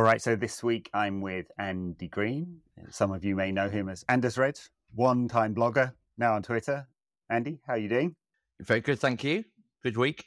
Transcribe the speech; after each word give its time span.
All 0.00 0.06
right, 0.06 0.22
so 0.22 0.34
this 0.34 0.62
week 0.62 0.88
I'm 0.94 1.20
with 1.20 1.52
Andy 1.58 2.08
Green. 2.08 2.60
Some 2.88 3.12
of 3.12 3.22
you 3.22 3.36
may 3.36 3.52
know 3.52 3.68
him 3.68 3.90
as 3.90 4.02
Anders 4.08 4.38
Red, 4.38 4.58
one-time 4.94 5.54
blogger, 5.54 5.92
now 6.16 6.32
on 6.32 6.42
Twitter. 6.42 6.88
Andy, 7.28 7.60
how 7.66 7.74
are 7.74 7.78
you 7.78 7.90
doing? 7.90 8.16
Very 8.60 8.80
good, 8.80 8.98
thank 8.98 9.22
you. 9.22 9.44
Good 9.82 9.98
week. 9.98 10.24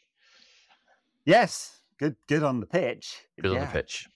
Yes, 1.25 1.79
good. 1.97 2.15
Good 2.27 2.43
on 2.43 2.59
the 2.59 2.67
pitch. 2.67 3.23
Good 3.41 3.51
yeah. 3.51 3.61
on 3.61 3.65
the 3.65 3.71
pitch. 3.71 4.07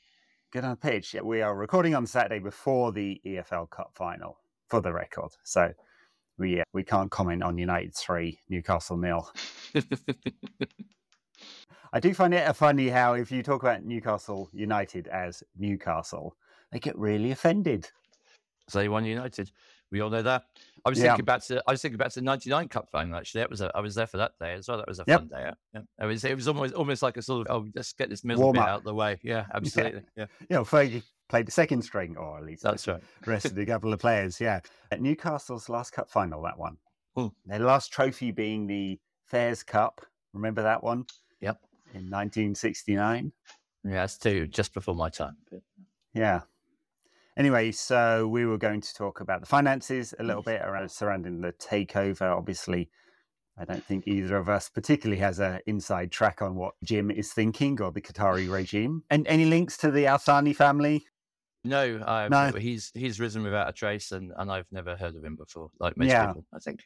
Good 0.52 0.64
on 0.64 0.70
the 0.70 0.76
pitch. 0.76 1.16
We 1.24 1.42
are 1.42 1.56
recording 1.56 1.96
on 1.96 2.06
Saturday 2.06 2.38
before 2.38 2.92
the 2.92 3.20
EFL 3.26 3.72
Cup 3.72 3.94
final, 3.96 4.38
for 4.68 4.80
the 4.80 4.94
record. 4.94 5.32
So 5.44 5.74
we 6.38 6.60
uh, 6.60 6.66
we 6.72 6.84
can't 6.84 7.10
comment 7.10 7.42
on 7.42 7.58
United 7.58 7.96
three, 7.96 8.38
Newcastle 8.48 8.98
nil. 8.98 9.28
I 11.94 12.00
do 12.00 12.14
find 12.14 12.34
it 12.34 12.54
funny 12.56 12.90
how 12.90 13.14
if 13.14 13.32
you 13.32 13.44
talk 13.44 13.64
about 13.64 13.84
Newcastle 13.84 14.50
United 14.54 15.08
as 15.08 15.44
Newcastle, 15.58 16.36
they 16.72 16.80
get 16.80 16.98
really 16.98 17.32
offended. 17.32 17.90
Say 18.70 18.88
one 18.88 19.06
United. 19.06 19.52
We 19.92 20.02
all 20.02 20.10
know 20.10 20.22
that. 20.22 20.44
I 20.86 20.90
was 20.90 21.00
yeah. 21.00 21.08
thinking 21.08 21.26
back 21.26 21.44
to 21.46 21.64
I 21.68 21.72
was 21.72 21.82
thinking 21.82 21.98
back 21.98 22.10
to 22.10 22.20
the 22.20 22.26
'99 22.26 22.68
Cup 22.68 22.90
final. 22.90 23.18
Actually, 23.18 23.42
that 23.42 23.50
was 23.50 23.62
a, 23.62 23.72
I 23.74 23.80
was 23.80 23.96
there 23.96 24.08
for 24.08 24.18
that 24.18 24.34
day 24.40 24.54
as 24.54 24.68
well. 24.68 24.78
That 24.78 24.88
was 24.88 25.00
a 25.00 25.06
yep. 25.08 25.20
fun 25.22 25.28
day. 25.30 25.52
Yeah. 25.74 25.82
It 26.02 26.06
was 26.06 26.24
it 26.26 26.36
was 26.36 26.48
almost 26.48 26.74
almost 26.74 27.02
like 27.02 27.18
a 27.18 27.22
sort 27.22 27.48
of 27.48 27.56
oh 27.56 27.68
let's 27.74 27.94
get 27.94 28.10
this 28.10 28.24
middle 28.24 28.52
bit 28.52 28.62
out 28.62 28.80
of 28.80 28.84
the 28.84 28.94
way. 28.94 29.18
Yeah, 29.24 29.46
absolutely. 29.54 30.02
Yeah, 30.16 30.26
yeah. 30.40 30.46
You 30.50 30.56
know, 30.58 30.64
Fergie 30.64 31.04
played 31.30 31.48
the 31.48 31.52
second 31.52 31.82
string, 31.84 32.18
or 32.18 32.38
at 32.38 32.44
least 32.44 32.64
that's 32.64 32.88
right. 32.88 33.02
Rested 33.26 33.58
a 33.58 33.66
couple 33.66 33.94
of 33.94 34.00
players. 34.00 34.42
Yeah, 34.42 34.60
at 34.92 35.02
Newcastle's 35.02 35.70
last 35.70 35.92
Cup 35.94 36.10
final, 36.10 36.42
that 36.44 36.58
one. 36.58 36.78
Hmm. 37.16 37.28
Their 37.46 37.60
last 37.60 37.92
trophy 37.92 38.32
being 38.32 38.68
the 38.68 39.00
Fairs 39.26 39.64
Cup. 39.64 40.06
Remember 40.34 40.62
that 40.62 40.84
one? 40.84 41.06
Yep 41.42 41.60
in 41.94 42.10
1969. 42.10 43.32
Yeah, 43.84 43.92
that's 43.92 44.18
too 44.18 44.48
just 44.48 44.74
before 44.74 44.96
my 44.96 45.10
time. 45.10 45.38
Yeah. 46.14 46.42
Anyway, 47.38 47.72
so 47.72 48.28
we 48.28 48.46
were 48.46 48.58
going 48.58 48.82
to 48.82 48.94
talk 48.94 49.22
about 49.22 49.42
the 49.42 49.46
finances 49.46 50.14
a 50.20 50.24
little 50.24 50.42
bit 50.42 50.62
around 50.62 50.90
surrounding 50.90 51.42
the 51.42 51.54
takeover. 51.54 52.36
Obviously, 52.36 52.90
I 53.58 53.66
don't 53.66 53.84
think 53.84 54.08
either 54.08 54.38
of 54.38 54.50
us 54.50 54.70
particularly 54.70 55.20
has 55.22 55.40
an 55.40 55.60
inside 55.68 56.12
track 56.12 56.42
on 56.42 56.56
what 56.56 56.74
Jim 56.84 57.12
is 57.12 57.32
thinking 57.32 57.80
or 57.82 57.92
the 57.92 58.02
Qatari 58.02 58.52
regime. 58.52 59.04
And 59.10 59.28
any 59.28 59.46
links 59.46 59.78
to 59.78 59.92
the 59.92 60.08
Al 60.08 60.18
Thani 60.18 60.54
family? 60.54 61.06
No, 61.64 62.28
no, 62.30 62.52
he's 62.58 62.92
he's 62.94 63.20
risen 63.20 63.44
without 63.44 63.68
a 63.68 63.74
trace, 63.74 64.12
and, 64.14 64.32
and 64.38 64.50
I've 64.50 64.72
never 64.72 64.96
heard 64.96 65.16
of 65.16 65.24
him 65.24 65.36
before. 65.36 65.70
Like 65.80 65.98
most 65.98 66.08
yeah. 66.08 66.28
people, 66.28 66.46
I 66.54 66.60
think. 66.60 66.84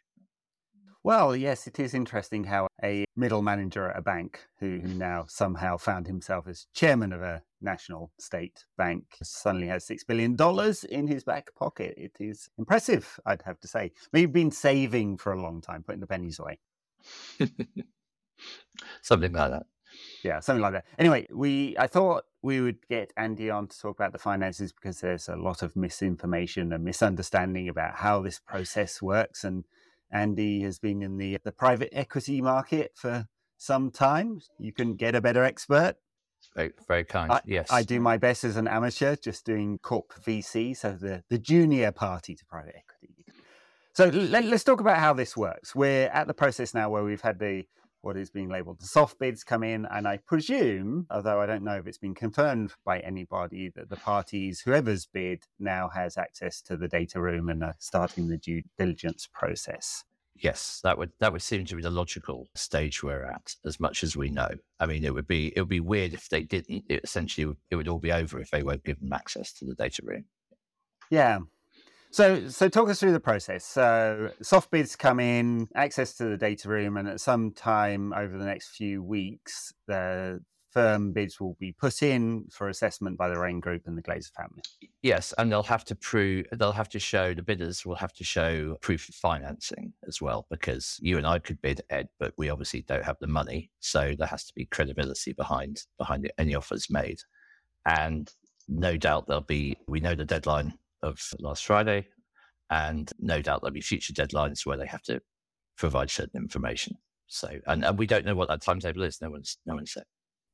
Well, 1.04 1.36
yes, 1.36 1.66
it 1.66 1.80
is 1.80 1.96
interesting 1.96 2.44
how 2.44 2.68
a 2.84 3.06
middle 3.16 3.42
manager 3.42 3.90
at 3.90 3.98
a 3.98 4.04
bank 4.04 4.46
who, 4.60 4.80
who 4.80 4.90
now 4.90 5.26
somehow 5.28 5.78
found 5.78 6.06
himself 6.06 6.48
as 6.48 6.68
chairman 6.76 7.12
of 7.12 7.24
a 7.24 7.42
national 7.60 8.12
state 8.20 8.66
bank 8.78 9.06
suddenly 9.24 9.66
has 9.68 9.88
$6 9.88 10.06
billion 10.08 10.38
in 10.92 11.08
his 11.08 11.24
back 11.24 11.56
pocket. 11.56 11.96
It 11.98 12.18
is 12.20 12.50
impressive, 12.60 13.20
I'd 13.26 13.42
have 13.44 13.60
to 13.62 13.68
say. 13.68 13.94
We've 14.14 14.32
been 14.32 14.52
saving 14.52 15.18
for 15.18 15.34
a 15.34 15.42
long 15.42 15.60
time, 15.60 15.82
putting 15.82 16.02
the 16.02 16.08
pennies 16.08 16.38
away. 16.38 16.60
something 19.02 19.34
like 19.34 19.52
that. 19.52 19.66
Yeah, 20.24 20.40
something 20.40 20.62
like 20.62 20.74
that. 20.74 20.86
Anyway, 21.00 21.28
we 21.34 21.76
I 21.80 21.88
thought 21.88 22.26
we 22.44 22.62
would 22.62 22.88
get 22.88 23.12
Andy 23.18 23.50
on 23.50 23.68
to 23.68 23.80
talk 23.80 23.98
about 23.98 24.14
the 24.14 24.20
finances 24.20 24.72
because 24.72 25.02
there's 25.02 25.28
a 25.28 25.36
lot 25.36 25.64
of 25.64 25.76
misinformation 25.76 26.72
and 26.72 26.84
misunderstanding 26.84 27.68
about 27.70 27.96
how 27.96 28.22
this 28.22 28.40
process 28.40 29.02
works 29.02 29.44
and 29.44 29.66
Andy 30.12 30.62
has 30.62 30.80
been 30.80 31.02
in 31.02 31.18
the 31.18 31.38
the 31.44 31.52
private 31.52 31.90
equity 31.92 32.42
market 32.42 32.92
for 32.96 33.28
some 33.58 33.92
time. 33.92 34.42
You 34.60 34.74
can 34.74 34.96
get 34.96 35.16
a 35.16 35.22
better 35.22 35.44
expert. 35.44 35.96
Very, 36.56 36.72
very 36.88 37.04
kind. 37.04 37.32
I, 37.32 37.42
yes, 37.46 37.72
I 37.72 37.84
do 37.84 38.00
my 38.00 38.18
best 38.18 38.44
as 38.44 38.58
an 38.58 38.68
amateur, 38.68 39.16
just 39.16 39.46
doing 39.46 39.78
corp 39.78 40.14
VC, 40.26 40.76
so 40.76 40.92
the 40.94 41.24
the 41.30 41.38
junior 41.38 41.92
party 41.92 42.36
to 42.36 42.46
private 42.46 42.76
equity. 42.76 43.14
So 43.94 44.08
let, 44.08 44.46
us 44.46 44.64
talk 44.64 44.80
about 44.80 44.98
how 45.00 45.14
this 45.14 45.36
works. 45.36 45.76
We're 45.76 46.08
at 46.08 46.26
the 46.26 46.34
process 46.34 46.74
now 46.74 46.90
where 46.90 47.04
we've 47.04 47.22
had 47.22 47.40
the 47.40 47.66
what 48.02 48.18
is 48.18 48.30
being 48.30 48.50
labeled 48.50 48.80
the 48.80 48.86
soft 48.86 49.20
bids 49.20 49.44
come 49.44 49.64
in. 49.64 49.86
And 49.86 50.08
I 50.08 50.18
presume, 50.18 51.08
although 51.10 51.42
I 51.42 51.46
don't 51.46 51.64
know 51.64 51.78
if 51.78 51.88
it's 51.88 51.98
been 51.98 52.16
confirmed 52.16 52.74
by 52.86 53.00
anybody, 53.00 53.72
that 53.76 53.90
the 53.90 53.96
parties, 53.96 54.62
whoever's 54.62 55.06
bid, 55.06 55.44
now 55.60 55.90
has 55.90 56.18
access 56.18 56.62
to 56.64 56.78
the 56.78 56.88
data 56.88 57.22
room 57.22 57.50
and 57.50 57.64
are 57.64 57.76
starting 57.80 58.28
the 58.28 58.38
due 58.38 58.64
diligence 58.78 59.28
process. 59.32 60.04
Yes, 60.36 60.80
that 60.84 60.98
would 60.98 61.12
that 61.20 61.34
would 61.34 61.42
seem 61.42 61.66
to 61.66 61.76
be 61.76 61.82
the 61.82 61.92
logical 61.92 62.50
stage 62.56 63.04
we're 63.04 63.26
at, 63.26 63.56
as 63.66 63.80
much 63.80 64.04
as 64.04 64.18
we 64.18 64.30
know. 64.30 64.50
I 64.80 64.86
mean, 64.88 65.04
it 65.04 65.14
would 65.14 65.28
be 65.28 65.54
it 65.56 65.60
would 65.60 65.70
be 65.70 65.80
weird 65.80 66.14
if 66.14 66.30
they 66.30 66.42
didn't. 66.44 66.86
It 66.90 67.02
essentially, 67.04 67.56
it 67.70 67.76
would 67.76 67.88
all 67.88 68.00
be 68.00 68.12
over 68.12 68.40
if 68.40 68.50
they 68.50 68.64
weren't 68.64 68.84
given 68.84 69.12
access 69.14 69.54
to 69.54 69.66
the 69.66 69.76
data 69.76 70.02
room. 70.04 70.26
Yeah, 71.12 71.40
so, 72.12 72.48
so 72.48 72.70
talk 72.70 72.90
us 72.90 73.00
through 73.00 73.14
the 73.14 73.20
process. 73.20 73.66
So, 73.66 74.32
soft 74.42 74.72
bids 74.72 74.96
come 74.96 75.20
in, 75.20 75.68
access 75.76 76.16
to 76.18 76.26
the 76.26 76.38
data 76.38 76.70
room, 76.70 76.98
and 76.98 77.08
at 77.08 77.20
some 77.20 77.52
time 77.52 78.14
over 78.14 78.38
the 78.38 78.46
next 78.46 78.70
few 78.70 79.02
weeks, 79.02 79.74
the 79.88 80.42
firm 80.72 81.12
bids 81.12 81.40
will 81.40 81.56
be 81.60 81.74
put 81.74 82.02
in 82.02 82.46
for 82.50 82.70
assessment 82.70 83.18
by 83.18 83.28
the 83.30 83.38
Raine 83.38 83.60
Group 83.60 83.84
and 83.86 83.98
the 83.98 84.02
Glazer 84.02 84.32
family. 84.32 84.62
Yes, 85.02 85.34
and 85.38 85.52
they'll 85.52 85.64
have 85.64 85.84
to 85.86 85.96
prove, 85.96 86.46
they'll 86.54 86.72
have 86.72 86.90
to 86.90 87.00
show 87.00 87.34
the 87.34 87.44
bidders 87.44 87.86
will 87.86 87.96
have 87.96 88.14
to 88.14 88.24
show 88.24 88.78
proof 88.82 89.10
of 89.10 89.16
financing 89.16 89.94
as 90.08 90.22
well, 90.22 90.48
because 90.50 90.98
you 91.02 91.18
and 91.18 91.28
I 91.28 91.40
could 91.40 91.62
bid 91.62 91.82
Ed, 91.90 92.08
but 92.20 92.34
we 92.38 92.50
obviously 92.50 92.84
don't 92.84 93.04
have 93.04 93.18
the 93.20 93.28
money, 93.28 93.72
so 93.80 94.14
there 94.18 94.28
has 94.28 94.46
to 94.46 94.54
be 94.56 94.66
credibility 94.66 95.34
behind 95.34 95.84
behind 95.98 96.32
any 96.38 96.56
offers 96.56 96.88
made, 96.90 97.20
and 97.86 98.32
no 98.68 98.96
doubt 98.96 99.28
there'll 99.28 99.42
be. 99.42 99.78
We 99.88 100.00
know 100.00 100.16
the 100.16 100.26
deadline 100.26 100.74
of 101.04 101.20
last 101.40 101.66
Friday. 101.66 102.08
And 102.70 103.12
no 103.20 103.42
doubt 103.42 103.62
there'll 103.62 103.74
be 103.74 103.82
future 103.82 104.14
deadlines 104.14 104.66
where 104.66 104.78
they 104.78 104.86
have 104.86 105.04
to 105.04 105.22
provide 105.78 106.10
certain 106.10 106.42
information. 106.42 106.98
So, 107.28 107.50
and, 107.68 107.84
and 107.84 107.98
we 107.98 108.08
don't 108.08 108.26
know 108.26 108.36
what 108.36 108.48
that 108.50 108.62
timetable 108.62 109.04
is. 109.04 109.22
No 109.22 109.30
one's, 109.30 109.58
no 109.66 109.76
one's 109.76 109.94
said. 109.94 110.04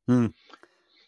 Hmm. 0.07 0.27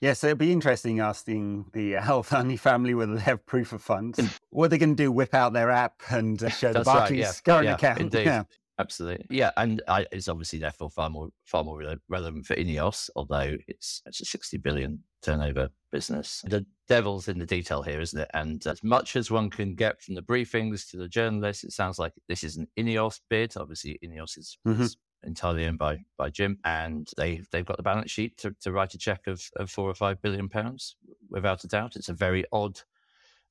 Yes, 0.01 0.23
it'll 0.23 0.37
be 0.37 0.51
interesting 0.51 0.99
asking 0.99 1.65
the 1.73 1.95
Al 1.97 2.23
Thani 2.23 2.57
family 2.57 2.93
whether 2.93 3.15
they 3.15 3.21
have 3.21 3.45
proof 3.45 3.73
of 3.73 3.81
funds. 3.81 4.19
what 4.49 4.65
are 4.65 4.67
they 4.69 4.77
going 4.77 4.95
to 4.95 5.03
do? 5.03 5.11
Whip 5.11 5.33
out 5.33 5.53
their 5.53 5.71
app 5.71 6.01
and 6.09 6.41
uh, 6.41 6.49
show 6.49 6.71
the 6.71 6.81
Barclays 6.81 7.11
right, 7.11 7.17
yeah. 7.19 7.31
current 7.43 7.65
yeah, 7.65 7.73
account? 7.73 7.99
Indeed. 7.99 8.25
Yeah. 8.25 8.43
Absolutely, 8.79 9.25
yeah, 9.29 9.51
and 9.57 9.81
I, 9.89 10.05
it's 10.09 10.29
obviously 10.29 10.57
therefore 10.59 10.89
far 10.89 11.09
more 11.09 11.29
far 11.43 11.65
more 11.65 11.77
re- 11.77 11.97
relevant 12.07 12.45
for 12.45 12.55
Ineos, 12.55 13.09
although 13.13 13.57
it's 13.67 14.01
it's 14.05 14.21
a 14.21 14.25
sixty 14.25 14.57
billion 14.57 15.03
turnover 15.21 15.69
business. 15.91 16.41
The 16.47 16.65
devil's 16.87 17.27
in 17.27 17.39
the 17.39 17.45
detail 17.45 17.81
here, 17.81 17.99
isn't 17.99 18.21
it? 18.21 18.29
And 18.33 18.65
as 18.65 18.81
much 18.81 19.17
as 19.17 19.29
one 19.29 19.49
can 19.49 19.75
get 19.75 20.01
from 20.01 20.15
the 20.15 20.21
briefings 20.21 20.89
to 20.91 20.97
the 20.97 21.09
journalists, 21.09 21.65
it 21.65 21.73
sounds 21.73 21.99
like 21.99 22.13
this 22.29 22.41
is 22.41 22.55
an 22.55 22.67
Ineos 22.77 23.19
bid. 23.29 23.57
Obviously, 23.57 23.99
Ineos 24.01 24.37
is, 24.37 24.57
mm-hmm. 24.65 24.83
is 24.83 24.95
entirely 25.23 25.65
owned 25.65 25.77
by 25.77 25.99
by 26.17 26.29
Jim, 26.29 26.57
and 26.63 27.09
they 27.17 27.41
they've 27.51 27.65
got 27.65 27.75
the 27.75 27.83
balance 27.83 28.11
sheet 28.11 28.37
to, 28.37 28.55
to 28.61 28.71
write 28.71 28.93
a 28.93 28.97
check 28.97 29.27
of, 29.27 29.43
of 29.57 29.69
four 29.69 29.89
or 29.89 29.93
five 29.93 30.21
billion 30.21 30.47
pounds, 30.47 30.95
without 31.29 31.65
a 31.65 31.67
doubt. 31.67 31.97
It's 31.97 32.07
a 32.07 32.13
very 32.13 32.45
odd 32.53 32.79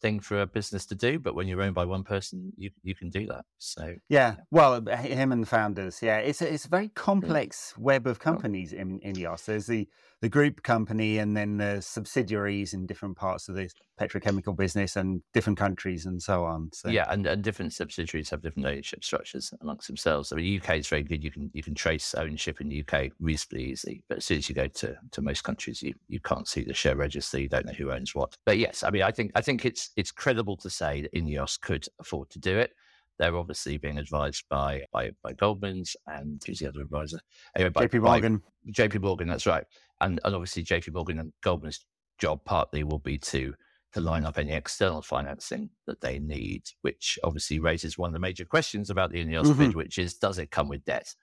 thing 0.01 0.21
for 0.21 0.41
a 0.41 0.47
business 0.47 0.87
to 0.87 0.95
do, 0.95 1.19
but 1.19 1.35
when 1.35 1.49
you're 1.49 1.63
owned 1.63 1.75
by 1.75 1.85
one 1.85 2.05
person, 2.05 2.53
you 2.57 2.71
you 2.83 2.95
can 2.95 3.11
do 3.11 3.27
that. 3.27 3.45
So 3.59 3.95
yeah, 4.09 4.37
well, 4.51 4.75
uh, 4.75 4.97
him 4.97 5.33
and 5.33 5.43
the 5.43 5.47
founders, 5.47 6.01
yeah, 6.03 6.19
it's 6.19 6.43
a, 6.43 6.53
it's 6.53 6.65
a 6.65 6.69
very 6.69 6.89
mm. 6.89 6.95
complex 6.95 7.75
yeah. 7.77 7.85
web 7.85 8.07
of 8.07 8.19
companies 8.19 8.73
in 8.73 9.01
Ineos. 9.01 9.45
There's 9.45 9.67
the 9.67 9.89
the 10.21 10.29
group 10.29 10.63
company, 10.63 11.19
and 11.19 11.37
then 11.37 11.59
the 11.59 11.81
subsidiaries 11.81 12.75
in 12.75 12.87
different 12.87 13.17
parts 13.17 13.49
of 13.49 13.55
the 13.55 13.71
petrochemical 14.01 14.57
business 14.57 14.97
and 14.97 15.23
different 15.33 15.59
countries 15.59 16.07
and 16.07 16.21
so 16.21 16.45
on. 16.45 16.71
So 16.73 16.89
yeah, 16.89 17.07
and, 17.09 17.27
and 17.27 17.43
different 17.43 17.73
subsidiaries 17.73 18.31
have 18.31 18.43
different 18.43 18.67
ownership 18.67 19.05
structures 19.05 19.53
amongst 19.61 19.87
themselves. 19.87 20.33
I 20.33 20.37
mean, 20.37 20.61
UK 20.61 20.79
is 20.79 20.89
very 20.89 21.03
good. 21.03 21.23
You 21.23 21.31
can 21.31 21.51
you 21.53 21.63
can 21.63 21.75
trace 21.75 22.15
ownership 22.15 22.61
in 22.61 22.69
the 22.69 22.85
UK 22.87 23.13
reasonably 23.21 23.65
easily, 23.71 24.03
but 24.09 24.19
as 24.19 24.25
soon 24.25 24.39
as 24.39 24.49
you 24.49 24.55
go 24.55 24.67
to 24.67 24.97
to 25.13 25.23
most 25.23 25.45
countries, 25.45 25.83
you 25.83 25.95
you 26.09 26.21
can't 26.21 26.49
see 26.49 26.65
the 26.65 26.75
share 26.75 26.97
register. 26.97 27.41
You 27.41 27.49
don't 27.49 27.67
know 27.67 27.73
who 27.73 27.93
owns 27.93 28.15
what. 28.15 28.37
But 28.45 28.59
yes, 28.59 28.83
I 28.83 28.91
mean, 28.91 29.03
I 29.03 29.11
think 29.11 29.33
I 29.35 29.41
think 29.41 29.65
it's 29.65 29.91
it's 29.97 30.11
credible 30.11 30.57
to 30.59 30.71
say 30.71 31.03
that 31.03 31.15
Ineos 31.15 31.61
could 31.61 31.87
afford 32.01 32.31
to 32.31 32.39
do 32.39 32.59
it. 32.59 32.73
They're 33.19 33.37
obviously 33.37 33.79
being 33.79 33.99
advised 33.99 34.45
by 34.49 34.85
by, 34.93 35.11
by 35.23 35.33
Goldman's 35.33 35.97
and 36.07 36.43
who's 36.47 36.61
the 36.61 36.69
other 36.69 36.81
advisor? 36.81 37.21
Anyway, 37.57 37.71
by, 37.71 37.87
JP 37.87 38.03
Morgan. 38.03 38.43
JP 38.71 39.01
Morgan, 39.01 39.29
that's 39.29 39.47
right. 39.47 39.65
And 40.01 40.21
and 40.25 40.35
obviously 40.35 40.65
JP 40.65 40.95
Morgan 40.95 41.19
and 41.19 41.33
Goldman's 41.43 41.85
job 42.19 42.45
partly 42.45 42.85
will 42.85 42.99
be 42.99 43.19
to 43.19 43.55
to 43.95 44.01
line 44.01 44.25
up 44.25 44.39
any 44.39 44.53
external 44.53 45.01
financing 45.01 45.71
that 45.87 46.01
they 46.01 46.19
need, 46.19 46.63
which 46.83 47.19
obviously 47.25 47.59
raises 47.59 47.97
one 47.97 48.09
of 48.09 48.13
the 48.13 48.19
major 48.19 48.45
questions 48.45 48.91
about 48.91 49.11
the 49.11 49.25
Ineos 49.25 49.47
mm-hmm. 49.47 49.59
bid, 49.59 49.75
which 49.75 49.99
is 49.99 50.15
does 50.15 50.39
it 50.39 50.51
come 50.51 50.69
with 50.69 50.85
debt? 50.85 51.15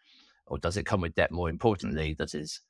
Or 0.48 0.58
does 0.58 0.78
it 0.78 0.86
come 0.86 1.02
with 1.02 1.16
debt 1.16 1.32
more 1.32 1.50
importantly 1.50 2.16
that 2.20 2.34
is 2.34 2.62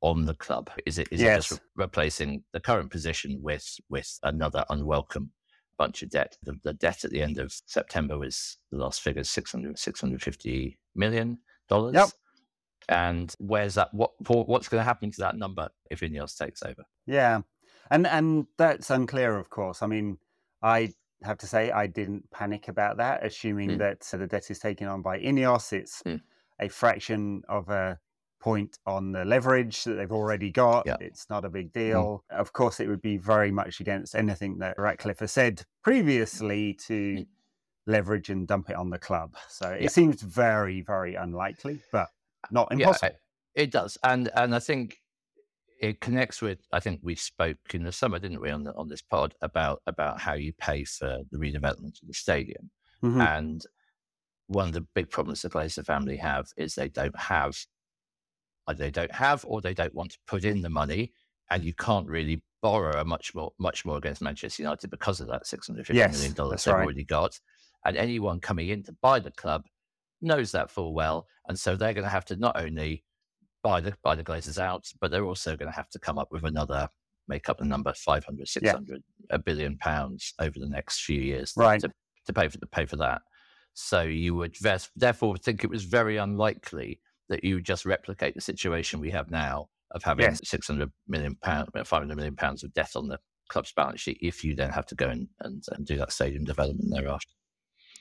on 0.00 0.26
the 0.26 0.34
club? 0.34 0.70
Is 0.84 0.98
it 0.98 1.08
is 1.10 1.20
yes. 1.20 1.46
it 1.46 1.48
just 1.48 1.52
re- 1.52 1.84
replacing 1.84 2.44
the 2.52 2.60
current 2.60 2.90
position 2.90 3.40
with 3.42 3.78
with 3.88 4.18
another 4.22 4.64
unwelcome 4.70 5.30
bunch 5.78 6.02
of 6.02 6.10
debt? 6.10 6.36
The, 6.42 6.58
the, 6.62 6.72
debt 6.72 7.04
at 7.04 7.10
the 7.10 7.22
end 7.22 7.38
of 7.38 7.52
September 7.66 8.18
was 8.18 8.58
the 8.70 8.78
last 8.78 9.00
figure 9.00 9.24
600 9.24 9.78
650 9.78 10.78
million 10.94 11.38
dollars. 11.68 11.94
Yep. 11.94 12.08
And 12.88 13.34
where's 13.38 13.74
that? 13.74 13.92
What 13.92 14.12
what's 14.28 14.68
going 14.68 14.80
to 14.80 14.84
happen 14.84 15.10
to 15.10 15.20
that 15.20 15.36
number 15.36 15.68
if 15.90 16.00
Ineos 16.00 16.36
takes 16.36 16.62
over? 16.62 16.84
Yeah. 17.06 17.40
and 17.90 18.06
and 18.06 18.46
that's 18.58 18.90
unclear, 18.90 19.36
of 19.38 19.48
course. 19.50 19.82
I 19.82 19.86
mean, 19.86 20.18
I 20.62 20.92
have 21.22 21.38
to 21.38 21.46
say 21.46 21.70
I 21.70 21.86
didn't 21.86 22.30
panic 22.30 22.68
about 22.68 22.96
that, 22.98 23.24
assuming 23.24 23.70
Mm. 23.70 23.78
that 23.78 24.00
the 24.18 24.26
debt 24.26 24.50
is 24.50 24.58
taken 24.58 24.86
on 24.88 25.02
by 25.02 25.18
Ineos. 25.18 25.72
It's 25.72 26.02
Mm. 26.02 26.20
a 26.60 26.68
fraction 26.68 27.42
of 27.48 27.68
a 27.68 27.98
point 28.40 28.78
on 28.86 29.12
the 29.12 29.24
leverage 29.24 29.82
that 29.84 29.94
they've 29.94 30.12
already 30.12 30.50
got. 30.52 30.84
Yeah. 30.86 30.96
It's 31.00 31.28
not 31.30 31.44
a 31.44 31.48
big 31.48 31.72
deal. 31.72 32.22
Of 32.30 32.52
course, 32.52 32.80
it 32.80 32.86
would 32.88 33.00
be 33.02 33.16
very 33.16 33.50
much 33.50 33.80
against 33.80 34.14
anything 34.14 34.58
that 34.58 34.78
Ratcliffe 34.78 35.20
has 35.20 35.32
said 35.32 35.62
previously 35.82 36.74
to 36.74 36.94
Mm. 37.18 37.26
leverage 37.86 38.30
and 38.30 38.46
dump 38.46 38.68
it 38.70 38.76
on 38.76 38.90
the 38.90 38.98
club. 38.98 39.36
So 39.48 39.70
it 39.70 39.82
Yeah. 39.82 39.88
seems 39.88 40.22
very, 40.22 40.82
very 40.82 41.14
unlikely, 41.14 41.82
but 41.92 42.08
not 42.50 42.72
impossible. 42.72 43.08
it- 43.08 43.20
it 43.54 43.70
does, 43.70 43.96
and 44.04 44.28
and 44.36 44.54
I 44.54 44.58
think 44.58 44.98
it 45.80 46.00
connects 46.00 46.42
with. 46.42 46.58
I 46.72 46.80
think 46.80 47.00
we 47.02 47.14
spoke 47.14 47.58
in 47.74 47.84
the 47.84 47.92
summer, 47.92 48.18
didn't 48.18 48.40
we, 48.40 48.50
on 48.50 48.64
the, 48.64 48.74
on 48.74 48.88
this 48.88 49.02
pod 49.02 49.34
about 49.42 49.82
about 49.86 50.20
how 50.20 50.34
you 50.34 50.52
pay 50.54 50.84
for 50.84 51.20
the 51.30 51.38
redevelopment 51.38 52.00
of 52.02 52.06
the 52.08 52.14
stadium, 52.14 52.70
Mhm. 53.02 53.26
and 53.38 53.62
one 54.48 54.68
of 54.68 54.74
the 54.74 54.82
big 54.94 55.10
problems 55.10 55.42
the 55.42 55.48
Glazer 55.50 55.84
family 55.84 56.16
have 56.18 56.48
is 56.56 56.74
they 56.74 56.88
don't 56.88 57.18
have, 57.18 57.56
either 58.68 58.78
they 58.84 58.90
don't 58.90 59.12
have 59.14 59.44
or 59.46 59.60
they 59.60 59.74
don't 59.74 59.94
want 59.94 60.12
to 60.12 60.18
put 60.26 60.44
in 60.44 60.60
the 60.62 60.68
money, 60.70 61.12
and 61.50 61.64
you 61.64 61.72
can't 61.74 62.06
really 62.08 62.42
borrow 62.62 63.00
a 63.00 63.04
much 63.04 63.34
more 63.34 63.52
much 63.58 63.84
more 63.84 63.96
against 63.96 64.20
Manchester 64.22 64.62
United 64.62 64.90
because 64.90 65.20
of 65.20 65.28
that 65.28 65.46
six 65.46 65.66
hundred 65.66 65.86
fifty 65.86 65.98
million 65.98 66.12
Yes, 66.22 66.32
dollars 66.34 66.64
they've 66.64 66.74
right. 66.74 66.84
already 66.84 67.04
got, 67.04 67.40
and 67.86 67.96
anyone 67.96 68.38
coming 68.40 68.68
in 68.68 68.82
to 68.84 68.92
buy 69.00 69.18
the 69.18 69.30
club 69.32 69.64
knows 70.26 70.52
that 70.52 70.70
full 70.70 70.92
well, 70.94 71.26
and 71.48 71.58
so 71.58 71.76
they're 71.76 71.94
going 71.94 72.04
to 72.04 72.10
have 72.10 72.24
to 72.26 72.36
not 72.36 72.60
only 72.60 73.04
buy 73.62 73.80
the 73.80 73.94
buy 74.02 74.14
the 74.14 74.24
Glazers 74.24 74.58
out, 74.58 74.86
but 75.00 75.10
they're 75.10 75.24
also 75.24 75.56
going 75.56 75.70
to 75.70 75.76
have 75.76 75.88
to 75.90 75.98
come 75.98 76.18
up 76.18 76.28
with 76.30 76.44
another 76.44 76.88
make 77.28 77.48
up 77.48 77.58
the 77.58 77.64
number 77.64 77.92
500 77.92 78.46
600 78.46 79.02
a 79.30 79.38
billion 79.38 79.76
pounds 79.78 80.32
over 80.38 80.58
the 80.58 80.68
next 80.68 81.00
few 81.00 81.20
years 81.20 81.52
to, 81.54 81.60
Right. 81.60 81.80
to, 81.80 81.90
to 82.26 82.32
pay 82.32 82.48
for 82.48 82.58
to 82.58 82.66
pay 82.66 82.86
for 82.86 82.96
that 82.96 83.22
so 83.74 84.02
you 84.02 84.34
would 84.34 84.56
therefore 84.94 85.36
think 85.36 85.64
it 85.64 85.70
was 85.70 85.84
very 85.84 86.16
unlikely 86.16 87.00
that 87.28 87.42
you 87.42 87.56
would 87.56 87.64
just 87.64 87.84
replicate 87.84 88.34
the 88.34 88.40
situation 88.40 89.00
we 89.00 89.10
have 89.10 89.30
now 89.30 89.66
of 89.90 90.02
having 90.04 90.24
Yes. 90.24 90.40
600 90.44 90.90
million 91.08 91.34
pound 91.42 91.68
uh, 91.74 91.84
500 91.84 92.14
million 92.14 92.36
pounds 92.36 92.62
of 92.62 92.72
debt 92.74 92.92
on 92.94 93.08
the 93.08 93.18
club's 93.48 93.72
balance 93.72 94.00
sheet 94.00 94.18
if 94.22 94.44
you 94.44 94.54
then 94.54 94.70
have 94.70 94.86
to 94.86 94.94
go 94.94 95.08
and, 95.08 95.28
and, 95.40 95.64
and 95.72 95.86
do 95.86 95.96
that 95.96 96.12
stadium 96.12 96.44
development 96.44 96.90
thereafter 96.92 97.32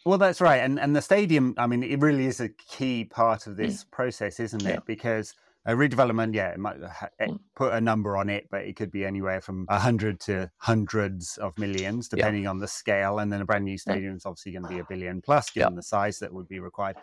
Well, 0.05 0.17
that's 0.19 0.39
right, 0.39 0.57
and 0.57 0.79
and 0.79 0.95
the 0.95 1.01
stadium. 1.01 1.55
I 1.57 1.65
mean, 1.67 1.81
it 1.83 1.99
really 1.99 2.27
is 2.27 2.39
a 2.39 2.49
key 2.49 3.05
part 3.05 3.47
of 3.47 3.57
this 3.57 3.83
process, 3.83 4.39
isn't 4.39 4.61
it? 4.61 4.65
Mm. 4.65 4.73
Yeah. 4.75 4.79
Because 4.85 5.33
a 5.65 5.71
redevelopment, 5.73 6.35
yeah, 6.35 6.49
it 6.49 6.59
might 6.59 6.79
ha- 6.83 7.09
eh, 7.19 7.25
Mm. 7.25 7.39
put 7.55 7.73
a 7.73 7.81
number 7.81 8.15
on 8.15 8.29
it, 8.29 8.47
but 8.51 8.61
it 8.65 8.75
could 8.75 8.91
be 8.91 9.03
anywhere 9.03 9.41
from 9.41 9.65
a 9.67 9.79
hundred 9.79 10.19
to 10.21 10.51
hundreds 10.57 11.37
of 11.39 11.57
millions, 11.57 12.07
Yeah. 12.11 12.17
depending 12.17 12.45
on 12.45 12.59
the 12.59 12.67
scale. 12.67 13.17
And 13.17 13.33
then 13.33 13.41
a 13.41 13.45
brand 13.45 13.65
new 13.65 13.79
stadium 13.79 14.15
is 14.15 14.27
obviously 14.27 14.51
going 14.51 14.63
to 14.63 14.69
be 14.69 14.77
a 14.79 14.83
billion 14.83 15.21
plus, 15.23 15.49
Yeah. 15.55 15.63
given 15.63 15.75
the 15.75 15.81
size 15.81 16.19
that 16.19 16.31
would 16.31 16.47
be 16.47 16.59
required. 16.59 16.97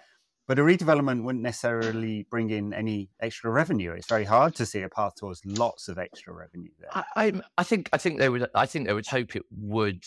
But 0.46 0.60
a 0.60 0.62
redevelopment 0.62 1.25
wouldn't 1.25 1.43
necessarily 1.43 2.26
bring 2.31 2.50
in 2.50 2.72
any 2.72 3.10
extra 3.20 3.50
revenue. 3.50 3.93
It's 3.93 4.06
very 4.08 4.25
hard 4.25 4.55
to 4.56 4.66
see 4.66 4.82
a 4.82 4.88
path 4.88 5.16
towards 5.16 5.44
lots 5.44 5.88
of 5.88 5.98
extra 5.98 6.32
revenue 6.32 6.70
there. 6.78 6.90
I, 6.93 7.05
I 7.16 7.32
I 7.58 7.64
think 7.64 7.88
I 7.93 7.98
think 7.98 8.19
they 8.20 8.28
would 8.28 8.48
I 8.55 8.66
think 8.66 8.87
they 8.87 8.93
would 8.94 9.06
hope 9.08 9.34
it 9.34 9.44
would 9.50 10.05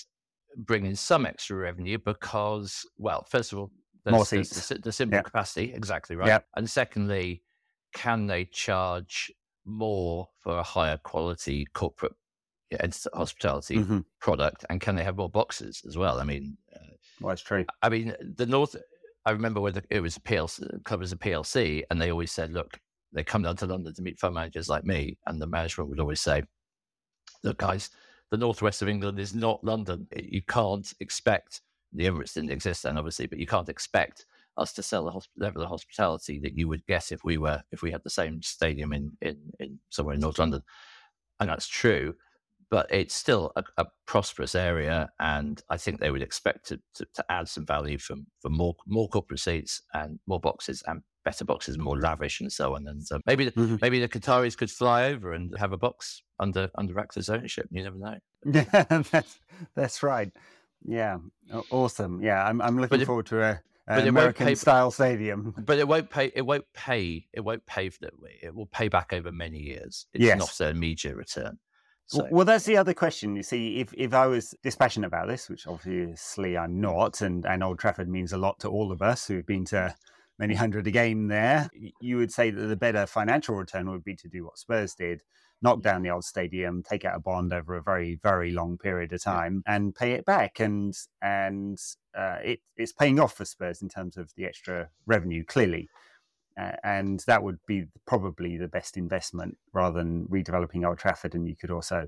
bring 0.57 0.85
in 0.85 0.95
some 0.95 1.25
extra 1.25 1.55
revenue 1.57 1.97
because 1.97 2.85
well 2.97 3.25
first 3.29 3.51
of 3.53 3.59
all 3.59 3.71
More 4.07 4.23
there's, 4.25 4.49
there's 4.49 4.67
the, 4.69 4.79
the 4.79 4.91
simple 4.91 5.17
Yeah. 5.17 5.21
capacity 5.21 5.73
exactly 5.73 6.15
right 6.15 6.27
Yeah. 6.27 6.39
and 6.55 6.69
secondly 6.69 7.43
can 7.93 8.27
they 8.27 8.45
charge 8.45 9.31
more 9.65 10.29
for 10.41 10.57
a 10.59 10.63
higher 10.63 10.97
quality 10.97 11.65
corporate 11.73 12.13
hospitality 13.13 13.77
Mhm. 13.77 14.05
product 14.19 14.65
and 14.69 14.81
can 14.81 14.95
they 14.95 15.03
have 15.03 15.17
more 15.17 15.29
boxes 15.29 15.81
as 15.87 15.97
well 15.97 16.19
I 16.19 16.23
mean 16.23 16.57
uh, 16.75 16.79
Well, 17.21 17.33
it's 17.33 17.41
true. 17.41 17.65
I 17.81 17.89
mean, 17.89 18.13
the 18.35 18.45
North. 18.45 18.75
I 19.25 19.31
remember 19.31 19.61
when 19.61 19.73
the, 19.73 19.83
it 19.89 20.01
was 20.01 20.17
a 20.17 20.19
PLC, 20.19 20.83
club 20.83 20.99
was 20.99 21.11
a 21.13 21.17
PLC, 21.17 21.83
and 21.89 21.99
they 21.99 22.11
always 22.11 22.31
said, 22.31 22.51
"Look, 22.51 22.77
they 23.13 23.23
come 23.23 23.41
down 23.41 23.55
to 23.57 23.65
London 23.65 23.93
to 23.93 24.01
meet 24.01 24.19
fund 24.19 24.35
managers 24.35 24.67
like 24.69 24.83
me," 24.83 25.17
and 25.25 25.41
the 25.41 25.47
management 25.47 25.89
would 25.89 25.99
always 26.01 26.19
say, 26.21 26.43
"Look, 27.43 27.57
guys, 27.57 27.89
the 28.35 28.45
northwest 28.45 28.81
of 28.81 28.89
England 28.89 29.17
is 29.17 29.33
not 29.33 29.63
London. 29.63 30.07
You 30.13 30.41
can't 30.41 30.93
expect 30.99 31.61
the 31.93 32.05
Emirates 32.05 32.33
didn't 32.33 32.51
exist 32.51 32.83
then, 32.83 32.97
obviously, 32.97 33.27
but 33.27 33.39
you 33.39 33.47
can't 33.47 33.69
expect 33.69 34.25
us 34.57 34.73
to 34.73 34.83
sell 34.83 35.05
the 35.05 35.11
hosp- 35.11 35.29
level 35.37 35.61
of 35.61 35.69
hospitality 35.69 36.37
that 36.39 36.57
you 36.57 36.67
would 36.67 36.85
get 36.85 37.13
if 37.13 37.23
we 37.23 37.37
were 37.37 37.63
if 37.71 37.81
we 37.81 37.91
had 37.91 38.03
the 38.03 38.09
same 38.09 38.41
stadium 38.41 38.91
in 38.91 39.11
in, 39.21 39.37
in 39.61 39.79
somewhere 39.89 40.15
in 40.15 40.21
North 40.21 40.37
London." 40.37 40.61
And 41.39 41.49
that's 41.49 41.67
true 41.67 42.15
but 42.71 42.87
it's 42.91 43.13
still 43.13 43.51
a, 43.55 43.63
a 43.77 43.85
prosperous 44.07 44.55
area, 44.55 45.09
and 45.19 45.61
I 45.69 45.77
think 45.77 45.99
they 45.99 46.09
would 46.11 46.23
expect 46.23 46.65
to, 46.67 46.79
to, 46.95 47.05
to 47.13 47.25
add 47.29 47.47
some 47.47 47.65
value 47.65 47.97
from 47.97 48.27
from 48.41 48.53
more 48.53 48.75
more 48.87 49.07
corporate 49.07 49.39
seats 49.39 49.81
and 49.93 50.19
more 50.27 50.39
boxes 50.39 50.83
and 50.87 51.01
better 51.25 51.43
boxes, 51.43 51.77
more 51.77 51.99
lavish 51.99 52.39
and 52.39 52.51
so 52.51 52.75
on. 52.75 52.87
And 52.87 53.05
so 53.05 53.19
maybe 53.25 53.45
the, 53.45 53.51
Mhm. 53.51 53.81
maybe 53.81 53.99
the 53.99 54.07
Qataris 54.07 54.55
could 54.57 54.71
fly 54.71 55.05
over 55.11 55.33
and 55.33 55.53
have 55.57 55.73
a 55.73 55.77
box 55.77 56.21
under 56.39 56.69
under 56.75 56.93
Ratcliffe's 56.93 57.29
ownership. 57.29 57.67
You 57.71 57.83
never 57.83 57.97
know. 57.97 58.17
Yeah, 58.45 58.63
that's 59.11 59.39
that's 59.75 60.03
right. 60.03 60.31
Yeah, 60.87 61.17
awesome. 61.71 62.21
Yeah, 62.21 62.45
I'm 62.47 62.61
I'm 62.61 62.79
looking 62.79 63.01
it- 63.01 63.05
forward 63.05 63.25
to 63.27 63.41
a, 63.41 63.59
but 63.87 63.99
an 63.99 64.07
it 64.07 64.13
won't 64.13 64.35
pay- 64.35 64.43
American 64.43 64.55
style 64.55 64.91
stadium. 64.91 65.53
But 65.65 65.79
it 65.79 65.87
won't 65.87 66.09
pay. 66.09 66.31
It 66.35 66.45
won't 66.45 66.65
pay. 66.73 67.25
It 67.33 67.41
won't 67.41 67.65
pay 67.65 67.89
for 67.89 67.99
that. 68.01 68.13
It 68.41 68.53
will 68.55 68.67
pay 68.67 68.87
back 68.87 69.11
over 69.13 69.31
many 69.31 69.59
years. 69.59 70.05
It's 70.13 70.23
Yes. 70.23 70.39
not 70.39 70.59
an 70.61 70.75
immediate 70.75 71.15
return. 71.15 71.57
So 72.07 72.27
Well, 72.29 72.45
that's 72.45 72.65
the 72.65 72.77
other 72.77 72.93
question. 72.93 73.35
You 73.35 73.41
see, 73.41 73.79
if 73.79 73.91
if 73.95 74.13
I 74.13 74.27
was 74.27 74.53
dispassionate 74.61 75.07
about 75.07 75.27
this, 75.27 75.49
which 75.49 75.65
obviously 75.65 76.55
I'm 76.55 76.79
not, 76.79 77.21
and 77.21 77.45
and 77.47 77.63
Old 77.63 77.79
Trafford 77.79 78.07
means 78.07 78.31
a 78.33 78.37
lot 78.37 78.59
to 78.59 78.69
all 78.69 78.91
of 78.91 79.01
us 79.01 79.25
who've 79.27 79.45
been 79.47 79.65
to 79.65 79.95
many 80.37 80.55
hundred 80.55 80.87
a 80.87 80.91
game 80.91 81.27
there, 81.27 81.69
you 81.99 82.17
would 82.17 82.31
say 82.31 82.49
that 82.49 82.67
the 82.67 82.75
better 82.75 83.05
financial 83.05 83.55
return 83.55 83.89
would 83.89 84.03
be 84.03 84.15
to 84.15 84.27
do 84.27 84.45
what 84.45 84.57
Spurs 84.57 84.93
did. 84.95 85.21
Knock 85.61 85.81
down 85.81 86.03
the 86.03 86.09
old 86.09 86.25
stadium, 86.25 86.83
take 86.83 87.05
out 87.05 87.15
a 87.15 87.19
bond 87.19 87.53
over 87.53 87.75
a 87.75 87.81
very, 87.81 88.19
very 88.21 88.51
long 88.51 88.77
period 88.77 89.13
of 89.13 89.23
time, 89.23 89.63
and 89.65 89.95
pay 89.95 90.11
it 90.11 90.25
back. 90.25 90.59
And 90.59 90.93
and 91.21 91.77
uh, 92.15 92.37
it, 92.43 92.59
it's 92.75 92.91
paying 92.91 93.19
off 93.19 93.35
for 93.37 93.45
Spurs 93.45 93.81
in 93.81 93.89
terms 93.89 94.17
of 94.17 94.31
the 94.35 94.45
extra 94.45 94.89
revenue, 95.05 95.43
clearly. 95.45 95.89
Uh, 96.59 96.71
and 96.83 97.21
that 97.27 97.43
would 97.43 97.59
be 97.67 97.85
probably 98.05 98.57
the 98.57 98.67
best 98.67 98.95
investment 98.95 99.57
rather 99.73 99.97
than 99.97 100.25
redeveloping 100.27 100.87
Old 100.87 100.97
Trafford. 100.97 101.35
And 101.35 101.47
you 101.47 101.55
could 101.55 101.71
also 101.71 102.07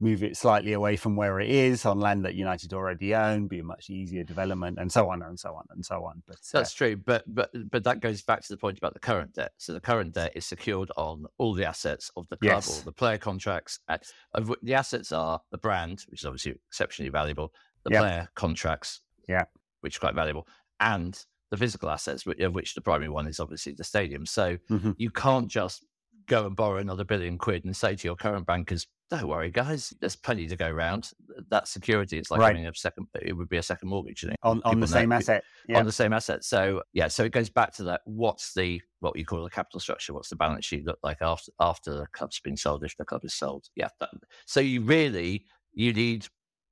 move 0.00 0.22
it 0.22 0.36
slightly 0.36 0.72
away 0.72 0.96
from 0.96 1.14
where 1.14 1.38
it 1.40 1.50
is 1.50 1.84
on 1.84 2.00
land 2.00 2.24
that 2.24 2.34
United 2.34 2.72
already 2.72 3.14
own, 3.14 3.46
be 3.46 3.58
a 3.58 3.64
much 3.64 3.90
easier 3.90 4.24
development, 4.24 4.78
and 4.80 4.90
so 4.90 5.10
on 5.10 5.22
and 5.22 5.38
so 5.38 5.54
on 5.54 5.64
and 5.70 5.84
so 5.84 6.04
on. 6.04 6.22
But 6.26 6.36
uh, 6.36 6.58
That's 6.58 6.72
true, 6.72 6.96
but 6.96 7.22
but 7.26 7.50
but 7.70 7.84
that 7.84 8.00
goes 8.00 8.22
back 8.22 8.40
to 8.42 8.48
the 8.48 8.56
point 8.56 8.78
about 8.78 8.94
the 8.94 9.00
current 9.00 9.34
debt. 9.34 9.52
So 9.58 9.72
the 9.74 9.80
current 9.80 10.14
debt 10.14 10.32
is 10.34 10.46
secured 10.46 10.90
on 10.96 11.26
all 11.38 11.52
the 11.54 11.66
assets 11.66 12.10
of 12.16 12.26
the 12.30 12.36
club, 12.36 12.50
Yes. 12.56 12.68
all 12.68 12.82
the 12.82 12.92
player 12.92 13.18
contracts. 13.18 13.78
At, 13.88 14.04
of 14.32 14.54
the 14.62 14.74
assets 14.74 15.12
are 15.12 15.40
the 15.50 15.58
brand, 15.58 16.04
which 16.08 16.22
is 16.22 16.24
obviously 16.26 16.54
exceptionally 16.68 17.10
valuable, 17.10 17.52
the 17.84 17.90
Yep. 17.90 18.00
player 18.00 18.28
contracts, 18.34 19.00
Yeah. 19.28 19.44
which 19.80 19.94
is 19.96 19.98
quite 19.98 20.14
valuable, 20.14 20.46
and 20.80 21.22
the 21.50 21.56
physical 21.56 21.90
assets, 21.90 22.24
which, 22.24 22.38
of 22.40 22.54
which 22.54 22.74
the 22.74 22.80
primary 22.80 23.08
one 23.10 23.26
is 23.26 23.40
obviously 23.40 23.72
the 23.72 23.84
stadium. 23.84 24.24
So 24.24 24.56
Mhm. 24.70 24.94
you 24.98 25.10
can't 25.10 25.48
just 25.48 25.84
go 26.26 26.46
and 26.46 26.54
borrow 26.56 26.76
another 26.78 27.04
billion 27.04 27.36
quid 27.38 27.64
and 27.64 27.76
say 27.76 27.96
to 27.96 28.06
your 28.08 28.14
current 28.16 28.46
bankers, 28.46 28.86
"Don't 29.10 29.26
worry, 29.28 29.50
guys, 29.50 29.92
there's 30.00 30.16
plenty 30.16 30.46
to 30.46 30.56
go 30.56 30.68
around." 30.68 31.10
That 31.50 31.68
security, 31.68 32.18
it's 32.18 32.30
like 32.30 32.40
Right. 32.40 32.54
having 32.56 32.66
a 32.66 32.74
second. 32.74 33.06
It 33.20 33.32
would 33.34 33.48
be 33.48 33.56
a 33.58 33.62
second 33.62 33.88
mortgage. 33.88 34.24
on, 34.42 34.62
on 34.64 34.80
the 34.80 34.86
know- 34.86 34.86
same 34.86 35.12
asset. 35.12 35.42
Yeah. 35.68 35.78
on 35.78 35.86
the 35.86 35.92
same 35.92 36.12
asset. 36.12 36.44
So 36.44 36.82
yeah, 36.92 37.08
so 37.08 37.24
it 37.24 37.32
goes 37.32 37.50
back 37.50 37.72
to 37.74 37.84
that. 37.84 38.00
What's 38.04 38.54
the 38.54 38.80
what 39.00 39.16
you 39.18 39.24
call 39.24 39.42
the 39.44 39.50
capital 39.50 39.80
structure? 39.80 40.14
What's 40.14 40.28
the 40.30 40.36
balance 40.36 40.64
sheet 40.64 40.84
look 40.86 40.98
like 41.02 41.20
after 41.22 41.50
after 41.60 41.92
the 41.92 42.06
club's 42.12 42.40
been 42.40 42.56
sold? 42.56 42.84
If 42.84 42.96
the 42.96 43.04
club 43.04 43.24
is 43.24 43.34
sold, 43.34 43.66
yeah. 43.76 43.88
That, 44.00 44.10
so 44.46 44.60
you 44.60 44.80
really 44.82 45.46
you 45.72 45.92
need 45.92 46.26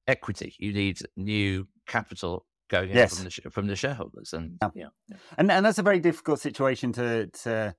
equity. 0.07 0.55
You 0.59 0.73
need 0.73 0.99
new 1.17 1.69
capital 1.87 2.47
going 2.69 2.91
in 2.91 2.97
Yes. 2.97 3.17
from 3.17 3.25
the 3.25 3.51
from 3.51 3.67
the 3.67 3.77
shareholders, 3.77 4.33
and 4.33 4.59
Yeah. 4.63 4.89
yeah, 5.09 5.17
and 5.39 5.51
and 5.51 5.65
that's 5.65 5.79
a 5.79 5.83
very 5.83 6.01
difficult 6.01 6.41
situation 6.41 6.93
to 6.93 7.27
to 7.29 7.75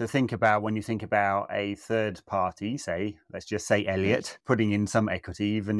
to 0.00 0.08
think 0.08 0.32
about 0.32 0.62
when 0.62 0.74
you 0.76 0.82
think 0.82 1.02
about 1.02 1.46
a 1.50 1.74
third 1.74 2.20
party, 2.26 2.78
say 2.78 3.18
let's 3.32 3.44
just 3.44 3.66
say 3.66 3.86
Elliott, 3.86 4.38
putting 4.46 4.72
in 4.72 4.86
some 4.86 5.10
equity, 5.10 5.44
even 5.48 5.78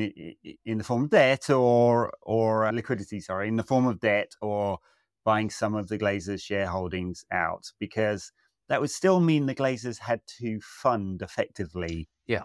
in 0.64 0.78
the 0.78 0.84
form 0.84 1.04
of 1.04 1.10
debt 1.10 1.48
or 1.48 2.12
or 2.20 2.70
liquidity, 2.72 3.18
sorry, 3.20 3.48
in 3.48 3.56
the 3.56 3.62
form 3.64 3.86
of 3.86 3.98
debt 3.98 4.32
or 4.42 4.78
buying 5.24 5.48
some 5.48 5.74
of 5.74 5.88
the 5.88 5.98
Glazers' 5.98 6.42
shareholdings 6.42 7.24
out, 7.32 7.72
because 7.78 8.30
that 8.68 8.80
would 8.80 8.90
still 8.90 9.20
mean 9.20 9.46
the 9.46 9.54
Glazers 9.54 9.98
had 9.98 10.20
to 10.38 10.60
fund 10.60 11.22
effectively, 11.22 12.08
Yeah. 12.26 12.44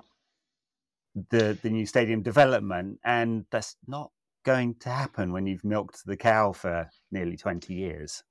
the 1.29 1.58
the 1.62 1.70
new 1.70 1.86
stadium 1.86 2.22
development, 2.22 3.00
and 3.03 3.46
that's 3.51 3.75
not 3.86 4.12
going 4.46 4.75
to 4.75 4.89
happen 4.89 5.34
when 5.34 5.46
you've 5.46 5.63
milked 5.65 6.05
the 6.05 6.15
cow 6.17 6.53
for 6.53 6.89
nearly 7.12 7.36
twenty 7.36 7.74
years. 7.74 8.24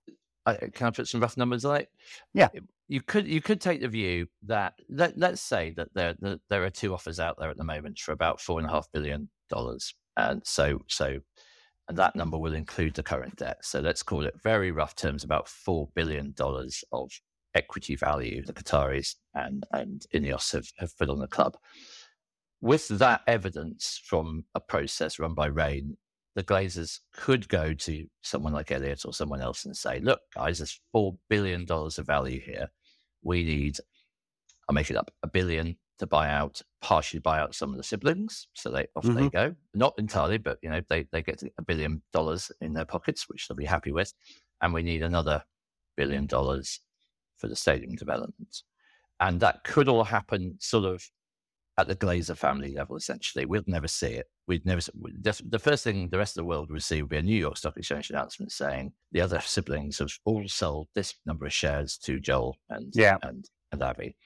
I, 0.46 0.54
can 0.56 0.86
I 0.86 0.90
put 0.90 1.08
some 1.08 1.20
rough 1.20 1.36
numbers 1.36 1.64
on 1.64 1.76
it? 1.76 1.90
Yeah. 2.34 2.48
You 2.88 3.00
could 3.00 3.26
you 3.26 3.40
could 3.40 3.60
take 3.60 3.80
the 3.80 3.88
view 3.88 4.26
that 4.42 4.74
let, 4.88 5.16
let's 5.16 5.40
say 5.40 5.72
that 5.76 5.88
there 5.94 6.14
that 6.20 6.40
there 6.50 6.64
are 6.64 6.70
two 6.70 6.92
offers 6.92 7.18
out 7.18 7.36
there 7.38 7.50
at 7.50 7.56
the 7.56 7.64
moment 7.64 7.98
for 7.98 8.12
about 8.12 8.40
four 8.40 8.58
and 8.58 8.68
a 8.68 8.70
half 8.70 8.86
billion 8.92 9.30
dollars, 9.48 9.94
and 10.16 10.42
so 10.44 10.80
so 10.88 11.18
and 11.88 11.98
that 11.98 12.16
number 12.16 12.38
will 12.38 12.54
include 12.54 12.94
the 12.94 13.02
current 13.02 13.36
debt. 13.36 13.58
So 13.62 13.80
let's 13.80 14.02
call 14.02 14.24
it 14.24 14.34
very 14.42 14.70
rough 14.70 14.96
terms 14.96 15.24
about 15.24 15.48
four 15.48 15.88
billion 15.94 16.32
dollars 16.32 16.84
of 16.92 17.10
equity 17.54 17.94
value 17.94 18.44
the 18.44 18.52
Qataris 18.52 19.14
and 19.34 19.64
and 19.72 20.04
Ineos 20.14 20.52
have, 20.52 20.68
have 20.78 20.96
put 20.98 21.08
on 21.08 21.20
the 21.20 21.26
club. 21.26 21.56
With 22.60 22.88
that 22.88 23.22
evidence 23.26 24.00
from 24.04 24.44
a 24.54 24.60
process 24.60 25.18
run 25.18 25.34
by 25.34 25.46
Raine, 25.46 25.96
the 26.34 26.42
Glazers 26.42 27.00
could 27.12 27.48
go 27.48 27.74
to 27.74 28.06
someone 28.22 28.52
like 28.52 28.72
Elliott 28.72 29.04
or 29.04 29.12
someone 29.12 29.40
else 29.40 29.64
and 29.64 29.76
say, 29.76 30.00
look, 30.00 30.20
guys, 30.34 30.58
there's 30.58 30.80
$4 30.94 31.16
billion 31.28 31.66
of 31.68 32.06
value 32.06 32.40
here. 32.40 32.70
We 33.22 33.44
need, 33.44 33.78
I'll 34.68 34.74
make 34.74 34.90
it 34.90 34.96
up, 34.96 35.12
a 35.22 35.28
billion 35.28 35.76
to 35.98 36.06
buy 36.06 36.28
out, 36.28 36.60
partially 36.82 37.20
buy 37.20 37.38
out 37.38 37.54
some 37.54 37.70
of 37.70 37.76
the 37.76 37.84
siblings. 37.84 38.48
So 38.54 38.70
they 38.70 38.86
off 38.96 39.04
mm-hmm. 39.04 39.14
they 39.14 39.28
go. 39.28 39.54
Not 39.74 39.94
entirely, 39.96 40.38
but 40.38 40.58
you 40.60 40.70
know, 40.70 40.82
they, 40.88 41.06
they 41.12 41.22
get 41.22 41.42
a 41.56 41.62
billion 41.62 42.02
dollars 42.12 42.50
in 42.60 42.72
their 42.72 42.84
pockets, 42.84 43.28
which 43.28 43.46
they'll 43.46 43.56
be 43.56 43.64
happy 43.64 43.92
with. 43.92 44.12
And 44.60 44.74
we 44.74 44.82
need 44.82 45.02
another 45.02 45.44
billion 45.96 46.26
dollars 46.26 46.80
for 47.36 47.46
the 47.46 47.56
stadium 47.56 47.94
development. 47.94 48.62
And 49.20 49.38
that 49.40 49.62
could 49.62 49.88
all 49.88 50.04
happen 50.04 50.56
sort 50.58 50.84
of 50.84 51.08
at 51.76 51.88
the 51.88 51.97
Glazer 51.97 52.37
family 52.37 52.73
level, 52.73 52.97
essentially. 52.97 53.47
We'd 53.47 53.66
never 53.66 53.88
see 53.88 54.12
it. 54.12 54.26
We'd 54.47 54.64
never, 54.64 54.81
the 54.93 55.59
first 55.59 55.85
thing 55.85 56.09
the 56.09 56.19
rest 56.19 56.37
of 56.37 56.43
the 56.43 56.47
world 56.47 56.71
would 56.71 56.83
see 56.83 57.02
would 57.02 57.11
be 57.11 57.16
a 57.16 57.23
New 57.23 57.37
York 57.37 57.57
Stock 57.57 57.76
Exchange 57.76 58.11
announcement 58.11 58.52
saying 58.52 58.93
the 59.12 59.21
other 59.21 59.40
siblings 59.40 59.99
have 59.99 60.12
all 60.25 60.47
sold 60.47 60.88
this 60.95 61.14
number 61.26 61.47
of 61.47 61.52
shares 61.52 61.99
to 61.99 62.21
Joel 62.21 62.57
and, 62.71 62.93
yeah. 62.95 63.16
and, 63.23 63.49
and 63.73 63.83
Avi. 63.83 64.16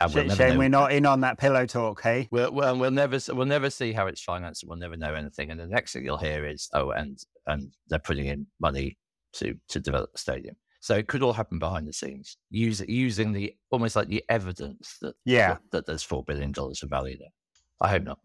And 0.00 0.12
we'll 0.12 0.28
Shame 0.30 0.58
we're 0.58 0.68
not 0.68 0.92
in 0.92 1.06
on 1.06 1.20
that 1.20 1.38
pillow 1.38 1.64
talk, 1.64 2.02
hey? 2.02 2.28
We'll, 2.30 2.52
well, 2.52 2.76
we'll 2.76 2.90
never 2.90 3.18
we'll 3.32 3.46
never 3.46 3.70
see 3.70 3.92
how 3.92 4.08
it's 4.08 4.20
financed. 4.20 4.64
We'll 4.66 4.76
never 4.76 4.96
know 4.96 5.14
anything. 5.14 5.50
And 5.50 5.58
the 5.58 5.66
next 5.66 5.92
thing 5.94 6.04
you'll 6.04 6.18
hear 6.18 6.44
is, 6.46 6.68
oh, 6.74 6.90
and 6.90 7.18
and 7.46 7.72
they're 7.88 7.98
putting 7.98 8.26
in 8.26 8.46
money 8.60 8.98
to 9.34 9.54
to 9.68 9.80
develop 9.80 10.12
the 10.12 10.18
stadium. 10.18 10.56
So 10.86 10.94
it 10.94 11.08
could 11.08 11.24
all 11.24 11.32
happen 11.32 11.58
behind 11.58 11.88
the 11.88 11.92
scenes, 11.92 12.36
using 12.48 12.88
using 12.88 13.32
the 13.32 13.56
almost 13.72 13.96
like 13.96 14.06
the 14.06 14.22
evidence 14.28 14.98
that 15.02 15.16
yeah 15.24 15.48
that, 15.48 15.60
that 15.72 15.86
there's 15.86 16.04
four 16.04 16.22
billion 16.22 16.52
dollars 16.52 16.80
of 16.84 16.90
value 16.90 17.18
there. 17.18 17.32
I 17.80 17.88
hope 17.88 18.04
not. 18.04 18.20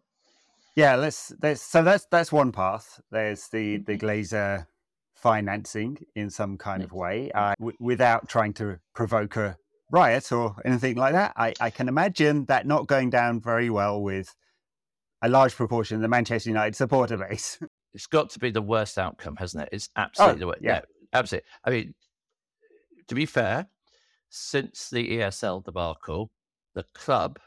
Yeah, 0.75 0.96
let's. 0.96 1.34
There's, 1.39 1.60
so 1.60 1.82
that's 1.82 2.06
that's 2.12 2.32
one 2.32 2.51
path. 2.51 3.01
There's 3.10 3.48
the 3.48 3.77
the 3.77 3.98
mm-hmm. 3.98 4.06
Glazer 4.06 4.68
financing 5.15 6.06
in 6.15 6.30
some 6.30 6.56
kind 6.56 6.84
of 6.84 6.91
way, 6.91 7.32
uh, 7.32 7.56
w- 7.58 7.75
without 7.80 8.30
trying 8.30 8.53
to 8.53 8.77
provoke 8.94 9.38
a 9.38 9.58
riot 9.89 10.32
or 10.32 10.56
anything 10.63 10.98
like 10.98 11.13
that. 11.13 11.34
I, 11.36 11.56
I 11.60 11.72
can 11.72 11.88
imagine 11.88 12.46
that 12.46 12.68
not 12.68 12.86
going 12.86 13.10
down 13.10 13.41
very 13.41 13.72
well 13.72 14.00
with 14.03 14.36
a 15.24 15.30
large 15.30 15.56
proportion 15.56 15.96
of 15.96 16.03
the 16.03 16.10
Manchester 16.10 16.51
United 16.51 16.75
supporter 16.75 17.18
base. 17.18 17.58
it's 17.96 18.06
got 18.06 18.30
to 18.30 18.38
be 18.38 18.51
the 18.51 18.62
worst 18.62 19.00
outcome, 19.00 19.36
hasn't 19.38 19.63
it? 19.63 19.70
It's 19.72 19.89
absolutely 19.96 20.36
oh, 20.36 20.39
the 20.39 20.48
worst. 20.48 20.62
Yeah. 20.62 20.74
yeah, 20.74 20.82
absolutely. 21.13 21.50
I 21.65 21.70
mean, 21.72 21.94
to 23.12 23.15
be 23.15 23.25
fair, 23.25 23.68
since 24.30 24.89
the 24.89 25.18
ESL 25.18 25.65
debacle, 25.65 26.32
the 26.75 26.86
club, 26.94 27.39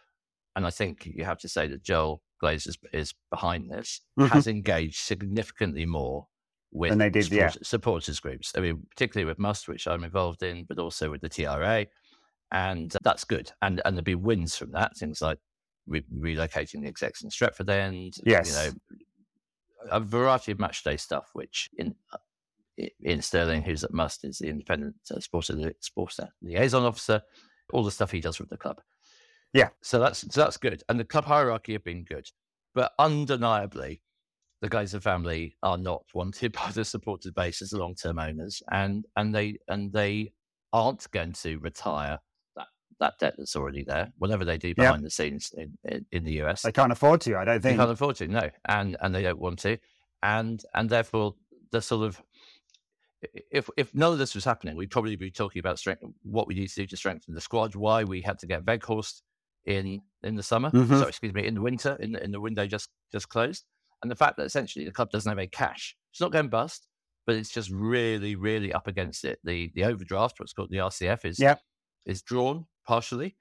and 0.55 0.67
I 0.67 0.71
think 0.71 1.07
you 1.07 1.25
have 1.25 1.39
to 1.39 1.49
say 1.49 1.67
that 1.69 1.83
Joel 1.83 2.21
Glazer 2.43 2.69
is, 2.69 2.79
is 2.93 3.15
behind 3.31 3.71
this, 3.71 4.03
mm-hmm. 4.21 4.29
has 4.29 4.47
engaged 4.47 4.99
significantly 4.99 5.87
more 5.87 6.27
with 6.71 6.93
and 6.93 7.01
they 7.01 7.09
did, 7.09 7.25
support, 7.25 7.41
yeah. 7.41 7.51
supporters 7.63 8.21
groups. 8.21 8.53
I 8.55 8.61
mean, 8.61 8.83
particularly 8.91 9.25
with 9.25 9.39
Must, 9.39 9.67
which 9.67 9.89
I'm 9.89 10.05
involved 10.05 10.43
in, 10.43 10.67
but 10.69 10.79
also 10.79 11.11
with 11.11 11.23
the 11.23 11.31
TRA, 11.31 11.87
and 12.53 12.95
that's 13.03 13.25
good. 13.25 13.51
And 13.63 13.81
and 13.87 13.97
there'll 13.97 14.05
be 14.05 14.17
wins 14.17 14.57
from 14.57 14.73
that. 14.73 14.99
Things 14.99 15.23
like 15.23 15.39
re- 15.87 16.05
relocating 16.15 16.83
the 16.83 16.89
execs 16.89 17.23
in 17.23 17.31
Stretford 17.31 17.71
End. 17.71 18.17
Yes. 18.27 18.51
You 18.51 18.55
know, 18.55 18.77
a 19.91 20.01
variety 20.01 20.53
of 20.53 20.59
match 20.59 20.85
day 20.85 20.99
stuff, 20.99 21.31
which 21.33 21.71
in 21.79 21.95
Ian 22.79 23.23
Sterling, 23.23 23.63
who's 23.63 23.85
at 23.85 23.93
Must, 23.93 24.25
is 24.25 24.39
the 24.39 24.49
independent 24.49 24.97
uh, 25.11 25.21
sports, 25.21 25.51
sports 25.81 26.21
liaison 26.43 26.85
officer. 26.85 27.23
All 27.73 27.85
the 27.85 27.91
stuff 27.91 28.11
he 28.11 28.21
does 28.21 28.39
with 28.39 28.51
the 28.51 28.57
club. 28.57 28.81
Yeah. 29.55 29.69
So 29.83 29.99
that's 29.99 30.21
so 30.33 30.43
that's 30.43 30.57
good, 30.57 30.83
and 30.89 31.01
the 31.01 31.05
club 31.05 31.25
hierarchy 31.25 31.73
have 31.73 31.85
been 31.85 32.05
good, 32.05 32.29
but 32.75 32.93
undeniably, 32.99 34.03
the 34.61 34.69
Glazer 34.69 35.01
family 35.01 35.57
are 35.63 35.79
not 35.79 36.05
wanted 36.13 36.53
by 36.65 36.71
the 36.73 36.85
supporters 36.85 37.33
base 37.33 37.63
as 37.63 37.73
long-term 37.73 38.19
owners, 38.19 38.63
and 38.71 39.07
and 39.17 39.35
they 39.35 39.59
and 39.69 39.93
they 39.93 40.33
aren't 40.73 41.09
going 41.13 41.33
to 41.33 41.59
retire 41.59 42.19
that 42.57 42.67
that 42.99 43.15
debt 43.21 43.35
that's 43.39 43.55
already 43.57 43.85
there, 43.85 44.13
whatever 44.19 44.45
they 44.45 44.59
do 44.59 44.75
behind 44.75 45.03
yep. 45.03 45.05
the 45.05 45.11
scenes 45.11 45.55
in, 45.57 45.79
in, 45.85 46.05
in 46.11 46.25
the 46.25 46.43
US. 46.43 46.63
They 46.63 46.73
can't 46.73 46.93
afford 46.93 47.21
to. 47.23 47.37
I 47.37 47.45
don't 47.45 47.63
think 47.63 47.77
they 47.77 47.83
can't 47.83 47.91
afford 47.93 48.17
to. 48.17 48.29
No, 48.29 48.51
and 48.69 48.97
and 49.01 49.15
they 49.15 49.23
don't 49.23 49.39
want 49.39 49.61
to, 49.61 49.79
and 50.23 50.63
and 50.75 50.91
therefore 50.91 51.37
the 51.71 51.81
sort 51.81 52.07
of 52.07 52.21
if 53.51 53.69
if 53.77 53.95
none 53.95 54.13
of 54.13 54.19
this 54.19 54.35
was 54.35 54.45
happening, 54.45 54.77
we'd 54.77 54.91
probably 54.91 55.17
be 55.17 55.31
talking 55.31 55.61
about 55.61 55.79
strength, 55.79 56.03
what 56.23 56.47
we 56.47 56.55
need 56.55 56.69
to 56.69 56.75
do 56.75 56.87
to 56.87 56.97
strengthen 56.97 57.35
the 57.35 57.41
squad, 57.41 57.75
why 57.75 58.05
we 58.05 58.21
had 58.21 58.39
to 58.41 58.47
get 58.47 58.65
Weghorst 58.65 59.23
in 59.67 60.01
in 60.23 60.37
the 60.37 60.43
summer, 60.43 60.71
mm-hmm. 60.71 60.97
sorry, 60.97 61.09
excuse 61.09 61.35
me, 61.35 61.47
in 61.47 61.55
the 61.55 61.61
winter, 61.61 61.97
in 62.01 62.13
the, 62.13 62.23
in 62.23 62.31
the 62.31 62.41
window 62.41 62.67
just 62.67 62.89
just 63.13 63.29
closed, 63.29 63.65
and 64.03 64.11
the 64.11 64.17
fact 64.17 64.37
that 64.37 64.45
essentially 64.45 64.85
the 64.85 64.93
club 64.93 65.11
doesn't 65.11 65.29
have 65.29 65.39
any 65.39 65.49
cash. 65.49 65.97
It's 66.13 66.21
not 66.21 66.33
going 66.33 66.49
bust, 66.49 66.87
but 67.27 67.37
it's 67.37 67.51
just 67.51 67.71
really, 67.71 68.37
really 68.37 68.73
up 68.73 68.87
against 68.87 69.25
it. 69.25 69.39
The 69.45 69.71
the 69.75 69.85
overdraft, 69.85 70.39
what's 70.39 70.53
called 70.53 70.71
the 70.71 70.79
RCF, 70.79 71.25
is 71.25 71.39
yep. 71.39 71.61
is 72.07 72.23
drawn 72.23 72.67
partially, 72.87 73.37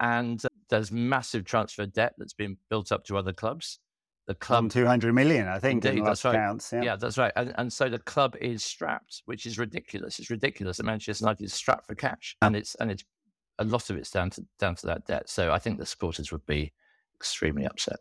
and 0.00 0.44
uh, 0.44 0.48
there's 0.70 0.90
massive 0.90 1.44
transfer 1.44 1.86
debt 1.86 2.14
that's 2.18 2.34
been 2.34 2.56
built 2.70 2.92
up 2.92 3.04
to 3.04 3.16
other 3.16 3.32
clubs 3.32 3.78
the 4.26 4.34
club 4.34 4.70
200 4.70 5.12
million 5.12 5.48
i 5.48 5.58
think 5.58 5.84
Indeed, 5.84 6.04
that's 6.04 6.24
right. 6.24 6.34
Counts, 6.34 6.72
yeah. 6.72 6.82
yeah. 6.82 6.96
that's 6.96 7.18
right 7.18 7.32
and, 7.36 7.54
and 7.56 7.72
so 7.72 7.88
the 7.88 7.98
club 7.98 8.36
is 8.40 8.64
strapped 8.64 9.22
which 9.26 9.46
is 9.46 9.58
ridiculous 9.58 10.18
it's 10.18 10.30
ridiculous 10.30 10.78
that 10.78 10.86
manchester 10.86 11.24
united 11.24 11.44
is 11.44 11.54
strapped 11.54 11.86
for 11.86 11.94
cash 11.94 12.36
and 12.42 12.56
it's 12.56 12.74
and 12.76 12.90
it's 12.90 13.04
a 13.58 13.64
lot 13.64 13.88
of 13.88 13.96
it's 13.96 14.10
down 14.10 14.30
to 14.30 14.44
down 14.58 14.74
to 14.74 14.86
that 14.86 15.06
debt 15.06 15.28
so 15.28 15.52
i 15.52 15.58
think 15.58 15.78
the 15.78 15.86
supporters 15.86 16.32
would 16.32 16.44
be 16.46 16.72
extremely 17.14 17.64
upset 17.64 17.98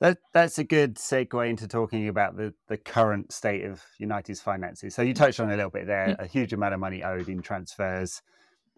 that, 0.00 0.18
that's 0.32 0.58
a 0.58 0.64
good 0.64 0.96
segue 0.96 1.48
into 1.48 1.68
talking 1.68 2.08
about 2.08 2.36
the, 2.36 2.52
the 2.68 2.76
current 2.76 3.32
state 3.32 3.64
of 3.64 3.82
United's 3.98 4.40
finances. 4.40 4.94
So 4.94 5.02
you 5.02 5.14
touched 5.14 5.40
on 5.40 5.50
a 5.50 5.56
little 5.56 5.70
bit 5.70 5.86
there, 5.86 6.08
mm. 6.08 6.22
a 6.22 6.26
huge 6.26 6.52
amount 6.52 6.74
of 6.74 6.80
money 6.80 7.02
owed 7.02 7.28
in 7.28 7.40
transfers. 7.40 8.20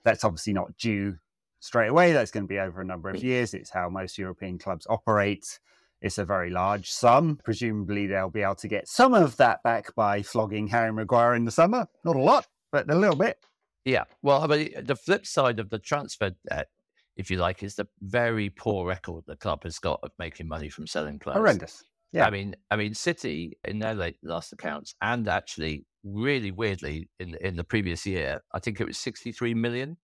That's 0.04 0.25
obviously 0.25 0.52
not 0.52 0.76
due 0.76 1.16
straight 1.58 1.88
away. 1.88 2.12
That's 2.12 2.30
going 2.30 2.44
to 2.44 2.48
be 2.48 2.60
over 2.60 2.80
a 2.80 2.84
number 2.84 3.08
of 3.08 3.25
years. 3.25 3.54
It's 3.54 3.70
how 3.70 3.88
most 3.88 4.18
European 4.18 4.58
clubs 4.58 4.86
operate. 4.88 5.58
It's 6.06 6.18
a 6.18 6.25
very 6.25 6.50
large 6.50 6.90
sum. 6.90 7.38
Presumably, 7.44 8.06
they'll 8.06 8.30
be 8.30 8.42
able 8.42 8.54
to 8.56 8.68
get 8.68 8.88
some 8.88 9.12
of 9.12 9.36
that 9.38 9.62
back 9.62 9.94
by 9.94 10.22
flogging 10.22 10.68
Harry 10.68 10.92
Maguire 10.92 11.34
in 11.34 11.44
the 11.44 11.50
summer. 11.50 11.86
Not 12.04 12.16
a 12.16 12.20
lot, 12.20 12.46
but 12.70 12.88
a 12.90 12.94
little 12.94 13.16
bit. 13.16 13.38
Yeah. 13.84 14.04
Well, 14.22 14.42
I 14.42 14.46
mean, 14.46 14.70
the 14.84 14.96
flip 14.96 15.26
side 15.26 15.58
of 15.58 15.70
the 15.70 15.78
transfer 15.78 16.30
debt, 16.48 16.68
if 17.16 17.30
you 17.30 17.38
like, 17.38 17.62
is 17.62 17.75
the 17.75 17.88
very 18.00 18.50
poor 18.50 18.86
record 18.86 19.25
the 19.26 19.36
club 19.36 19.64
has 19.64 19.78
got 19.78 20.00
of 20.02 20.12
making 20.18 20.48
money 20.48 20.68
from 20.68 20.86
selling 20.86 21.18
players. 21.18 21.38
Horrendous. 21.38 21.84
Yeah. 22.12 22.26
I 22.26 22.30
mean, 22.30 22.54
I 22.70 22.76
mean, 22.76 22.94
City 22.94 23.58
in 23.64 23.80
their 23.80 23.94
late, 23.94 24.16
last 24.22 24.52
accounts, 24.52 24.94
and 25.02 25.28
actually, 25.28 25.84
really 26.04 26.52
weirdly, 26.52 27.08
in 27.18 27.36
in 27.40 27.56
the 27.56 27.64
previous 27.64 28.06
year, 28.06 28.42
I 28.54 28.60
think 28.60 28.80
it 28.80 28.86
was 28.86 28.96
sixty 28.96 29.32
three 29.32 29.54
million 29.54 29.96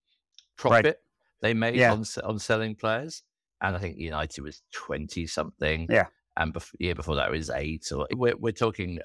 profit 0.57 0.85
right. 0.85 0.97
they 1.41 1.55
made 1.55 1.77
yeah. 1.77 1.93
on 1.93 2.05
on 2.25 2.39
selling 2.39 2.75
players 2.75 3.23
and 3.63 3.77
I 3.77 3.79
think 3.79 3.97
United 3.97 4.43
was 4.43 4.63
twenty 4.73 5.27
something. 5.27 5.87
Yeah, 5.89 6.07
and 6.37 6.53
bef- 6.53 6.75
year 6.79 6.95
before 6.95 7.17
that 7.17 7.31
was 7.31 7.49
eight. 7.51 7.91
Or 7.93 8.07
we're 8.13 8.37
we're 8.37 8.53
talking 8.53 8.99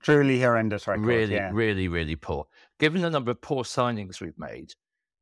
truly 0.00 0.40
horrendous 0.40 0.86
record. 0.86 1.04
Really, 1.04 1.34
yeah. 1.34 1.50
really, 1.52 1.88
really 1.88 2.16
poor. 2.16 2.46
Given 2.78 3.02
the 3.02 3.10
number 3.10 3.30
of 3.30 3.40
poor 3.40 3.64
signings 3.64 4.20
we've 4.20 4.38
made, 4.38 4.74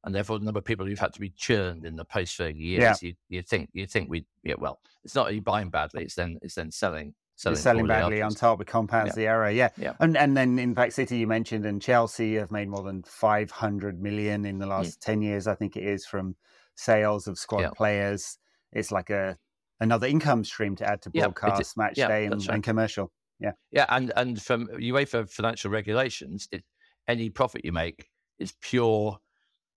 and 0.04 0.14
therefore 0.14 0.38
the 0.38 0.44
number 0.44 0.58
of 0.58 0.64
people 0.64 0.86
who've 0.86 0.98
had 0.98 1.14
to 1.14 1.20
be 1.20 1.30
churned 1.30 1.84
in 1.84 1.96
the 1.96 2.04
post 2.04 2.38
years, 2.38 2.82
yeah. 2.82 2.94
you 3.00 3.14
you 3.28 3.42
think 3.42 3.70
you 3.72 3.86
think 3.86 4.10
we 4.10 4.26
yeah 4.42 4.54
well, 4.58 4.80
it's 5.04 5.14
not 5.14 5.32
you 5.34 5.40
buying 5.40 5.70
badly, 5.70 6.02
it's 6.02 6.14
then 6.14 6.38
it's 6.42 6.56
then 6.56 6.70
selling 6.70 7.14
selling, 7.36 7.58
selling 7.58 7.86
badly 7.86 8.22
on 8.22 8.34
top. 8.34 8.60
It 8.60 8.66
compounds 8.66 9.10
yeah. 9.10 9.22
the 9.22 9.26
error. 9.28 9.50
Yeah. 9.50 9.68
yeah. 9.76 9.94
And 10.00 10.16
and 10.16 10.36
then 10.36 10.58
in 10.58 10.74
fact 10.74 10.94
City 10.94 11.18
you 11.18 11.26
mentioned 11.26 11.64
and 11.64 11.80
Chelsea 11.80 12.34
have 12.36 12.50
made 12.50 12.68
more 12.68 12.82
than 12.82 13.02
five 13.04 13.50
hundred 13.50 14.02
million 14.02 14.44
in 14.44 14.58
the 14.58 14.66
last 14.66 15.00
mm. 15.00 15.04
ten 15.04 15.22
years, 15.22 15.46
I 15.46 15.54
think 15.54 15.76
it 15.76 15.84
is, 15.84 16.06
from 16.06 16.34
sales 16.76 17.28
of 17.28 17.38
squad 17.38 17.60
yeah. 17.60 17.70
players 17.70 18.38
it's 18.74 18.92
like 18.92 19.10
a 19.10 19.36
another 19.80 20.06
income 20.06 20.44
stream 20.44 20.76
to 20.76 20.88
add 20.88 21.02
to 21.02 21.10
broadcast, 21.10 21.74
yeah, 21.76 21.82
match 21.82 21.98
yeah, 21.98 22.08
day, 22.08 22.26
and, 22.26 22.34
right. 22.34 22.48
and, 22.48 22.62
commercial. 22.62 23.10
Yeah, 23.40 23.52
yeah, 23.70 23.86
and 23.88 24.12
and 24.16 24.40
from 24.40 24.68
UEFA 24.68 25.28
financial 25.28 25.70
regulations, 25.70 26.48
it, 26.52 26.64
any 27.08 27.30
profit 27.30 27.64
you 27.64 27.72
make 27.72 28.08
is 28.38 28.54
pure 28.60 29.18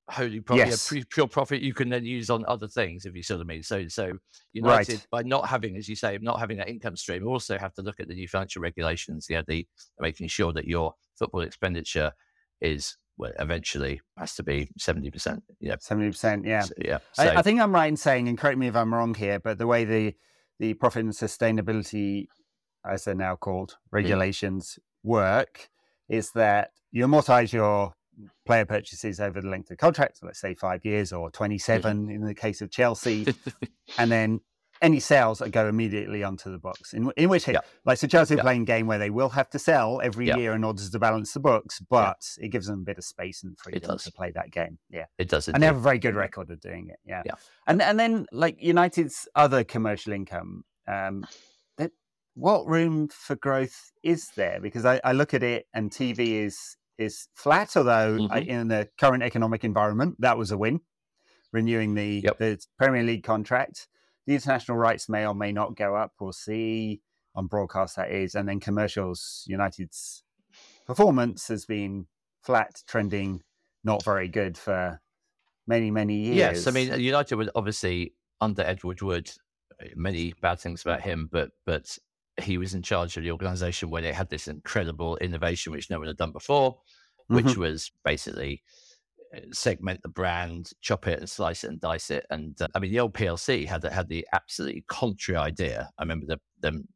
holy 0.10 0.39
profit, 0.39 0.68
yes. 0.68 0.92
yeah, 0.92 1.04
pure 1.10 1.27
profit 1.27 1.62
you 1.62 1.74
can 1.74 1.89
then 1.89 2.06
use 2.06 2.30
on 2.30 2.46
other 2.48 2.68
things 2.68 3.06
if 3.06 3.16
you 3.16 3.24
see 3.24 3.34
what 3.34 3.42
I 3.42 3.46
mean. 3.46 3.63
So, 3.63 3.88
so 3.88 4.13
United 4.54 4.94
right. 4.94 5.08
by 5.12 5.24
not 5.24 5.48
having, 5.48 5.75
as 5.75 5.89
you 5.89 5.96
say, 5.96 6.18
not 6.22 6.39
having 6.39 6.58
that 6.58 6.70
income 6.70 6.96
stream, 6.96 7.27
also 7.27 7.58
have 7.58 7.74
to 7.74 7.82
look 7.82 8.00
at 8.00 8.08
the 8.08 8.16
new 8.16 8.27
financial 8.27 8.62
regulations. 8.62 9.27
Yeah, 9.30 9.42
the 9.48 9.68
making 10.00 10.30
sure 10.30 10.54
that 10.54 10.66
your 10.66 10.94
football 11.18 11.42
expenditure 11.42 12.12
is 12.62 12.96
eventually 13.19 14.01
has 14.17 14.36
to 14.36 14.43
be 14.43 14.69
70%. 14.79 15.41
Yeah. 15.59 15.75
70%. 15.75 16.45
Yeah. 16.45 16.62
So, 16.62 16.74
yeah. 16.77 17.00
I, 17.17 17.25
So, 17.25 17.33
I 17.38 17.41
think 17.41 17.59
I'm 17.59 17.74
right 17.74 17.88
in 17.88 17.97
saying, 17.97 18.27
and 18.27 18.38
correct 18.38 18.57
me 18.57 18.67
if 18.67 18.75
I'm 18.75 18.93
wrong 18.93 19.13
here, 19.13 19.39
but 19.39 19.57
the 19.57 19.67
way 19.67 19.86
the 19.86 20.15
the 20.59 20.74
profit 20.74 21.05
and 21.05 21.13
sustainability, 21.13 22.27
as 22.83 23.03
they're 23.03 23.13
now 23.13 23.36
called, 23.36 23.77
hmm. 23.89 23.95
regulations 23.95 24.79
work 25.03 25.69
is 26.09 26.31
that 26.31 26.71
you 26.91 27.05
amortize 27.05 27.53
your 27.53 27.93
player 28.45 28.65
purchases 28.65 29.19
over 29.19 29.39
the 29.39 29.47
length 29.47 29.65
of 29.65 29.69
the 29.69 29.75
contract, 29.77 30.17
so 30.17 30.25
let's 30.25 30.41
say 30.41 30.55
five 30.55 30.83
years 30.83 31.13
or 31.13 31.27
hmm. 31.27 31.33
27 31.33 32.09
in 32.09 32.21
the 32.25 32.36
case 32.36 32.62
of 32.62 32.71
Chelsea, 32.71 33.27
and 33.97 34.12
then 34.12 34.39
any 34.81 35.00
sales 35.00 35.39
that 35.39 35.51
go 35.51 35.67
immediately 35.67 36.24
onto 36.24 36.51
the 36.51 36.57
books. 36.57 36.93
In, 36.93 37.12
in 37.17 37.29
which 37.29 37.48
Yeah. 37.48 37.60
like 37.86 37.98
so, 37.98 38.07
Chelsea 38.07 38.34
are 38.36 38.38
Yeah. 38.38 38.43
playing 38.43 38.65
game 38.65 38.88
where 38.88 39.00
they 39.00 39.10
will 39.10 39.29
have 39.29 39.50
to 39.51 39.60
sell 39.60 40.01
every 40.03 40.27
Yeah. 40.27 40.38
year 40.38 40.53
in 40.53 40.63
order 40.63 40.81
to 40.88 41.00
balance 41.00 41.34
the 41.34 41.39
books, 41.39 41.79
but 41.79 42.22
it 42.39 42.50
gives 42.50 42.67
them 42.67 42.79
a 42.81 42.84
bit 42.84 42.98
of 42.98 43.03
space 43.03 43.43
and 43.43 43.57
freedom 43.57 43.98
to 43.98 44.12
play 44.12 44.31
that 44.31 44.51
game. 44.51 44.77
Yeah 44.89 45.05
it 45.17 45.29
does. 45.29 45.48
and 45.48 45.62
they 45.62 45.67
have 45.67 45.77
a 45.77 45.79
very 45.79 46.00
good 46.00 46.15
record 46.15 46.50
of 46.50 46.60
doing 46.60 46.89
it. 46.89 47.00
Yeah, 47.05 47.24
Yeah. 47.25 47.34
And 47.65 47.81
and 47.81 48.00
then 48.00 48.25
like 48.31 48.62
United's 48.62 49.27
other 49.36 49.63
commercial 49.63 50.13
income, 50.13 50.63
um, 50.88 51.25
that 51.77 51.91
what 52.36 52.67
room 52.67 53.07
for 53.10 53.36
growth 53.36 53.91
is 54.03 54.29
there? 54.36 54.60
Because 54.62 54.86
I, 54.86 55.01
I 55.03 55.12
look 55.13 55.34
at 55.34 55.43
it 55.43 55.67
and 55.74 55.91
TV 55.91 56.43
is 56.46 56.77
is 56.98 57.27
flat, 57.36 57.77
although 57.77 58.27
I, 58.31 58.41
Mhm. 58.41 58.48
in 58.48 58.67
the 58.69 58.89
current 59.00 59.22
economic 59.22 59.63
environment, 59.63 60.15
that 60.19 60.36
was 60.38 60.50
a 60.51 60.57
win. 60.57 60.81
Renewing 61.53 61.93
the 61.93 62.22
Yep. 62.24 62.38
the 62.39 62.60
Premier 62.77 63.03
League 63.03 63.24
contract, 63.24 63.88
the 64.27 64.34
international 64.36 64.77
rights 64.77 65.10
may 65.10 65.25
or 65.25 65.34
may 65.34 65.51
not 65.51 65.75
go 65.75 65.96
up. 65.96 66.13
We'll 66.19 66.34
see 66.34 67.01
on 67.34 67.48
broadcast 67.48 67.96
that 67.96 68.12
is, 68.12 68.36
and 68.36 68.48
then 68.48 68.60
commercials. 68.60 69.43
United's 69.48 70.24
performance 70.86 71.48
has 71.48 71.65
been 71.65 72.07
flat, 72.43 72.84
trending 72.88 73.41
not 73.84 74.03
very 74.03 74.27
good 74.27 74.57
for 74.57 75.01
many 75.65 75.89
many 75.91 76.15
years. 76.15 76.65
Yes, 76.65 76.67
I 76.67 76.72
mean 76.72 77.00
United 77.00 77.36
was 77.36 77.50
obviously 77.55 78.13
under 78.41 78.62
Ed 78.62 78.84
Woodward. 78.84 79.31
uh, 79.81 79.86
Many 79.96 80.34
bad 80.41 80.60
things 80.60 80.81
about 80.81 81.01
him, 81.01 81.29
but 81.31 81.51
but 81.65 81.98
he 82.41 82.57
was 82.57 82.74
in 82.74 82.84
charge 82.84 83.17
of 83.17 83.24
the 83.24 83.31
organisation 83.31 83.89
when 83.89 84.03
it 84.03 84.13
had 84.13 84.29
this 84.29 84.48
incredible 84.48 85.17
innovation 85.17 85.72
which 85.72 85.89
no 85.89 85.98
one 86.00 86.07
had 86.07 86.17
done 86.17 86.31
before, 86.31 86.79
which 87.27 87.46
Mhm. 87.46 87.57
was 87.57 87.91
basically 88.03 88.62
segment 89.51 90.01
the 90.03 90.10
brand, 90.10 90.72
chop 90.81 91.07
it 91.07 91.19
and 91.19 91.29
slice 91.29 91.63
it 91.63 91.69
and 91.69 91.79
dice 91.81 92.10
it. 92.12 92.25
And 92.29 92.60
uh, 92.62 92.67
I 92.75 92.79
mean, 92.79 92.91
the 92.91 93.00
old 93.00 93.13
PLC 93.13 93.65
had 93.65 93.81
the- 93.81 93.91
had 93.91 94.07
the 94.10 94.25
absolutely 94.34 94.84
contrary 94.88 95.38
idea. 95.39 95.89
I 95.98 96.03
remember 96.03 96.25
the, 96.25 96.39
them 96.62 96.88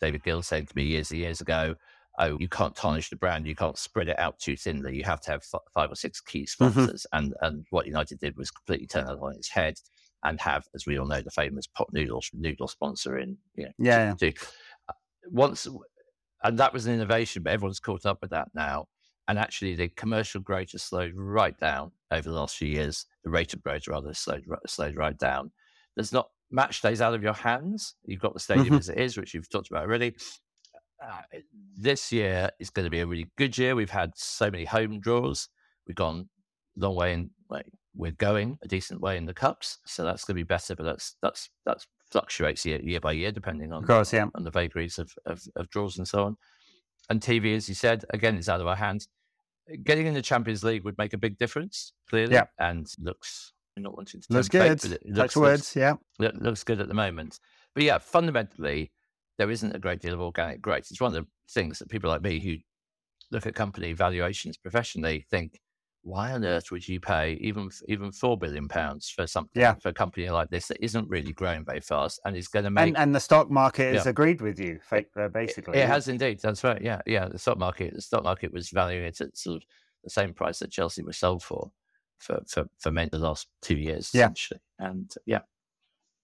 David 0.00 0.22
Gill 0.24 0.42
saying 0.42 0.66
to 0.66 0.76
me 0.76 0.84
years 0.84 1.10
and 1.10 1.20
years 1.20 1.40
ago, 1.40 1.74
"Oh, 2.18 2.36
you 2.38 2.48
can't 2.48 2.74
tarnish 2.74 3.10
the 3.10 3.16
brand. 3.16 3.46
You 3.46 3.54
can't 3.54 3.76
spread 3.78 4.08
it 4.08 4.18
out 4.18 4.38
too 4.38 4.56
thinly. 4.56 4.96
You 4.96 5.04
have 5.04 5.20
to 5.22 5.30
have 5.32 5.42
f- 5.52 5.60
five 5.74 5.90
or 5.90 5.96
six 5.96 6.20
key 6.20 6.46
sponsors." 6.46 7.06
And 7.12 7.34
and 7.42 7.66
what 7.70 7.86
United 7.86 8.18
did 8.20 8.36
was 8.36 8.50
completely 8.50 8.86
turn 8.86 9.06
that 9.06 9.18
on 9.18 9.34
its 9.34 9.48
head 9.50 9.74
and 10.22 10.40
have, 10.40 10.64
as 10.74 10.86
we 10.86 10.98
all 10.98 11.06
know, 11.06 11.22
the 11.22 11.30
famous 11.30 11.66
pot 11.66 11.88
noodles 11.92 12.30
noodle 12.34 12.68
sponsor 12.68 13.18
in. 13.18 13.36
You 13.56 13.64
know, 13.66 13.72
Yeah. 13.78 14.14
to, 14.18 14.28
uh, 14.88 14.92
once, 15.30 15.66
and 16.42 16.58
that 16.58 16.72
was 16.72 16.86
an 16.86 16.94
innovation, 16.94 17.42
but 17.42 17.52
everyone's 17.52 17.80
caught 17.80 18.06
up 18.06 18.18
with 18.22 18.30
that 18.30 18.48
now. 18.54 18.86
And 19.30 19.38
actually, 19.38 19.76
the 19.76 19.86
commercial 19.90 20.40
growth 20.40 20.72
has 20.72 20.82
slowed 20.82 21.12
right 21.14 21.56
down 21.56 21.92
over 22.10 22.28
the 22.28 22.34
last 22.34 22.56
few 22.56 22.66
years. 22.66 23.06
The 23.22 23.30
rate 23.30 23.54
of 23.54 23.62
growth, 23.62 23.86
rather, 23.86 24.08
has 24.08 24.18
slowed, 24.18 24.44
slowed 24.66 24.96
right 24.96 25.16
down. 25.16 25.52
There's 25.94 26.12
not 26.12 26.30
match 26.50 26.82
days 26.82 27.00
out 27.00 27.14
of 27.14 27.22
your 27.22 27.34
hands. 27.34 27.94
You've 28.04 28.20
got 28.20 28.34
the 28.34 28.40
stadium 28.40 28.74
Mhm. 28.74 28.78
as 28.80 28.88
it 28.88 28.98
is, 28.98 29.16
which 29.16 29.32
you've 29.32 29.48
talked 29.48 29.70
about 29.70 29.84
already. 29.84 30.16
Uh, 31.00 31.22
this 31.76 32.10
year 32.10 32.50
is 32.58 32.70
going 32.70 32.86
to 32.86 32.90
be 32.90 32.98
a 32.98 33.06
really 33.06 33.30
good 33.36 33.56
year. 33.56 33.76
We've 33.76 33.88
had 33.88 34.10
so 34.16 34.50
many 34.50 34.64
home 34.64 34.98
draws. 34.98 35.48
We've 35.86 35.94
gone 35.94 36.28
a 36.76 36.80
long 36.80 36.96
way 36.96 37.12
in. 37.12 37.30
Like, 37.48 37.70
we're 37.94 38.10
going 38.10 38.58
a 38.62 38.66
decent 38.66 39.00
way 39.00 39.16
in 39.16 39.26
the 39.26 39.34
cups, 39.34 39.78
so 39.86 40.02
that's 40.02 40.24
going 40.24 40.34
to 40.34 40.40
be 40.40 40.42
better. 40.42 40.74
But 40.74 40.86
that's 40.86 41.14
that's 41.22 41.50
that's 41.64 41.86
fluctuates 42.10 42.66
year, 42.66 42.80
year 42.82 42.98
by 42.98 43.12
year 43.12 43.30
depending 43.30 43.72
on 43.72 43.84
course, 43.84 44.12
yeah. 44.12 44.26
on 44.34 44.42
the 44.42 44.50
vagaries 44.50 44.98
of, 44.98 45.14
of, 45.24 45.40
of 45.54 45.70
draws 45.70 45.98
and 45.98 46.08
so 46.08 46.24
on. 46.24 46.36
And 47.08 47.20
TV, 47.20 47.54
as 47.54 47.68
you 47.68 47.76
said, 47.76 48.04
again, 48.10 48.36
is 48.36 48.48
out 48.48 48.60
of 48.60 48.66
our 48.66 48.74
hands. 48.74 49.06
Getting 49.84 50.06
in 50.06 50.14
the 50.14 50.22
Champions 50.22 50.62
League 50.64 50.84
would 50.84 50.98
make 50.98 51.12
a 51.12 51.18
big 51.18 51.38
difference, 51.38 51.92
clearly, 52.08 52.34
Yeah. 52.34 52.44
and 52.58 52.86
looks 52.98 53.52
I'm 53.76 53.84
not 53.84 53.96
wanting 53.96 54.20
to 54.20 54.26
Looks 54.30 54.48
tempt 54.48 54.52
good. 54.52 54.80
fate, 54.82 54.90
but 54.90 55.08
it 55.08 55.14
Touch 55.14 55.16
looks, 55.16 55.36
words. 55.36 55.60
looks, 55.60 55.76
yeah. 55.76 55.94
look- 56.18 56.34
looks 56.34 56.64
good 56.64 56.80
at 56.80 56.88
the 56.88 56.94
moment. 56.94 57.38
But 57.74 57.84
yeah, 57.84 57.98
fundamentally, 57.98 58.92
there 59.38 59.50
isn't 59.50 59.74
a 59.74 59.78
great 59.78 60.00
deal 60.00 60.12
of 60.12 60.20
organic 60.20 60.60
growth. 60.60 60.88
It's 60.90 61.00
one 61.00 61.14
of 61.14 61.22
the 61.24 61.30
things 61.52 61.78
that 61.78 61.88
people 61.88 62.10
like 62.10 62.20
me 62.22 62.40
who 62.40 62.56
look 63.30 63.46
at 63.46 63.54
company 63.54 63.92
valuations 63.92 64.56
professionally 64.56 65.24
think, 65.30 65.60
why 66.02 66.32
on 66.32 66.44
earth 66.44 66.70
would 66.70 66.86
you 66.88 66.98
pay 66.98 67.32
even 67.40 67.68
even 67.88 68.10
four 68.10 68.38
billion 68.38 68.68
pounds 68.68 69.10
for 69.10 69.26
something 69.26 69.60
Yeah. 69.60 69.74
for 69.74 69.90
a 69.90 69.92
company 69.92 70.28
like 70.30 70.48
this 70.48 70.68
that 70.68 70.82
isn't 70.82 71.08
really 71.08 71.32
growing 71.32 71.64
very 71.64 71.80
fast 71.80 72.20
and 72.24 72.36
is 72.36 72.48
going 72.48 72.64
to 72.64 72.70
make 72.70 72.88
And, 72.88 72.96
and 72.96 73.14
the 73.14 73.20
stock 73.20 73.50
market 73.50 73.94
has 73.94 74.06
Yeah. 74.06 74.10
agreed 74.10 74.40
with 74.40 74.58
you, 74.58 74.80
uh, 74.90 75.28
basically. 75.28 75.78
it 75.78 75.86
has 75.86 76.08
indeed. 76.08 76.40
That's 76.40 76.64
right. 76.64 76.80
Yeah, 76.80 77.00
yeah. 77.06 77.28
The 77.28 77.38
stock 77.38 77.58
market, 77.58 77.94
the 77.94 78.00
stock 78.02 78.24
market 78.24 78.52
was 78.52 78.70
valuing 78.70 79.04
it 79.04 79.20
at 79.20 79.36
sort 79.36 79.56
of 79.56 79.62
the 80.02 80.10
same 80.10 80.32
price 80.32 80.60
that 80.60 80.70
Chelsea 80.70 81.02
was 81.02 81.18
sold 81.18 81.42
for, 81.42 81.70
for 82.18 82.40
for 82.48 82.64
for 82.78 82.90
the 82.90 83.18
last 83.18 83.48
two 83.60 83.76
years, 83.76 84.10
Yeah. 84.14 84.24
essentially. 84.26 84.60
And 84.78 85.12
yeah, 85.26 85.40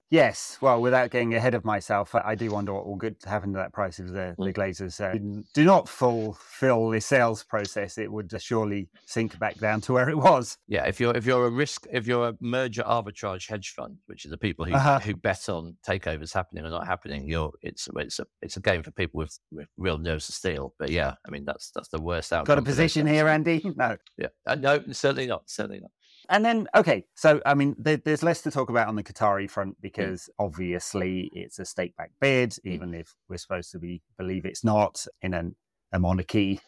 Yes. 0.09 0.57
Well, 0.61 0.81
without 0.81 1.11
getting 1.11 1.35
ahead 1.35 1.55
of 1.55 1.64
myself, 1.64 2.14
I, 2.14 2.37
do 2.37 2.49
wonder 2.51 2.73
what 2.73 2.87
will 2.87 2.95
good 2.95 3.16
happen 3.25 3.53
to 3.55 3.59
that 3.59 3.73
price 3.73 3.99
if 3.99 4.07
the, 4.07 4.35
the 4.38 4.45
Mm. 4.47 4.55
Glazers 4.55 5.01
uh, 5.01 5.42
do 5.53 5.64
not 5.64 5.88
fulfill 5.88 6.90
the 6.90 7.01
sales 7.01 7.42
process. 7.42 7.99
It 7.99 8.11
would 8.12 8.33
surely 8.40 8.88
sink 9.07 9.37
back 9.40 9.59
down 9.59 9.81
to 9.83 9.92
where 9.95 10.09
it 10.09 10.16
was. 10.16 10.59
yeah. 10.69 10.85
If 10.87 11.01
you're 11.01 11.16
if 11.16 11.27
you're 11.27 11.47
a 11.47 11.51
risk, 11.51 11.87
if 11.92 12.07
you're 12.07 12.29
a 12.29 12.35
merger 12.40 12.83
arbitrage 12.85 13.49
hedge 13.49 13.71
fund, 13.77 13.97
which 14.07 14.25
is 14.25 14.31
the 14.31 14.38
people 14.38 14.64
who 14.64 14.75
Uh-huh. 14.75 15.01
who 15.01 15.16
bet 15.16 15.49
on 15.49 15.77
takeovers 15.87 16.33
happening 16.33 16.64
or 16.64 16.71
not 16.71 16.87
happening, 16.87 17.27
you're 17.29 17.51
it's 17.62 17.88
it's 17.97 18.21
a 18.21 18.27
it's 18.42 18.57
a 18.57 18.61
game 18.61 18.83
for 18.85 18.92
people 18.92 19.19
with, 19.19 19.37
with 19.51 19.66
real 19.77 19.99
nerves 19.99 20.29
of 20.29 20.37
steel. 20.37 20.73
But 20.79 20.90
yeah, 20.90 21.14
I 21.27 21.31
mean 21.31 21.45
that's 21.45 21.73
that's 21.75 21.88
the 21.88 22.01
worst 22.01 22.33
outcome. 22.33 22.55
Got 22.55 22.59
a 22.59 22.62
position 22.62 23.07
here, 23.09 23.27
Andy? 23.29 23.61
No. 23.77 23.97
Yeah, 24.16 24.29
uh, 24.47 24.55
no, 24.55 24.83
certainly 24.92 25.27
not. 25.27 25.42
Certainly 25.51 25.81
not. 25.81 25.90
And 26.29 26.45
then, 26.45 26.67
okay, 26.75 27.05
so 27.15 27.41
I 27.47 27.55
mean, 27.55 27.75
there, 27.79 27.97
there's 27.99 28.23
less 28.23 28.43
to 28.43 28.51
talk 28.51 28.71
about 28.71 28.89
on 28.89 28.97
the 28.97 29.03
Qatari 29.03 29.45
Mm. 29.47 29.51
front 29.51 29.81
because 29.81 30.29
obviously 30.39 31.31
it's 31.33 31.59
a 31.59 31.65
state 31.65 31.97
back 31.97 32.11
bid, 32.21 32.57
even 32.65 32.95
if 32.95 33.15
we're 33.29 33.37
supposed 33.37 33.71
to 33.73 33.79
be 33.79 34.03
believe 34.19 34.45
it's 34.45 34.65
not 34.65 35.07
in 35.23 35.35
an, 35.35 35.55
a 35.93 35.99
monarchy. 35.99 36.61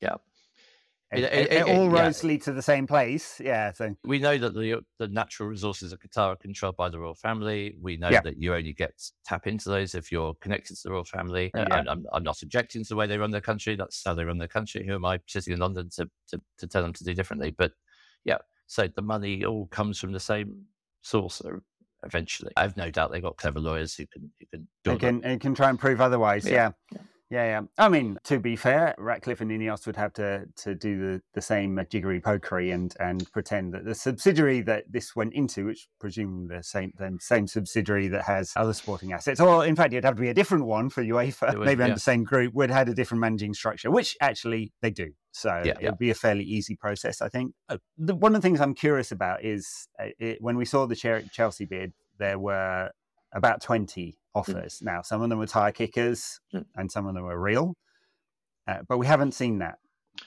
Yeah. 0.00 0.16
It, 1.12 1.22
It- 1.24 1.32
it- 1.32 1.52
it- 1.52 1.68
all 1.68 1.94
yeah. 1.94 2.02
roads 2.02 2.24
lead 2.24 2.42
to 2.42 2.52
the 2.52 2.62
same 2.62 2.86
place. 2.88 3.40
Yeah. 3.40 3.72
So 3.72 3.94
we 4.04 4.18
know 4.18 4.36
that 4.36 4.54
the 4.54 4.80
the 4.98 5.06
natural 5.06 5.48
resources 5.48 5.92
of 5.92 6.00
Qatar 6.00 6.28
are 6.32 6.36
controlled 6.36 6.76
by 6.76 6.88
the 6.88 6.98
royal 6.98 7.14
family. 7.14 7.76
We 7.80 7.96
know 7.96 8.08
Yeah. 8.08 8.22
that 8.22 8.36
you 8.38 8.52
only 8.54 8.72
get 8.72 8.94
tap 9.24 9.46
into 9.46 9.68
those 9.68 9.94
if 9.94 10.10
you're 10.10 10.34
connected 10.40 10.74
to 10.76 10.82
the 10.84 10.90
royal 10.90 11.04
family. 11.04 11.52
Yeah. 11.54 11.66
I'm, 11.70 11.88
I'm, 11.88 12.06
I'm 12.12 12.22
not 12.24 12.42
objecting 12.42 12.82
to 12.82 12.88
the 12.88 12.96
way 12.96 13.06
they 13.06 13.18
run 13.18 13.30
their 13.30 13.40
country. 13.40 13.76
That's 13.76 14.02
how 14.04 14.14
they 14.14 14.24
run 14.24 14.38
their 14.38 14.48
country. 14.48 14.84
Who 14.84 14.94
am 14.94 15.04
I 15.04 15.20
sitting 15.28 15.52
in 15.52 15.60
London 15.60 15.88
to, 15.96 16.10
to, 16.30 16.40
to 16.58 16.66
tell 16.66 16.82
them 16.82 16.94
to 16.94 17.04
do 17.04 17.14
differently? 17.14 17.54
But 17.56 17.72
yeah, 18.24 18.38
so 18.66 18.88
the 18.88 19.02
money 19.02 19.44
all 19.44 19.66
comes 19.66 19.98
from 19.98 20.12
the 20.12 20.20
same 20.20 20.66
source 21.02 21.42
uh, 21.44 21.58
eventually. 22.04 22.52
I 22.56 22.62
have 22.62 22.76
no 22.76 22.90
doubt 22.90 23.12
they've 23.12 23.22
got 23.22 23.36
clever 23.36 23.60
lawyers 23.60 23.94
who 23.94 24.06
can 24.06 24.30
who 24.40 24.46
can 24.46 24.68
they 24.84 24.96
can, 24.96 25.24
it 25.24 25.40
can 25.40 25.54
try 25.54 25.70
and 25.70 25.78
prove 25.78 26.00
otherwise. 26.00 26.46
Yeah. 26.46 26.72
Yeah. 26.92 27.00
Yeah, 27.30 27.44
yeah. 27.46 27.60
I 27.78 27.88
mean, 27.88 28.18
to 28.24 28.38
be 28.38 28.54
fair, 28.54 28.94
Ratcliffe 28.98 29.40
and 29.40 29.50
Ineos 29.50 29.86
would 29.86 29.96
have 29.96 30.12
to 30.14 30.44
to 30.56 30.74
do 30.74 31.00
the, 31.00 31.22
the 31.32 31.40
same 31.40 31.80
jiggery 31.90 32.20
pokery 32.20 32.72
and 32.72 32.94
and 33.00 33.30
pretend 33.32 33.72
that 33.74 33.84
the 33.84 33.94
subsidiary 33.94 34.60
that 34.62 34.84
this 34.90 35.16
went 35.16 35.32
into, 35.32 35.64
which 35.64 35.88
presume 35.98 36.46
the 36.48 36.62
same 36.62 36.92
the 36.96 37.16
same 37.20 37.48
subsidiary 37.48 38.08
that 38.08 38.22
has 38.24 38.52
other 38.56 38.74
sporting 38.74 39.12
assets, 39.12 39.40
or 39.40 39.66
in 39.66 39.74
fact, 39.74 39.92
it'd 39.92 40.04
have 40.04 40.16
to 40.16 40.20
be 40.20 40.28
a 40.28 40.34
different 40.34 40.66
one 40.66 40.90
for 40.90 41.02
UEFA, 41.02 41.58
would, 41.58 41.66
maybe 41.66 41.82
under 41.82 41.94
the 41.94 42.00
same 42.00 42.24
group, 42.24 42.54
would 42.54 42.70
have 42.70 42.78
had 42.78 42.88
a 42.90 42.94
different 42.94 43.20
managing 43.20 43.54
structure, 43.54 43.90
which 43.90 44.16
actually 44.20 44.72
they 44.82 44.90
do. 44.90 45.10
So 45.34 45.62
Yeah, 45.64 45.74
it 45.80 45.86
would 45.86 45.98
be 45.98 46.10
a 46.10 46.14
fairly 46.14 46.44
easy 46.44 46.76
process, 46.76 47.20
I 47.20 47.28
think. 47.28 47.54
Uh, 47.68 47.78
the, 47.98 48.14
one 48.14 48.34
of 48.36 48.40
the 48.40 48.46
things 48.46 48.60
I'm 48.60 48.74
curious 48.74 49.10
about 49.10 49.44
is 49.44 49.88
uh, 50.00 50.06
it, 50.18 50.40
when 50.40 50.56
we 50.56 50.64
saw 50.64 50.86
the 50.86 50.94
Chelsea 51.32 51.64
bid, 51.64 51.92
there 52.18 52.38
were 52.38 52.90
about 53.32 53.60
20 53.60 54.16
offers. 54.34 54.80
Now, 54.80 55.02
some 55.02 55.22
of 55.22 55.28
them 55.30 55.40
were 55.40 55.46
tire 55.46 55.72
kickers 55.72 56.40
Mm. 56.54 56.64
and 56.76 56.90
some 56.90 57.06
of 57.06 57.14
them 57.14 57.24
were 57.24 57.38
real. 57.38 57.74
Uh, 58.68 58.78
but 58.88 58.98
we 58.98 59.06
haven't 59.06 59.32
seen 59.32 59.58
that. 59.58 59.78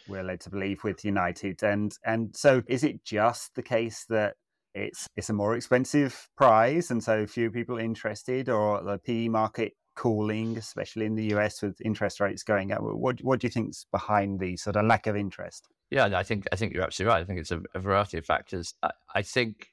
We're 0.09 0.23
led 0.23 0.41
to 0.41 0.49
believe 0.49 0.83
with 0.83 1.05
United, 1.05 1.63
and 1.63 1.97
and 2.03 2.35
so 2.35 2.61
is 2.67 2.83
it 2.83 3.05
just 3.05 3.55
the 3.55 3.63
case 3.63 4.03
that 4.09 4.35
it's 4.75 5.07
it's 5.15 5.29
a 5.29 5.33
more 5.33 5.55
expensive 5.55 6.27
prize, 6.35 6.91
and 6.91 7.01
so 7.01 7.25
few 7.25 7.49
people 7.49 7.77
interested, 7.77 8.49
or 8.49 8.83
the 8.83 8.97
PE 8.97 9.29
market 9.29 9.71
cooling, 9.97 10.57
especially 10.57 11.05
in 11.05 11.15
the 11.15 11.35
US 11.35 11.61
with 11.61 11.81
interest 11.81 12.19
rates 12.19 12.43
going 12.43 12.71
up? 12.71 12.81
What 12.81 13.19
what 13.23 13.39
do 13.39 13.47
you 13.47 13.51
think's 13.51 13.85
behind 13.91 14.39
the 14.39 14.55
sort 14.55 14.77
of 14.77 14.85
lack 14.85 15.07
of 15.07 15.17
interest? 15.17 15.67
Yeah, 15.89 16.05
and 16.05 16.15
I 16.15 16.23
think 16.23 16.47
I 16.51 16.55
think 16.55 16.73
you're 16.73 16.83
absolutely 16.83 17.13
right. 17.13 17.21
I 17.21 17.25
think 17.25 17.39
it's 17.39 17.51
a, 17.51 17.61
a 17.73 17.79
variety 17.79 18.17
of 18.17 18.25
factors. 18.25 18.73
I, 18.83 18.91
I 19.15 19.21
think 19.21 19.67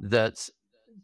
that 0.00 0.48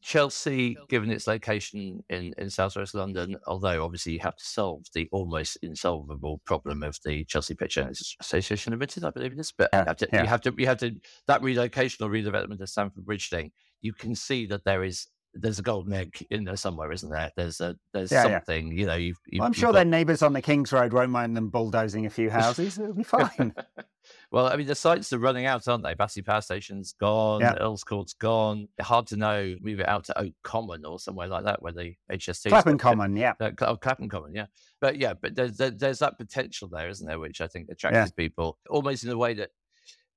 Chelsea, 0.02 0.76
given 0.88 1.10
its 1.10 1.26
location 1.26 2.02
in, 2.08 2.32
in 2.38 2.48
southwest 2.48 2.94
London, 2.94 3.36
although 3.46 3.84
obviously 3.84 4.12
you 4.12 4.20
have 4.20 4.36
to 4.36 4.44
solve 4.44 4.84
the 4.94 5.08
almost 5.12 5.58
insolvable 5.62 6.40
problem 6.44 6.82
of 6.82 6.98
the 7.04 7.24
Chelsea 7.24 7.54
Pitch 7.54 7.76
Owners 7.76 8.16
Association 8.20 8.72
Limited, 8.72 9.04
I 9.04 9.10
believe 9.10 9.32
it 9.32 9.38
is. 9.38 9.52
But 9.52 9.70
Yeah, 9.72 9.80
you, 9.80 9.86
have 9.86 9.96
to, 9.96 10.08
yeah. 10.12 10.22
you 10.22 10.28
have 10.28 10.40
to, 10.42 10.54
you 10.56 10.66
have 10.66 10.78
to, 10.78 10.94
that 11.26 11.42
relocation 11.42 12.06
or 12.06 12.10
redevelopment 12.10 12.60
of 12.60 12.68
Stamford 12.68 13.04
Bridge 13.04 13.28
thing. 13.28 13.50
You 13.80 13.92
can 13.92 14.14
see 14.14 14.46
that 14.46 14.64
there 14.64 14.84
is 14.84 15.08
there's 15.34 15.58
a 15.60 15.62
golden 15.62 15.92
egg 15.92 16.26
in 16.30 16.44
there 16.44 16.56
somewhere, 16.56 16.90
isn't 16.90 17.10
there? 17.10 17.30
There's 17.36 17.60
a 17.60 17.76
there's 17.92 18.10
Yeah, 18.10 18.26
yeah. 18.26 18.38
something, 18.38 18.72
you 18.76 18.86
know. 18.86 18.96
You've, 18.96 19.18
you've 19.26 19.38
Well, 19.40 19.46
I'm 19.46 19.50
you've 19.52 19.56
sure 19.58 19.68
got- 19.68 19.74
their 19.74 19.84
neighbours 19.84 20.22
on 20.22 20.32
the 20.32 20.42
King's 20.42 20.72
Road 20.72 20.92
won't 20.92 21.10
mind 21.10 21.36
them 21.36 21.48
bulldozing 21.50 22.06
a 22.06 22.10
few 22.10 22.30
houses. 22.30 22.78
It'll 22.78 22.94
be 22.94 23.04
fine. 23.04 23.54
well, 24.32 24.46
I 24.48 24.56
mean, 24.56 24.66
the 24.66 24.74
sites 24.74 25.12
are 25.12 25.18
running 25.18 25.46
out, 25.46 25.68
aren't 25.68 25.84
they? 25.84 25.94
Battersea 25.94 26.22
Power 26.22 26.40
Station's 26.40 26.92
gone, 26.94 27.40
Yeah. 27.42 27.54
Earls 27.60 27.84
Court's 27.84 28.12
gone. 28.14 28.66
Hard 28.80 29.06
to 29.08 29.16
know, 29.16 29.54
move 29.60 29.78
it 29.78 29.88
out 29.88 30.04
to 30.06 30.18
Oak 30.18 30.32
Common 30.42 30.84
or 30.84 30.98
somewhere 30.98 31.28
like 31.28 31.44
that 31.44 31.62
where 31.62 31.72
the 31.72 31.94
HS2. 32.10 32.48
Clapham 32.48 32.78
Common, 32.78 33.16
yeah. 33.16 33.34
Uh, 33.40 33.50
oh, 33.60 33.76
Clapham 33.76 34.08
Common, 34.08 34.34
yeah. 34.34 34.46
But 34.80 34.96
yeah, 34.98 35.14
but 35.14 35.36
there's, 35.36 35.56
there, 35.58 35.70
there's 35.70 36.00
that 36.00 36.18
potential 36.18 36.68
there, 36.68 36.88
isn't 36.88 37.06
there? 37.06 37.20
Which 37.20 37.40
I 37.40 37.46
think 37.46 37.68
attracted 37.70 38.16
people 38.16 38.58
almost 38.68 39.04
in 39.04 39.10
a 39.10 39.16
way 39.16 39.34
that 39.34 39.50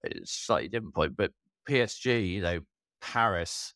it's 0.04 0.32
a 0.32 0.44
slightly 0.46 0.70
different 0.70 0.96
point. 0.96 1.16
But 1.16 1.32
PSG, 1.70 2.30
you 2.30 2.42
know, 2.42 2.60
Paris, 3.02 3.74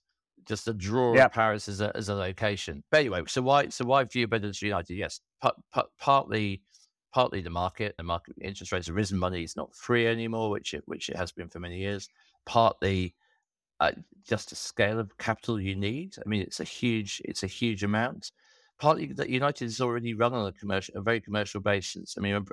just 0.47 0.67
a 0.67 0.73
draw 0.73 1.15
of 1.25 1.31
Paris 1.31 1.67
as 1.67 1.81
a, 1.81 1.95
as 1.95 2.09
a 2.09 2.15
location. 2.15 2.83
But 2.91 3.01
anyway, 3.01 3.21
so 3.27 3.41
why 3.41 3.69
so 3.69 3.85
why 3.85 4.03
view 4.05 4.27
Manchester 4.29 4.67
United? 4.67 4.95
Yes, 4.95 5.21
pa- 5.41 5.53
pa- 5.73 5.87
partly 5.99 6.61
partly 7.13 7.41
the 7.41 7.49
market. 7.49 7.95
The 7.97 8.03
market 8.03 8.35
interest 8.41 8.71
rates 8.71 8.87
have 8.87 8.95
risen. 8.95 9.19
Money 9.19 9.43
is 9.43 9.55
not 9.55 9.75
free 9.75 10.07
anymore, 10.07 10.49
which 10.49 10.73
it, 10.73 10.83
which 10.85 11.09
it 11.09 11.15
has 11.17 11.31
been 11.31 11.49
for 11.49 11.59
many 11.59 11.79
years. 11.79 12.09
Partly 12.45 13.15
uh, 13.79 13.91
just 14.27 14.49
the 14.49 14.55
scale 14.55 14.99
of 14.99 15.17
capital 15.17 15.59
you 15.59 15.75
need. 15.75 16.15
I 16.23 16.27
mean, 16.27 16.41
it's 16.41 16.59
a 16.59 16.65
huge 16.65 17.21
it's 17.25 17.43
a 17.43 17.47
huge 17.47 17.83
amount. 17.83 18.31
Partly 18.79 19.07
that 19.13 19.29
United 19.29 19.65
is 19.65 19.81
already 19.81 20.13
run 20.13 20.33
on 20.33 20.47
a 20.47 20.53
commercial 20.53 20.97
a 20.97 21.01
very 21.01 21.21
commercial 21.21 21.61
basis. 21.61 22.15
I 22.17 22.21
mean, 22.21 22.35
Ab- 22.35 22.51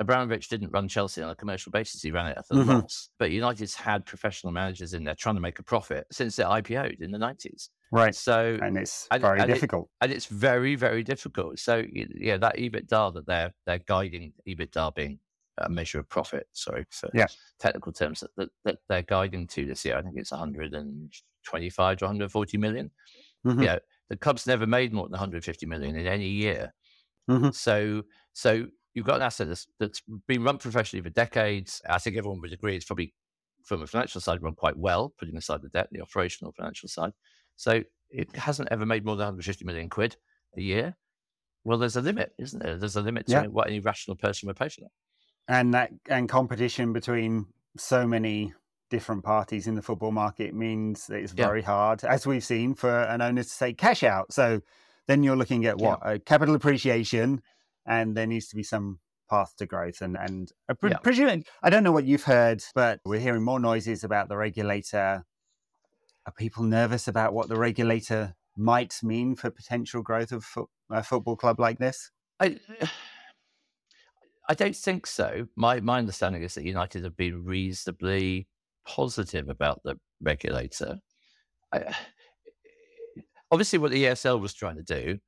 Abramovich 0.00 0.48
didn't 0.48 0.70
run 0.70 0.88
Chelsea 0.88 1.22
on 1.22 1.30
a 1.30 1.36
commercial 1.36 1.70
basis; 1.72 2.02
he 2.02 2.10
ran 2.10 2.26
it 2.26 2.38
at 2.38 2.44
a 2.50 2.54
Mhm. 2.54 2.82
loss. 2.82 3.08
But 3.18 3.30
United's 3.30 3.74
had 3.74 4.04
professional 4.06 4.52
managers 4.52 4.94
in 4.94 5.04
there 5.04 5.14
trying 5.14 5.34
to 5.36 5.40
make 5.40 5.58
a 5.58 5.62
profit 5.62 6.06
since 6.10 6.36
they 6.36 6.44
IPO'd 6.44 7.00
in 7.00 7.10
the 7.12 7.18
nineties. 7.18 7.70
Right. 7.92 8.14
So 8.14 8.58
And 8.62 8.78
it's 8.78 9.06
and- 9.10 9.20
very 9.20 9.40
and 9.40 9.50
it- 9.50 9.54
difficult. 9.54 9.90
and 10.00 10.10
it's 10.10 10.26
very 10.26 10.74
very 10.76 11.02
difficult 11.02 11.58
so 11.58 11.84
yeah 11.92 12.38
that 12.38 12.56
ebitda 12.56 13.12
that 13.14 13.26
they're 13.26 13.52
they're 13.66 13.80
guiding 13.80 14.32
ebitda 14.48 14.94
being 14.94 15.20
a 15.58 15.68
measure 15.68 15.98
of 15.98 16.08
profit 16.08 16.48
sorry 16.52 16.86
for 16.90 17.10
Yeah. 17.12 17.26
technical 17.58 17.92
terms 17.92 18.20
that, 18.20 18.30
that, 18.38 18.48
that 18.64 18.78
they're 18.88 19.02
guiding 19.02 19.46
to 19.48 19.66
this 19.66 19.84
year 19.84 19.98
i 19.98 20.02
think 20.02 20.14
it's 20.16 20.32
125 20.32 21.98
to 21.98 22.04
140 22.06 22.56
million 22.56 22.90
Mhm. 23.46 23.62
yeah 23.62 23.78
the 24.08 24.16
club's 24.16 24.46
never 24.46 24.66
made 24.66 24.94
more 24.94 25.06
than 25.06 25.12
150 25.12 25.66
million 25.66 25.94
in 25.94 26.06
any 26.06 26.28
year 26.28 26.72
Mhm. 27.28 27.54
so 27.54 28.02
so 28.32 28.68
you've 28.94 29.06
got 29.06 29.16
an 29.16 29.22
asset 29.22 29.48
that's, 29.48 29.66
that's 29.78 30.02
been 30.26 30.42
run 30.42 30.58
professionally 30.58 31.02
for 31.02 31.10
decades 31.10 31.80
i 31.88 31.98
think 31.98 32.16
everyone 32.16 32.40
would 32.40 32.52
agree 32.52 32.76
it's 32.76 32.84
probably 32.84 33.14
from 33.64 33.82
a 33.82 33.86
financial 33.86 34.20
side 34.20 34.42
run 34.42 34.54
quite 34.54 34.76
well 34.76 35.12
putting 35.18 35.36
aside 35.36 35.62
the 35.62 35.68
debt 35.70 35.88
the 35.92 36.00
operational 36.02 36.52
financial 36.52 36.88
side 36.88 37.12
so 37.56 37.82
it 38.10 38.34
hasn't 38.36 38.68
ever 38.70 38.84
made 38.84 39.04
more 39.04 39.16
than 39.16 39.24
150 39.24 39.64
million 39.64 39.88
quid 39.88 40.16
a 40.58 40.60
year. 40.60 40.94
Well, 41.64 41.78
there's 41.78 41.96
a 41.96 42.02
limit, 42.02 42.34
isn't 42.38 42.62
there? 42.62 42.76
There's 42.76 42.96
a 42.96 43.00
limit 43.00 43.26
to 43.28 43.32
Yeah. 43.32 43.46
what 43.46 43.68
any 43.68 43.80
rational 43.80 44.16
person 44.18 44.48
would 44.48 44.56
pay 44.56 44.68
for 44.68 44.82
that. 44.82 44.90
and 45.48 45.72
that 45.72 45.90
and 46.10 46.28
competition 46.28 46.92
between 46.92 47.46
so 47.78 48.06
many 48.06 48.52
different 48.90 49.24
parties 49.24 49.66
in 49.66 49.74
the 49.76 49.80
football 49.82 50.12
market 50.12 50.54
means 50.54 51.06
that 51.06 51.20
it's 51.22 51.32
Yeah. 51.34 51.46
very 51.46 51.62
hard, 51.62 52.04
as 52.04 52.26
we've 52.26 52.44
seen, 52.44 52.74
for 52.74 52.90
an 53.04 53.22
owner 53.22 53.42
to 53.42 53.48
say 53.48 53.72
cash 53.72 54.02
out. 54.02 54.30
So 54.32 54.60
then 55.06 55.22
you're 55.22 55.36
looking 55.36 55.64
at 55.64 55.78
Yeah. 55.78 55.86
what 55.86 56.00
a 56.02 56.18
capital 56.18 56.54
appreciation, 56.54 57.40
and 57.86 58.16
there 58.16 58.26
needs 58.26 58.48
to 58.48 58.56
be 58.56 58.62
some 58.62 58.98
path 59.30 59.54
to 59.56 59.66
growth. 59.66 60.00
And 60.00 60.16
and 60.16 60.50
I 60.68 60.74
pre- 60.74 60.90
Yeah. 60.90 60.98
presume 60.98 61.44
I 61.62 61.70
don't 61.70 61.84
know 61.84 61.92
what 61.92 62.04
you've 62.04 62.24
heard, 62.24 62.62
but 62.74 63.00
we're 63.04 63.20
hearing 63.20 63.42
more 63.42 63.60
noises 63.60 64.04
about 64.04 64.28
the 64.28 64.36
regulator. 64.36 65.24
Are 66.26 66.32
people 66.36 66.62
nervous 66.64 67.08
about 67.08 67.32
what 67.32 67.48
the 67.48 67.56
regulator 67.56 68.34
might 68.56 68.94
mean 69.02 69.34
for 69.34 69.50
potential 69.50 70.02
growth 70.02 70.30
of 70.32 70.44
fo- 70.44 70.70
a 70.90 71.02
football 71.02 71.36
club 71.36 71.58
like 71.58 71.78
this? 71.78 72.10
I, 72.38 72.58
I 74.48 74.54
don't 74.54 74.76
think 74.76 75.06
so. 75.06 75.46
My 75.56 75.80
my 75.80 75.98
understanding 75.98 76.42
is 76.42 76.54
that 76.54 76.64
United 76.64 77.04
have 77.04 77.16
been 77.16 77.44
reasonably 77.44 78.46
positive 78.86 79.48
about 79.48 79.80
the 79.84 79.96
regulator. 80.20 80.98
I, 81.72 81.94
obviously, 83.50 83.78
what 83.78 83.90
the 83.92 84.04
ESL 84.04 84.40
was 84.40 84.54
trying 84.54 84.76
to 84.76 84.82
do 84.82 85.18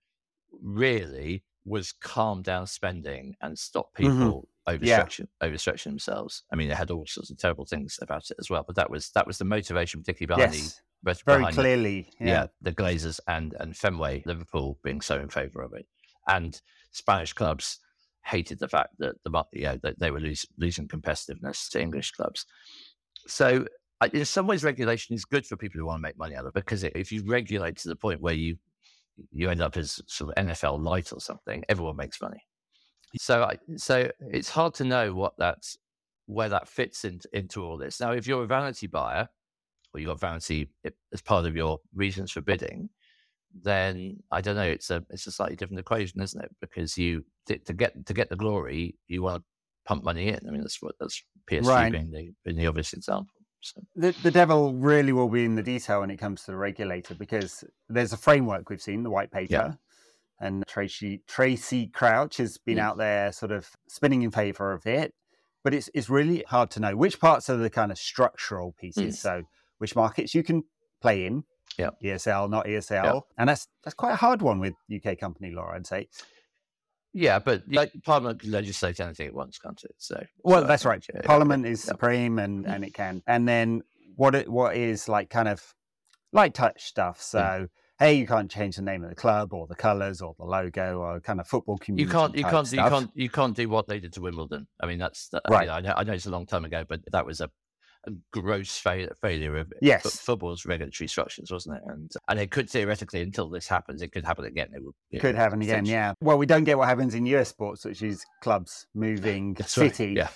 really 0.62 1.42
was 1.64 1.92
calm 1.92 2.42
down 2.42 2.66
spending 2.66 3.34
and 3.40 3.58
stop 3.58 3.90
Mhm. 3.94 3.96
people 3.96 4.48
Yeah. 4.66 4.74
overstretching 5.04 5.28
overstretching 5.42 5.84
themselves. 5.84 6.42
I 6.52 6.56
mean, 6.56 6.68
they 6.68 6.74
had 6.74 6.90
all 6.90 7.06
sorts 7.06 7.30
of 7.30 7.38
terrible 7.38 7.66
things 7.66 7.98
about 8.02 8.30
it 8.30 8.36
as 8.38 8.50
well, 8.50 8.64
but 8.66 8.76
that 8.76 8.90
was 8.90 9.10
that 9.10 9.26
was 9.26 9.38
the 9.38 9.44
motivation, 9.44 10.00
particularly 10.02 10.36
behind 10.40 10.54
yes, 10.54 10.80
the 11.02 11.14
very 11.24 11.38
behind 11.40 11.56
the- 11.56 11.62
clearly. 11.62 12.12
yeah. 12.20 12.46
the 12.60 12.72
Glazers 12.72 13.20
and 13.26 13.54
and 13.60 13.76
Fenway, 13.76 14.22
Liverpool 14.26 14.78
being 14.82 15.00
so 15.00 15.18
in 15.20 15.28
favour 15.28 15.62
of 15.62 15.72
it, 15.74 15.86
and 16.28 16.60
Spanish 16.92 17.32
clubs 17.32 17.80
hated 18.24 18.58
the 18.58 18.68
fact 18.68 18.94
that 18.98 19.16
the 19.24 19.30
mar- 19.30 19.46
yeah 19.52 19.76
that 19.82 19.98
they 19.98 20.10
were 20.10 20.20
losing 20.56 20.88
competitiveness 20.88 21.68
to 21.70 21.80
English 21.80 22.12
clubs. 22.12 22.46
So 23.26 23.66
in 24.12 24.24
some 24.26 24.46
ways, 24.46 24.64
regulation 24.64 25.14
is 25.14 25.24
good 25.24 25.46
for 25.46 25.56
people 25.56 25.78
who 25.78 25.86
want 25.86 25.98
to 25.98 26.02
make 26.02 26.18
money 26.18 26.34
out 26.34 26.44
of 26.44 26.48
it 26.48 26.54
because 26.54 26.82
if 26.84 27.10
you 27.12 27.22
regulate 27.26 27.76
to 27.78 27.88
the 27.88 27.96
point 27.96 28.20
where 28.20 28.34
you 28.34 28.58
you 29.30 29.50
end 29.50 29.62
up 29.62 29.76
as 29.76 30.00
sort 30.06 30.36
of 30.36 30.46
NFL 30.46 30.80
light 30.82 31.12
or 31.12 31.20
something, 31.20 31.64
everyone 31.68 31.96
makes 31.96 32.20
money. 32.20 32.42
So 33.16 33.44
I, 33.44 33.56
so 33.76 34.10
it's 34.20 34.48
hard 34.48 34.74
to 34.74 34.84
know 34.84 35.14
what 35.14 35.34
that's 35.38 35.78
where 36.26 36.48
that 36.48 36.68
fits 36.68 37.04
into 37.04 37.28
into 37.32 37.62
all 37.64 37.76
this. 37.78 38.00
Now, 38.00 38.12
if 38.12 38.26
you're 38.26 38.42
a 38.42 38.46
vanity 38.46 38.86
buyer 38.86 39.28
or 39.92 40.00
you've 40.00 40.08
got 40.08 40.20
vanity 40.20 40.68
eh, 40.84 40.90
as 41.12 41.22
part 41.22 41.46
of 41.46 41.54
your 41.54 41.78
reasons 41.94 42.32
for 42.32 42.40
bidding, 42.40 42.88
then 43.62 44.16
I 44.32 44.40
don't 44.40 44.56
know. 44.56 44.62
It's 44.62 44.90
a 44.90 45.04
it's 45.10 45.26
a 45.26 45.32
slightly 45.32 45.56
different 45.56 45.78
equation, 45.80 46.20
isn't 46.20 46.42
it? 46.44 46.50
Because 46.60 46.98
you 46.98 47.24
to, 47.46 47.58
to 47.58 47.72
get 47.72 48.06
to 48.06 48.14
get 48.14 48.30
the 48.30 48.36
glory, 48.36 48.96
you 49.06 49.22
want 49.22 49.42
to 49.42 49.44
pump 49.84 50.02
money 50.02 50.28
in. 50.28 50.40
I 50.46 50.50
mean, 50.50 50.62
that's 50.62 50.82
what 50.82 50.96
that's 50.98 51.22
PSG 51.48 51.66
Right. 51.66 51.92
being 51.92 52.10
the 52.10 52.32
being 52.44 52.56
the 52.56 52.66
obvious 52.66 52.92
example. 52.92 53.34
The, 53.96 54.14
the 54.22 54.30
devil 54.30 54.74
really 54.74 55.12
will 55.12 55.28
be 55.28 55.44
in 55.44 55.54
the 55.54 55.62
detail 55.62 56.00
when 56.00 56.10
it 56.10 56.18
comes 56.18 56.42
to 56.42 56.50
the 56.50 56.56
regulator 56.56 57.14
because 57.14 57.64
there's 57.88 58.12
a 58.12 58.16
framework 58.16 58.68
we've 58.68 58.82
seen, 58.82 59.02
the 59.02 59.10
white 59.10 59.30
paper, 59.30 59.78
and 60.40 60.66
Tracey 60.66 61.22
Tracey 61.26 61.86
Crouch 61.88 62.36
has 62.38 62.58
been 62.58 62.78
out 62.78 62.98
there 62.98 63.32
sort 63.32 63.52
of 63.52 63.70
spinning 63.88 64.22
in 64.22 64.30
favour 64.30 64.72
of 64.72 64.86
it. 64.86 65.14
But 65.62 65.72
it's 65.72 65.88
it's 65.94 66.10
really 66.10 66.44
hard 66.46 66.70
to 66.72 66.80
know 66.80 66.96
which 66.96 67.18
parts 67.18 67.48
are 67.48 67.56
the 67.56 67.70
kind 67.70 67.90
of 67.90 67.98
structural 67.98 68.74
pieces. 68.78 69.16
Mm. 69.16 69.18
So 69.18 69.42
which 69.78 69.96
markets 69.96 70.34
you 70.34 70.42
can 70.42 70.64
play 71.00 71.26
in. 71.26 71.44
Yeah. 71.78 71.90
ESL, 72.02 72.50
not 72.50 72.66
ESL. 72.66 73.22
And 73.36 73.48
that's 73.48 73.68
that's 73.82 73.94
quite 73.94 74.12
a 74.12 74.16
hard 74.16 74.42
one 74.42 74.60
with 74.60 74.74
UK 74.94 75.18
company 75.18 75.50
law, 75.50 75.70
I'd 75.72 75.86
say. 75.86 76.08
Yeah, 77.14 77.38
but 77.38 77.62
like, 77.70 77.92
Parliament 78.04 78.40
can 78.40 78.50
legislate 78.50 79.00
anything 79.00 79.26
it 79.26 79.34
wants, 79.34 79.58
can't 79.58 79.82
it? 79.82 79.94
So 79.98 80.22
Well, 80.42 80.62
so 80.62 80.66
that's 80.66 80.84
right. 80.84 81.04
uh, 81.16 81.22
Parliament 81.22 81.64
is 81.64 81.84
yeah. 81.84 81.92
supreme, 81.92 82.38
and 82.38 82.66
and 82.66 82.84
it 82.84 82.92
can. 82.92 83.22
And 83.26 83.48
then 83.48 83.82
what 84.16 84.34
it 84.34 84.48
what 84.48 84.76
is 84.76 85.08
like 85.08 85.30
kind 85.30 85.48
of 85.48 85.74
light 86.32 86.52
touch 86.52 86.84
stuff. 86.84 87.22
So 87.22 87.68
hey, 87.98 88.14
you 88.14 88.26
can't 88.26 88.50
change 88.50 88.76
the 88.76 88.82
name 88.82 89.04
of 89.04 89.08
the 89.08 89.14
club 89.14 89.52
or 89.52 89.66
the 89.66 89.74
colours 89.74 90.20
or 90.20 90.34
the 90.38 90.44
logo 90.44 90.98
or 90.98 91.20
kind 91.20 91.40
of 91.40 91.46
football 91.46 91.78
community. 91.78 92.04
You 92.04 92.12
can't, 92.12 92.36
you 92.36 92.44
can't, 92.44 92.72
you 92.72 92.78
can't, 92.78 93.10
you 93.14 93.30
can't 93.30 93.56
do 93.56 93.68
what 93.68 93.86
they 93.86 94.00
did 94.00 94.12
to 94.14 94.20
Wimbledon. 94.20 94.66
I 94.80 94.86
mean, 94.86 94.98
that's 94.98 95.28
that, 95.28 95.42
Right. 95.48 95.62
You 95.62 95.68
know, 95.68 95.74
I, 95.74 95.80
know, 95.80 95.94
I 95.98 96.04
know 96.04 96.12
it's 96.12 96.26
a 96.26 96.30
long 96.30 96.46
time 96.46 96.64
ago, 96.64 96.84
but 96.88 97.00
that 97.12 97.24
was 97.24 97.40
a, 97.40 97.50
a 98.06 98.12
gross 98.32 98.76
fail, 98.76 99.08
failure 99.20 99.56
of 99.56 99.72
Yes. 99.80 100.02
fo- 100.02 100.32
football's 100.32 100.64
regulatory 100.64 101.08
structures, 101.08 101.50
wasn't 101.50 101.76
it? 101.76 101.82
And 101.86 102.10
and 102.28 102.38
it 102.38 102.50
could 102.50 102.68
theoretically, 102.68 103.22
until 103.22 103.48
this 103.48 103.68
happens, 103.68 104.02
it 104.02 104.12
could 104.12 104.24
happen 104.24 104.44
again. 104.44 104.68
It 104.74 104.82
would, 104.84 105.20
Could 105.20 105.34
know, 105.34 105.40
happen 105.40 105.62
again, 105.62 105.84
yeah. 105.86 106.14
Well, 106.20 106.38
we 106.38 106.46
don't 106.46 106.64
get 106.64 106.78
what 106.78 106.88
happens 106.88 107.14
in 107.14 107.26
US 107.26 107.48
sports, 107.48 107.84
which 107.84 108.02
is 108.02 108.24
clubs 108.42 108.86
moving 108.94 109.54
That's 109.58 109.76
right, 109.76 109.94
city 109.94 110.14
Yeah, 110.14 110.28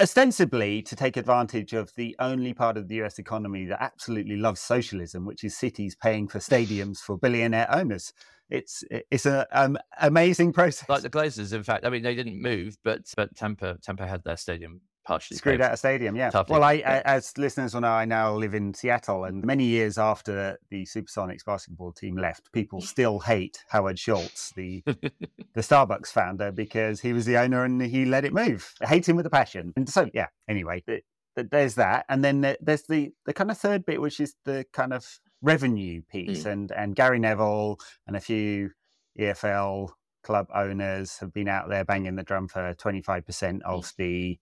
ostensibly 0.00 0.82
to 0.82 0.94
take 0.96 1.16
advantage 1.16 1.72
of 1.72 1.90
the 1.96 2.14
only 2.18 2.52
part 2.52 2.76
of 2.76 2.88
the 2.88 2.96
US 2.96 3.18
economy 3.18 3.64
that 3.66 3.82
absolutely 3.82 4.36
loves 4.36 4.60
socialism, 4.60 5.24
which 5.24 5.44
is 5.44 5.56
cities 5.56 5.94
paying 5.94 6.28
for 6.28 6.38
stadiums 6.38 6.98
for 6.98 7.16
billionaire 7.16 7.66
owners. 7.74 8.12
It's 8.50 8.84
it's 9.10 9.26
an 9.26 9.44
um, 9.52 9.76
amazing 10.00 10.52
process. 10.52 10.88
like 10.88 11.02
the 11.02 11.10
Glazers. 11.10 11.52
In 11.52 11.64
fact, 11.64 11.84
I 11.84 11.90
mean, 11.90 12.02
they 12.02 12.14
didn't 12.14 12.40
move, 12.40 12.76
but 12.84 13.00
but 13.16 13.34
Tampa 13.34 13.78
Tampa 13.82 14.06
had 14.06 14.22
their 14.22 14.36
stadium 14.36 14.82
partially 15.06 15.36
Screwed 15.36 15.60
out 15.60 15.72
a 15.72 15.76
stadium, 15.76 16.16
yeah. 16.16 16.30
Tough, 16.30 16.48
well, 16.48 16.62
I, 16.62 16.72
yeah. 16.74 17.02
I, 17.04 17.14
as 17.16 17.36
listeners 17.38 17.74
will 17.74 17.82
know, 17.82 17.88
I 17.92 18.04
now 18.04 18.34
live 18.34 18.54
in 18.54 18.74
Seattle, 18.74 19.24
and 19.24 19.44
many 19.44 19.64
years 19.64 19.98
after 19.98 20.58
the 20.70 20.84
Supersonics 20.84 21.44
basketball 21.44 21.92
team 21.92 22.16
left, 22.16 22.52
people 22.52 22.80
still 22.82 23.20
hate 23.20 23.64
Howard 23.68 23.98
Schultz, 23.98 24.52
the 24.56 24.82
the 24.86 25.60
Starbucks 25.62 26.08
founder, 26.08 26.52
because 26.52 27.00
he 27.00 27.12
was 27.12 27.24
the 27.24 27.36
owner 27.38 27.64
and 27.64 27.80
he 27.80 28.04
let 28.04 28.24
it 28.24 28.34
move. 28.34 28.74
I 28.82 28.86
hate 28.86 29.08
him 29.08 29.16
with 29.16 29.26
a 29.26 29.30
passion. 29.30 29.72
And 29.76 29.88
so, 29.88 30.10
yeah. 30.12 30.26
Anyway, 30.48 30.82
th- 30.86 31.04
th- 31.36 31.48
there's 31.50 31.76
that, 31.76 32.04
and 32.08 32.24
then 32.24 32.40
there- 32.40 32.58
there's 32.60 32.82
the 32.82 33.12
the 33.24 33.32
kind 33.32 33.50
of 33.50 33.58
third 33.58 33.86
bit, 33.86 34.00
which 34.00 34.20
is 34.20 34.34
the 34.44 34.66
kind 34.72 34.92
of 34.92 35.06
revenue 35.40 36.02
piece. 36.10 36.44
Mm. 36.44 36.52
And 36.52 36.72
and 36.72 36.96
Gary 36.96 37.20
Neville 37.20 37.78
and 38.06 38.16
a 38.16 38.20
few 38.20 38.70
EFL 39.18 39.90
club 40.26 40.48
owners 40.52 41.18
have 41.18 41.32
been 41.32 41.48
out 41.48 41.68
there 41.68 41.84
banging 41.84 42.16
the 42.16 42.22
drum 42.24 42.48
for 42.48 42.74
25% 42.74 43.62
of 43.62 43.92
the 43.96 44.38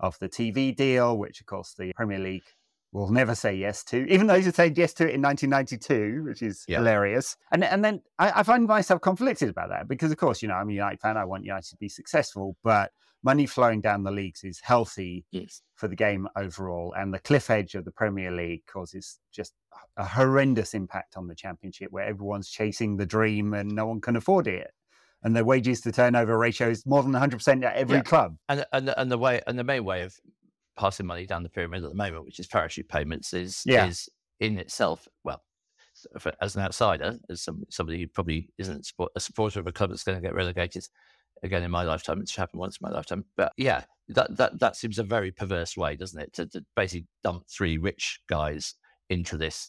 of 0.00 0.18
the 0.18 0.28
TV 0.28 0.74
deal, 0.74 1.16
which 1.18 1.40
of 1.40 1.46
course 1.46 1.74
the 1.78 1.92
Premier 1.94 2.18
League 2.18 2.44
will 2.92 3.10
never 3.10 3.34
say 3.34 3.54
yes 3.54 3.84
to, 3.84 4.06
even 4.10 4.26
though 4.26 4.40
they 4.40 4.50
said 4.50 4.78
yes 4.78 4.94
to 4.94 5.04
it 5.04 5.14
in 5.14 5.20
1992, 5.20 6.24
which 6.24 6.40
is 6.42 6.64
Yeah. 6.66 6.78
hilarious. 6.78 7.36
And 7.52 7.62
and 7.62 7.84
then 7.84 8.00
I, 8.18 8.40
I 8.40 8.42
find 8.42 8.66
myself 8.66 9.00
conflicted 9.02 9.50
about 9.50 9.68
that 9.70 9.88
because, 9.88 10.10
of 10.10 10.16
course, 10.16 10.40
you 10.40 10.48
know, 10.48 10.54
I'm 10.54 10.70
a 10.70 10.72
United 10.72 11.00
fan. 11.00 11.16
I 11.16 11.24
want 11.26 11.44
United 11.44 11.68
to 11.70 11.76
be 11.76 11.88
successful, 11.88 12.56
but 12.64 12.92
money 13.22 13.44
flowing 13.46 13.80
down 13.80 14.04
the 14.04 14.10
leagues 14.12 14.44
is 14.44 14.60
healthy 14.62 15.26
Yes. 15.32 15.60
for 15.74 15.88
the 15.88 15.96
game 15.96 16.28
overall. 16.36 16.94
And 16.96 17.12
the 17.12 17.18
cliff 17.18 17.50
edge 17.50 17.74
of 17.74 17.84
the 17.84 17.90
Premier 17.90 18.30
League 18.30 18.64
causes 18.66 19.18
just 19.32 19.52
a 19.96 20.04
horrendous 20.04 20.72
impact 20.72 21.16
on 21.16 21.26
the 21.26 21.34
Championship, 21.34 21.88
where 21.90 22.04
everyone's 22.06 22.48
chasing 22.48 22.96
the 22.96 23.06
dream 23.06 23.52
and 23.54 23.68
no 23.74 23.86
one 23.86 24.00
can 24.00 24.16
afford 24.16 24.46
it. 24.46 24.70
And 25.22 25.34
the 25.34 25.44
wages 25.44 25.80
to 25.82 25.92
turnover 25.92 26.38
ratio 26.38 26.68
is 26.68 26.86
more 26.86 27.02
than 27.02 27.12
100% 27.12 27.64
at 27.64 27.74
every 27.76 27.96
Yeah. 27.96 28.02
club. 28.02 28.36
And 28.48 28.64
and 28.72 28.94
and 28.96 29.10
the 29.10 29.18
way 29.18 29.40
and 29.46 29.58
the 29.58 29.64
main 29.64 29.84
way 29.84 30.02
of 30.02 30.14
passing 30.76 31.06
money 31.06 31.26
down 31.26 31.42
the 31.42 31.48
pyramid 31.48 31.82
at 31.82 31.90
the 31.90 31.96
moment, 31.96 32.24
which 32.24 32.38
is 32.38 32.46
parachute 32.46 32.88
payments, 32.88 33.34
is 33.34 33.62
Yeah. 33.66 33.86
is 33.86 34.08
in 34.40 34.58
itself 34.58 35.08
well. 35.24 35.42
For, 36.20 36.32
as 36.40 36.54
an 36.54 36.62
outsider, 36.62 37.18
as 37.28 37.42
some, 37.42 37.64
somebody 37.70 38.00
who 38.00 38.06
probably 38.06 38.50
isn't 38.56 38.86
support, 38.86 39.10
a 39.16 39.20
supporter 39.20 39.58
of 39.58 39.66
a 39.66 39.72
club 39.72 39.90
that's 39.90 40.04
going 40.04 40.16
to 40.16 40.22
get 40.22 40.32
relegated 40.32 40.86
again 41.42 41.64
in 41.64 41.72
my 41.72 41.82
lifetime, 41.82 42.20
it's 42.20 42.36
happened 42.36 42.60
once 42.60 42.78
in 42.80 42.88
my 42.88 42.94
lifetime. 42.94 43.24
But 43.36 43.52
yeah, 43.56 43.82
that 44.10 44.36
that 44.36 44.60
that 44.60 44.76
seems 44.76 45.00
a 45.00 45.02
very 45.02 45.32
perverse 45.32 45.76
way, 45.76 45.96
doesn't 45.96 46.20
it, 46.20 46.32
to, 46.34 46.46
to 46.46 46.64
basically 46.76 47.08
dump 47.24 47.48
three 47.48 47.78
rich 47.78 48.20
guys 48.28 48.74
into 49.10 49.36
this 49.36 49.68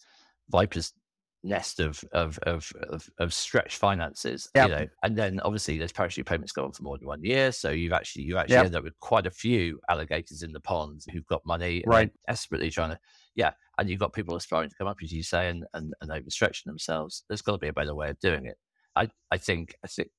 viper's 0.51 0.93
nest 1.43 1.79
of 1.79 2.03
of 2.11 2.37
of 2.39 2.71
of, 2.89 3.09
of 3.17 3.33
stretched 3.33 3.77
finances, 3.77 4.49
Yep. 4.55 4.67
you 4.67 4.69
know, 4.69 4.87
and 5.03 5.17
then 5.17 5.39
obviously 5.41 5.77
those 5.77 5.91
parachute 5.91 6.25
payments 6.25 6.51
go 6.51 6.65
on 6.65 6.71
for 6.73 6.83
more 6.83 6.97
than 6.97 7.07
one 7.07 7.23
year, 7.23 7.51
so 7.51 7.71
you've 7.71 7.93
actually 7.93 8.23
you 8.23 8.37
actually 8.37 8.63
Yep. 8.63 8.65
end 8.65 8.75
up 8.75 8.83
with 8.83 8.99
quite 8.99 9.25
a 9.25 9.31
few 9.31 9.79
alligators 9.89 10.43
in 10.43 10.51
the 10.51 10.59
pond 10.59 11.01
who've 11.11 11.25
got 11.27 11.45
money, 11.45 11.85
Right. 11.85 12.11
desperately 12.27 12.69
trying 12.69 12.91
to, 12.91 12.99
yeah, 13.35 13.53
and 13.77 13.89
you've 13.89 13.99
got 13.99 14.13
people 14.13 14.35
aspiring 14.35 14.69
to 14.69 14.75
come 14.75 14.87
up, 14.87 14.97
as 15.03 15.11
you 15.11 15.23
say, 15.23 15.49
and 15.49 15.65
and, 15.73 15.93
and 16.01 16.11
overstretching 16.11 16.65
themselves. 16.65 17.23
There's 17.29 17.41
got 17.41 17.53
to 17.53 17.57
be 17.57 17.67
a 17.69 17.73
better 17.73 17.95
way 17.95 18.09
of 18.09 18.19
doing 18.19 18.45
it. 18.45 18.57
I 18.95 19.09
I 19.31 19.37
think 19.37 19.75
I 19.83 19.87
think 19.87 20.09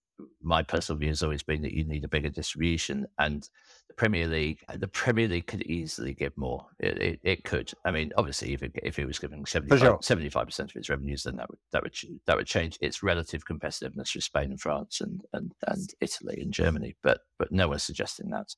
my 0.43 0.63
personal 0.63 0.99
view 0.99 1.09
has 1.09 1.23
always 1.23 1.43
been 1.43 1.63
that 1.63 1.73
you 1.73 1.85
need 1.85 2.05
a 2.05 2.09
bigger 2.09 2.29
distribution, 2.29 3.07
and 3.19 3.49
the 3.89 3.95
Premier 3.95 4.27
League, 4.27 4.61
the 4.77 4.89
Premier 4.89 5.29
League 5.29 5.47
could 5.47 5.63
easily 5.63 6.15
give 6.15 6.37
more. 6.37 6.67
It, 6.79 6.99
it, 6.99 7.21
it 7.23 7.45
could. 7.45 7.73
I 7.85 7.91
mean, 7.91 8.13
obviously, 8.17 8.53
if 8.53 8.63
it, 8.63 8.73
if 8.83 8.99
it 8.99 9.07
was 9.07 9.19
giving 9.19 9.45
75 9.47 9.79
sure. 9.79 10.45
percent 10.45 10.71
of 10.71 10.77
its 10.77 10.89
revenues, 10.89 11.25
then 11.25 11.37
that 11.37 11.49
would 11.49 11.59
that 11.73 11.83
would 11.83 11.95
that 12.27 12.37
would 12.37 12.47
change 12.47 12.79
its 12.81 13.03
relative 13.03 13.45
competitiveness 13.45 14.15
with 14.15 14.25
Spain 14.25 14.51
and 14.51 14.61
France 14.61 15.01
and, 15.01 15.23
and, 15.33 15.53
and 15.67 15.95
Italy 16.01 16.39
and 16.41 16.53
Germany. 16.53 16.97
But 17.03 17.21
but 17.39 17.53
no 17.53 17.69
one's 17.69 17.83
suggesting 17.83 18.31
that. 18.31 18.55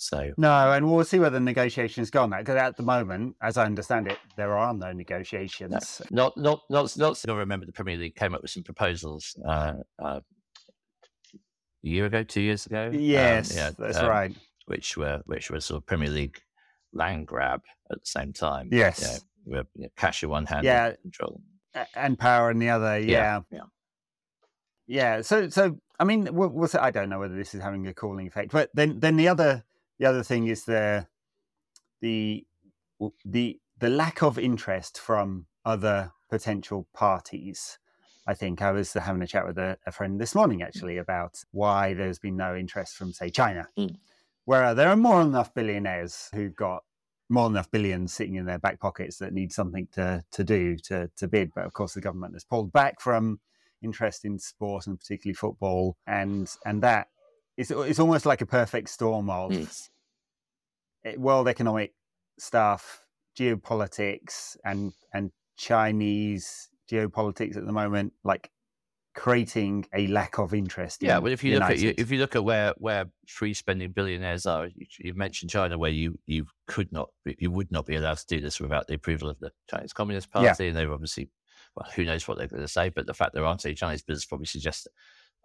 So 0.00 0.32
No, 0.36 0.72
and 0.72 0.88
we'll 0.88 1.04
see 1.04 1.18
where 1.18 1.28
the 1.28 1.40
negotiations 1.40 2.08
go 2.08 2.22
on 2.22 2.30
that. 2.30 2.38
Because 2.38 2.54
at 2.54 2.76
the 2.76 2.84
moment, 2.84 3.34
as 3.42 3.56
I 3.56 3.64
understand 3.64 4.06
it, 4.06 4.18
there 4.36 4.56
are 4.56 4.72
no 4.72 4.92
negotiations. 4.92 6.00
not 6.12 6.36
not 6.36 6.60
not 6.70 6.96
not. 6.96 7.20
I 7.28 7.32
remember 7.32 7.66
the 7.66 7.72
Premier 7.72 7.96
League 7.96 8.14
came 8.14 8.32
up 8.32 8.42
with 8.42 8.52
some 8.52 8.62
proposals 8.62 9.36
uh, 9.44 9.74
uh, 9.98 10.20
a 11.84 11.88
year 11.88 12.06
ago, 12.06 12.22
two 12.22 12.40
years 12.40 12.66
ago. 12.66 12.88
Um, 12.88 12.94
Yes, 12.94 13.54
yeah, 13.54 13.70
that's 13.78 13.98
um, 13.98 14.08
right. 14.08 14.36
which 14.66 14.96
were 14.96 15.22
which 15.26 15.50
were 15.50 15.60
sort 15.60 15.82
of 15.82 15.86
Premier 15.86 16.10
League 16.10 16.40
land 16.92 17.26
grab 17.26 17.62
at 17.90 18.00
the 18.00 18.06
same 18.06 18.32
time. 18.32 18.68
Yes. 18.72 19.24
yeah, 19.46 19.62
you 19.74 19.82
know, 19.82 19.88
cash 19.96 20.22
in 20.22 20.28
one 20.30 20.46
hand, 20.46 20.64
Yeah. 20.64 20.88
and 20.88 20.98
control. 21.02 21.40
And 21.94 22.18
power 22.18 22.50
in 22.50 22.58
the 22.58 22.70
other. 22.70 22.98
Yeah. 22.98 23.40
yeah. 23.50 23.60
Yeah. 24.86 25.20
So, 25.20 25.48
so 25.48 25.78
I 26.00 26.04
mean, 26.04 26.28
we'll, 26.32 26.48
we'll 26.48 26.68
say, 26.68 26.78
I 26.78 26.90
don't 26.90 27.08
know 27.08 27.18
whether 27.18 27.36
this 27.36 27.54
is 27.54 27.62
having 27.62 27.86
a 27.86 27.94
cooling 27.94 28.26
effect, 28.26 28.52
but 28.52 28.70
then, 28.74 29.00
then 29.00 29.16
the 29.16 29.28
other, 29.28 29.64
the 29.98 30.06
other 30.06 30.22
thing 30.22 30.46
is 30.46 30.64
the, 30.64 31.06
the, 32.00 32.46
the, 33.24 33.60
the 33.78 33.90
lack 33.90 34.22
of 34.22 34.38
interest 34.38 34.98
from 34.98 35.46
other 35.64 36.12
potential 36.30 36.88
parties. 36.94 37.78
I 38.28 38.34
think 38.34 38.60
I 38.60 38.72
was 38.72 38.92
having 38.92 39.22
a 39.22 39.26
chat 39.26 39.46
with 39.46 39.56
a, 39.56 39.78
a 39.86 39.90
friend 39.90 40.20
this 40.20 40.34
morning 40.34 40.60
actually 40.62 40.98
about 40.98 41.42
why 41.50 41.94
there's 41.94 42.18
been 42.18 42.36
no 42.36 42.54
interest 42.54 42.94
from, 42.94 43.10
say, 43.12 43.30
China, 43.30 43.66
Mm. 43.78 43.96
where 44.44 44.74
there 44.74 44.90
are 44.90 44.96
more 44.96 45.18
than 45.20 45.28
enough 45.28 45.54
billionaires 45.54 46.28
who've 46.34 46.54
got 46.54 46.84
more 47.30 47.44
than 47.44 47.54
enough 47.56 47.70
billions 47.70 48.12
sitting 48.12 48.34
in 48.34 48.44
their 48.44 48.58
back 48.58 48.80
pockets 48.80 49.16
that 49.18 49.32
need 49.32 49.50
something 49.50 49.88
to 49.92 50.22
to 50.30 50.44
do 50.44 50.76
to 50.76 51.10
to 51.16 51.26
bid. 51.26 51.52
But 51.54 51.64
of 51.64 51.72
course, 51.72 51.94
the 51.94 52.02
government 52.02 52.34
has 52.34 52.44
pulled 52.44 52.70
back 52.70 53.00
from 53.00 53.40
interest 53.82 54.26
in 54.26 54.38
sport 54.38 54.86
and 54.86 54.98
particularly 54.98 55.34
football, 55.34 55.96
and 56.06 56.54
and 56.66 56.82
that 56.82 57.08
is 57.56 57.70
it's 57.70 57.98
almost 57.98 58.26
like 58.26 58.42
a 58.42 58.46
perfect 58.46 58.90
storm 58.90 59.30
of 59.30 59.52
Mm. 59.52 59.88
world 61.16 61.48
economic 61.48 61.94
stuff, 62.38 63.06
geopolitics, 63.38 64.58
and 64.64 64.92
and 65.14 65.32
Chinese 65.56 66.68
geopolitics 66.90 67.56
at 67.56 67.66
the 67.66 67.72
moment, 67.72 68.12
like 68.24 68.50
creating 69.14 69.84
a 69.94 70.06
lack 70.08 70.38
of 70.38 70.54
interest. 70.54 71.02
Yeah, 71.02 71.16
in 71.18 71.24
well, 71.24 71.32
if 71.32 71.42
you 71.42 71.58
look 71.58 71.70
at 71.70 71.78
you, 71.78 71.94
if 71.98 72.10
you 72.10 72.18
look 72.18 72.36
at 72.36 72.44
where 72.44 72.74
where 72.78 73.06
free 73.26 73.54
spending 73.54 73.92
billionaires 73.92 74.46
are, 74.46 74.66
you, 74.66 74.86
you 74.98 75.14
mentioned 75.14 75.50
China, 75.50 75.78
where 75.78 75.90
you 75.90 76.18
you 76.26 76.46
could 76.66 76.92
not, 76.92 77.10
you 77.24 77.50
would 77.50 77.70
not 77.70 77.86
be 77.86 77.96
allowed 77.96 78.18
to 78.18 78.26
do 78.26 78.40
this 78.40 78.60
without 78.60 78.86
the 78.86 78.94
approval 78.94 79.28
of 79.28 79.38
the 79.40 79.50
Chinese 79.68 79.92
Communist 79.92 80.28
Yeah. 80.34 80.42
Party, 80.44 80.68
and 80.68 80.76
they 80.76 80.86
were 80.86 80.94
obviously, 80.94 81.30
well, 81.74 81.88
who 81.94 82.04
knows 82.04 82.26
what 82.28 82.38
they're 82.38 82.48
going 82.48 82.62
to 82.62 82.68
say, 82.68 82.88
but 82.90 83.06
the 83.06 83.14
fact 83.14 83.34
there 83.34 83.44
aren't 83.44 83.64
any 83.64 83.74
Chinese 83.74 84.02
bidders 84.02 84.24
probably 84.24 84.46
suggests 84.46 84.84
that 84.84 84.92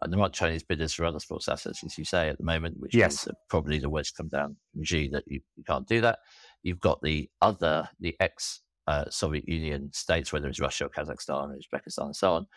and 0.02 0.12
there 0.12 0.20
aren't 0.20 0.34
Chinese 0.34 0.64
bidders 0.64 0.94
for 0.94 1.06
other 1.06 1.20
sports 1.20 1.48
assets, 1.48 1.82
as 1.84 1.98
you 1.98 2.04
say 2.04 2.28
at 2.28 2.38
the 2.38 2.44
moment, 2.44 2.78
which 2.80 2.94
Yes. 2.94 3.26
is 3.26 3.34
probably 3.50 3.80
the 3.80 3.90
words 3.90 4.12
come 4.12 4.28
down 4.28 4.58
from 4.74 4.84
Xi 4.84 5.08
that 5.10 5.24
you, 5.28 5.40
you 5.56 5.64
can't 5.64 5.88
do 5.88 6.02
that. 6.02 6.20
You've 6.62 6.82
got 6.82 7.02
the 7.02 7.30
other, 7.42 7.90
the 8.00 8.16
ex 8.20 8.63
uh, 8.88 9.06
Soviet 9.10 9.48
Union 9.48 9.92
states, 9.94 10.32
whether 10.34 10.48
it's 10.48 10.60
Russia 10.60 10.86
or 10.86 10.90
Kazakhstan 10.90 11.52
or 11.52 11.58
Uzbekistan 11.58 12.06
and 12.06 12.16
so 12.16 12.34
on, 12.34 12.48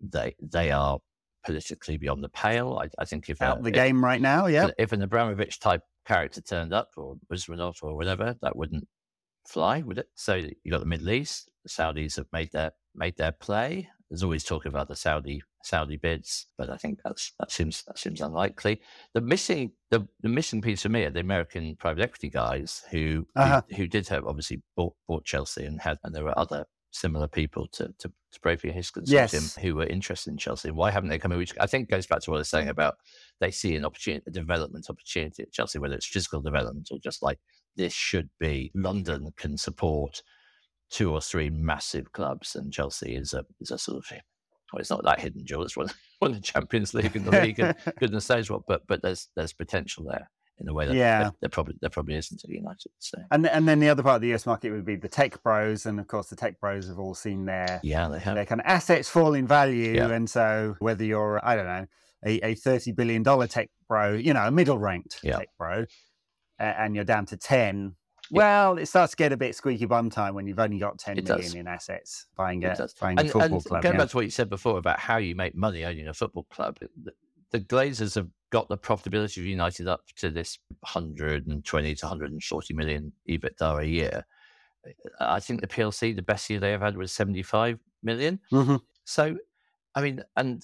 they 0.00 0.34
they 0.40 0.70
are 0.70 0.98
politically 1.44 1.96
beyond 1.96 2.22
the 2.22 2.28
pale. 2.28 2.78
I, 2.78 2.88
I 3.00 3.04
think 3.04 3.28
if 3.28 3.40
out 3.40 3.58
uh, 3.58 3.62
the 3.62 3.68
if- 3.68 3.74
game 3.74 4.04
right 4.04 4.20
now. 4.20 4.46
Yeah, 4.46 4.70
if 4.78 4.92
an 4.92 5.02
Abramovich 5.02 5.60
type 5.60 5.82
character 6.06 6.40
turned 6.40 6.72
up, 6.72 6.90
or 6.96 7.16
Usmanov 7.32 7.76
or 7.82 7.96
whatever, 7.96 8.36
that 8.42 8.56
wouldn't 8.56 8.86
fly, 9.46 9.82
would 9.82 9.98
it? 9.98 10.08
So 10.14 10.34
you 10.34 10.70
got 10.70 10.80
the 10.80 10.86
Middle 10.86 11.10
East. 11.10 11.50
The 11.64 11.68
Saudis 11.70 12.16
have 12.16 12.26
made 12.32 12.52
their 12.52 12.72
made 12.94 13.16
their 13.16 13.32
play. 13.32 13.88
There's 14.10 14.22
always 14.22 14.44
talk 14.44 14.66
about 14.66 14.88
the 14.88 14.96
Saudi 14.96 15.42
Saudi 15.64 15.96
bids, 15.96 16.46
but 16.56 16.70
I 16.70 16.76
think 16.76 17.00
that's 17.04 17.32
that 17.40 17.50
seems 17.50 17.82
that 17.84 17.98
seems 17.98 18.20
unlikely. 18.20 18.80
The 19.14 19.20
missing 19.20 19.72
the, 19.90 20.06
the 20.20 20.28
missing 20.28 20.62
piece 20.62 20.82
for 20.82 20.88
me 20.88 21.04
are 21.04 21.10
the 21.10 21.20
American 21.20 21.76
private 21.76 22.02
equity 22.02 22.28
guys 22.30 22.84
who 22.90 23.26
Uh-huh. 23.34 23.62
who, 23.70 23.76
who 23.76 23.86
did 23.88 24.08
have 24.08 24.24
obviously 24.26 24.62
bought 24.76 24.94
bought 25.08 25.24
Chelsea 25.24 25.64
and 25.64 25.80
had 25.80 25.98
and 26.04 26.14
there 26.14 26.24
were 26.24 26.38
other 26.38 26.66
similar 26.92 27.26
people 27.26 27.66
to 27.72 27.88
to, 27.98 28.08
to 28.32 28.40
Bravery 28.40 28.70
His 28.72 28.92
Yes. 29.06 29.56
who 29.56 29.74
were 29.74 29.86
interested 29.86 30.30
in 30.30 30.38
Chelsea. 30.38 30.70
Why 30.70 30.90
haven't 30.92 31.08
they 31.10 31.18
come 31.18 31.32
in? 31.32 31.38
Which 31.38 31.54
I 31.58 31.66
think 31.66 31.90
goes 31.90 32.06
back 32.06 32.20
to 32.20 32.30
what 32.30 32.36
I 32.36 32.38
was 32.38 32.48
saying 32.48 32.68
about 32.68 32.96
they 33.40 33.50
see 33.50 33.74
an 33.74 33.84
opportunity, 33.84 34.24
a 34.26 34.30
development 34.30 34.86
opportunity 34.88 35.42
at 35.42 35.52
Chelsea, 35.52 35.78
whether 35.80 35.96
it's 35.96 36.06
physical 36.06 36.40
development 36.40 36.88
or 36.92 36.98
just 36.98 37.22
like 37.22 37.38
this 37.76 37.92
should 37.92 38.30
be. 38.38 38.70
London 38.74 39.32
can 39.36 39.58
support 39.58 40.22
two 40.90 41.10
or 41.12 41.20
three 41.20 41.50
massive 41.50 42.12
clubs, 42.12 42.54
and 42.56 42.72
Chelsea 42.72 43.14
is 43.16 43.34
a 43.34 43.44
is 43.60 43.70
a 43.70 43.78
sort 43.78 43.98
of 43.98 44.06
well, 44.72 44.80
it's 44.80 44.90
not 44.90 45.04
that 45.04 45.20
hidden 45.20 45.44
jewel. 45.44 45.62
It's 45.64 45.76
one 45.76 45.88
one 46.18 46.30
of 46.32 46.36
the 46.36 46.42
Champions 46.42 46.94
League 46.94 47.14
in 47.16 47.24
the 47.24 47.30
league, 47.42 47.58
and 47.60 47.74
goodness 47.98 48.28
knows 48.28 48.50
what. 48.50 48.62
But 48.66 48.86
but 48.86 49.02
there's 49.02 49.28
there's 49.36 49.52
potential 49.52 50.04
there 50.08 50.30
in 50.58 50.68
a 50.68 50.72
way 50.74 50.86
that 50.86 50.94
Yeah. 50.94 51.22
there, 51.24 51.32
there 51.42 51.50
probably 51.50 51.74
there 51.80 51.90
probably 51.90 52.14
isn't 52.16 52.42
at 52.42 52.48
United. 52.50 52.90
So 52.98 53.18
and 53.30 53.46
and 53.46 53.68
then 53.68 53.78
the 53.80 53.88
other 53.90 54.02
part 54.02 54.16
of 54.16 54.22
the 54.22 54.32
US 54.34 54.46
market 54.46 54.70
would 54.72 54.84
be 54.86 54.96
the 54.96 55.08
tech 55.08 55.42
bros, 55.42 55.86
and 55.86 56.00
of 56.00 56.06
course 56.06 56.28
the 56.28 56.36
tech 56.36 56.58
bros 56.60 56.88
have 56.88 56.98
all 56.98 57.14
seen 57.14 57.44
their 57.44 57.80
yeah, 57.82 58.08
they 58.08 58.18
have. 58.18 58.34
their 58.34 58.46
kind 58.46 58.60
of 58.60 58.66
assets 58.66 59.08
fall 59.08 59.34
in 59.34 59.46
value, 59.46 59.94
Yeah. 59.96 60.08
and 60.08 60.28
so 60.30 60.76
whether 60.78 61.04
you're 61.04 61.40
I 61.46 61.56
don't 61.56 61.66
know 61.66 61.86
a, 62.24 62.40
a 62.50 62.54
thirty 62.54 62.92
billion 62.92 63.22
dollar 63.22 63.46
tech 63.46 63.68
bro, 63.88 64.14
you 64.14 64.32
know, 64.32 64.46
a 64.46 64.50
middle 64.50 64.78
ranked 64.78 65.20
Yeah. 65.22 65.38
tech 65.38 65.48
bro, 65.58 65.84
a- 66.58 66.62
and 66.62 66.94
you're 66.96 67.04
down 67.04 67.26
to 67.26 67.36
ten. 67.36 67.96
Well, 68.30 68.78
it 68.78 68.86
starts 68.86 69.12
to 69.12 69.16
get 69.16 69.32
a 69.32 69.36
bit 69.36 69.54
squeaky 69.54 69.86
bum 69.86 70.10
time 70.10 70.34
when 70.34 70.46
you've 70.46 70.58
only 70.58 70.78
got 70.78 70.98
ten 70.98 71.18
It 71.18 71.24
million 71.28 71.42
does. 71.44 71.54
in 71.54 71.66
assets 71.66 72.26
buying 72.36 72.62
It 72.62 72.78
a 72.78 72.88
buying 73.00 73.18
a 73.18 73.22
and, 73.22 73.30
football 73.30 73.56
and 73.58 73.64
club. 73.64 73.82
going 73.82 73.94
yeah. 73.94 74.00
back 74.00 74.10
to 74.10 74.16
what 74.16 74.24
you 74.24 74.30
said 74.30 74.48
before 74.50 74.78
about 74.78 74.98
how 74.98 75.16
you 75.18 75.34
make 75.34 75.54
money 75.54 75.84
owning 75.84 76.08
a 76.08 76.14
football 76.14 76.44
club, 76.50 76.78
the, 77.02 77.12
the 77.52 77.60
Glazers 77.60 78.14
have 78.16 78.28
got 78.50 78.68
the 78.68 78.78
profitability 78.78 79.38
of 79.38 79.44
United 79.44 79.88
up 79.88 80.02
to 80.16 80.30
this 80.30 80.58
120 80.80 81.94
to 81.94 82.06
140 82.06 82.74
million 82.74 83.12
EBITDA 83.28 83.80
a 83.82 83.86
year. 83.86 84.26
I 85.20 85.40
think 85.40 85.60
the 85.60 85.66
PLC, 85.66 86.14
the 86.14 86.22
best 86.22 86.48
year 86.48 86.60
they 86.60 86.70
have 86.70 86.80
had 86.80 86.96
was 86.96 87.12
75 87.12 87.78
million. 88.02 88.38
Mhm. 88.52 88.80
So, 89.04 89.36
I 89.96 90.02
mean, 90.02 90.22
and 90.36 90.62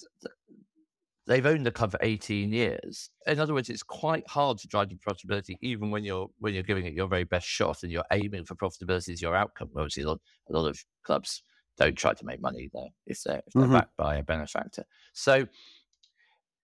they've 1.25 1.45
owned 1.45 1.65
the 1.65 1.71
club 1.71 1.91
for 1.91 1.99
18 2.01 2.51
years. 2.51 3.09
In 3.27 3.39
other 3.39 3.53
words, 3.53 3.69
it's 3.69 3.83
quite 3.83 4.27
hard 4.27 4.57
to 4.59 4.67
drive 4.67 4.89
to 4.89 4.95
profitability, 4.97 5.57
even 5.61 5.91
when 5.91 6.03
you're 6.03 6.29
when 6.39 6.53
you're 6.53 6.63
giving 6.63 6.85
it 6.85 6.93
your 6.93 7.07
very 7.07 7.23
best 7.23 7.47
shot 7.47 7.83
and 7.83 7.91
you're 7.91 8.05
aiming 8.11 8.45
for 8.45 8.55
profitability 8.55 9.09
as 9.13 9.21
your 9.21 9.35
outcome. 9.35 9.69
Obviously, 9.75 10.03
a 10.03 10.07
lot, 10.07 10.21
a 10.49 10.53
lot 10.53 10.67
of 10.67 10.83
clubs 11.03 11.41
don't 11.77 11.97
try 11.97 12.13
to 12.13 12.25
make 12.25 12.41
money 12.41 12.69
there 12.73 12.89
if 13.07 13.23
they're, 13.23 13.41
if 13.47 13.55
they're 13.57 13.67
Mhm. 13.67 13.69
backed 13.69 13.95
by 13.97 14.15
a 14.17 14.23
benefactor. 14.23 14.85
So, 15.13 15.47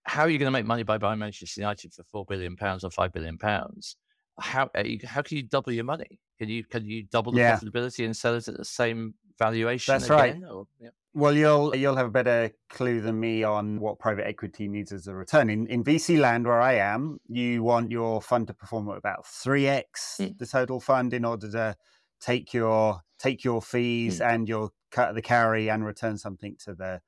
how 0.04 0.24
are 0.24 0.30
you 0.30 0.38
going 0.38 0.48
to 0.48 0.52
make 0.52 0.66
money 0.66 0.84
by 0.84 0.98
buying 0.98 1.20
Manchester 1.20 1.62
United 1.62 1.94
for 1.94 2.04
four 2.04 2.26
billion 2.26 2.56
pounds 2.56 2.84
or 2.84 2.90
five 2.90 3.12
billion 3.14 3.38
pounds? 3.38 3.96
How 4.40 4.70
how 5.06 5.22
can 5.22 5.38
you 5.38 5.44
double 5.44 5.72
your 5.74 5.84
money? 5.84 6.20
Can 6.40 6.50
you 6.50 6.64
can 6.64 6.86
you 6.86 7.04
double 7.04 7.32
the 7.34 7.40
Yeah. 7.40 7.58
profitability 7.60 8.06
and 8.06 8.16
sell 8.16 8.36
it 8.36 8.48
at 8.48 8.58
the 8.58 8.66
same 8.66 9.14
valuation? 9.38 9.92
That's 9.94 10.10
right. 10.10 10.36
again? 10.36 10.46
Or- 10.50 10.68
yeah. 10.80 10.90
Well, 11.14 11.34
you'll 11.34 11.76
you'll 11.76 11.96
have 11.98 12.06
a 12.08 12.12
better 12.12 12.52
clue 12.70 13.02
than 13.02 13.20
me 13.20 13.44
on 13.44 13.80
what 13.80 14.00
private 14.00 14.26
equity 14.28 14.68
needs 14.68 14.92
as 14.92 15.08
a 15.08 15.16
return. 15.16 15.50
In 15.50 15.68
in 15.68 15.84
VC 15.84 16.18
land, 16.20 16.46
where 16.48 16.62
I 16.62 16.74
am, 16.76 17.20
you 17.28 17.64
want 17.64 17.92
your 17.92 18.22
fund 18.22 18.48
to 18.48 18.54
perform 18.54 18.90
at 18.90 18.98
about 18.98 19.26
three 19.26 19.68
x 19.68 20.18
Mm. 20.22 20.38
the 20.38 20.46
total 20.46 20.80
fund 20.80 21.14
in 21.14 21.26
order 21.26 21.52
to 21.52 21.76
take 22.22 22.54
your 22.54 23.02
take 23.18 23.44
your 23.44 23.62
fees 23.62 24.22
and 24.22 24.48
your 24.48 24.70
cut 24.92 25.10
of 25.10 25.16
the 25.16 25.22
carry 25.22 25.70
and 25.70 25.84
return 25.86 26.18
something 26.18 26.56
to 26.64 26.74
the 26.74 27.02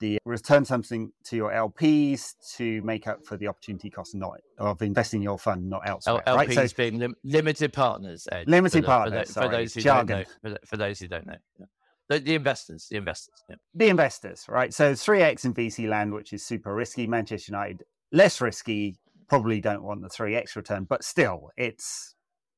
the 0.00 0.18
return 0.24 0.64
something 0.64 1.12
to 1.24 1.36
your 1.36 1.50
LPs 1.52 2.34
to 2.56 2.82
make 2.82 3.06
up 3.06 3.24
for 3.24 3.36
the 3.36 3.46
opportunity 3.46 3.90
cost 3.90 4.14
not 4.14 4.40
of 4.58 4.82
investing 4.82 5.22
your 5.22 5.38
fund 5.38 5.68
not 5.70 5.82
L- 5.86 5.94
elsewhere. 6.06 6.22
LPs 6.26 6.36
right? 6.56 6.70
So 6.70 6.76
being 6.76 6.98
lim- 6.98 7.14
limited 7.22 7.72
partners. 7.72 8.26
Ed, 8.32 8.44
for 8.44 8.50
Limited 8.50 8.82
the- 8.82 8.86
partners, 8.86 9.28
For, 9.28 9.32
sorry, 9.34 9.46
for 9.48 9.56
those 9.56 9.74
who 9.74 9.80
jargon. 9.82 10.06
don't 10.16 10.18
know. 10.18 10.24
For, 10.42 10.48
th- 10.48 10.60
for 10.66 10.76
those 10.76 10.98
who 11.00 11.08
don't 11.08 11.26
know. 11.26 11.36
Yeah. 11.58 11.66
The, 12.08 12.18
the 12.18 12.34
investors. 12.34 12.88
The 12.90 12.96
investors. 12.96 13.34
Yeah. 13.48 13.56
the 13.74 13.88
investors, 13.88 14.46
right? 14.48 14.74
So 14.74 14.92
3x 14.94 15.44
in 15.44 15.54
VC 15.54 15.88
land, 15.88 16.12
which 16.12 16.32
is 16.32 16.44
super 16.44 16.74
risky. 16.74 17.06
Manchester 17.06 17.52
United, 17.52 17.84
less 18.10 18.40
risky, 18.40 18.96
probably 19.28 19.60
don't 19.60 19.82
want 19.84 20.02
the 20.02 20.08
3x 20.08 20.56
return, 20.56 20.84
but 20.88 21.04
still, 21.04 21.50
it's 21.56 22.16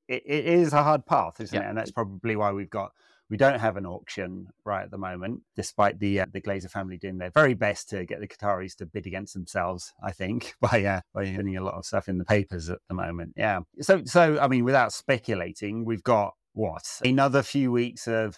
it, 0.08 0.22
it 0.26 0.46
is 0.46 0.72
a 0.72 0.82
hard 0.82 1.04
path, 1.06 1.40
isn't 1.40 1.54
Yeah. 1.54 1.66
it? 1.66 1.68
And 1.70 1.76
that's 1.78 1.90
probably 1.90 2.34
why 2.34 2.50
we've 2.52 2.70
got 2.70 2.92
we 3.32 3.38
don't 3.38 3.58
have 3.58 3.78
an 3.78 3.86
auction 3.86 4.46
right 4.66 4.82
at 4.82 4.90
the 4.90 4.98
moment, 4.98 5.40
despite 5.56 5.98
the 5.98 6.20
uh, 6.20 6.26
the 6.34 6.40
Glazer 6.42 6.70
family 6.70 6.98
doing 6.98 7.16
their 7.16 7.30
very 7.30 7.54
best 7.54 7.88
to 7.88 8.04
get 8.04 8.20
the 8.20 8.28
Qataris 8.28 8.76
to 8.76 8.84
bid 8.84 9.06
against 9.06 9.32
themselves. 9.32 9.90
I 10.04 10.12
think 10.12 10.54
by 10.60 10.84
uh, 10.84 11.00
by 11.14 11.34
putting 11.34 11.56
a 11.56 11.64
lot 11.64 11.72
of 11.72 11.86
stuff 11.86 12.10
in 12.10 12.18
the 12.18 12.26
papers 12.26 12.68
at 12.68 12.80
the 12.88 12.94
moment. 12.94 13.32
Yeah. 13.34 13.60
So 13.80 14.02
so 14.04 14.38
I 14.38 14.48
mean, 14.48 14.64
without 14.64 14.92
speculating, 14.92 15.86
we've 15.86 16.02
got 16.02 16.34
what 16.52 16.82
another 17.06 17.42
few 17.42 17.72
weeks 17.72 18.06
of 18.06 18.36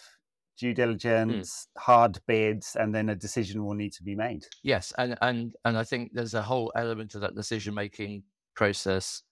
due 0.56 0.74
diligence, 0.74 1.66
hard 1.76 2.20
bids, 2.28 2.76
and 2.76 2.94
then 2.94 3.08
a 3.08 3.16
decision 3.16 3.64
will 3.64 3.74
need 3.74 3.94
to 3.94 4.04
be 4.04 4.14
made. 4.14 4.46
Yes, 4.62 4.92
and 4.96 5.18
and 5.20 5.56
and 5.64 5.76
I 5.76 5.82
think 5.82 6.12
there's 6.14 6.34
a 6.34 6.42
whole 6.42 6.70
element 6.76 7.16
of 7.16 7.20
that 7.22 7.34
decision 7.34 7.74
making 7.74 8.22
process 8.54 9.24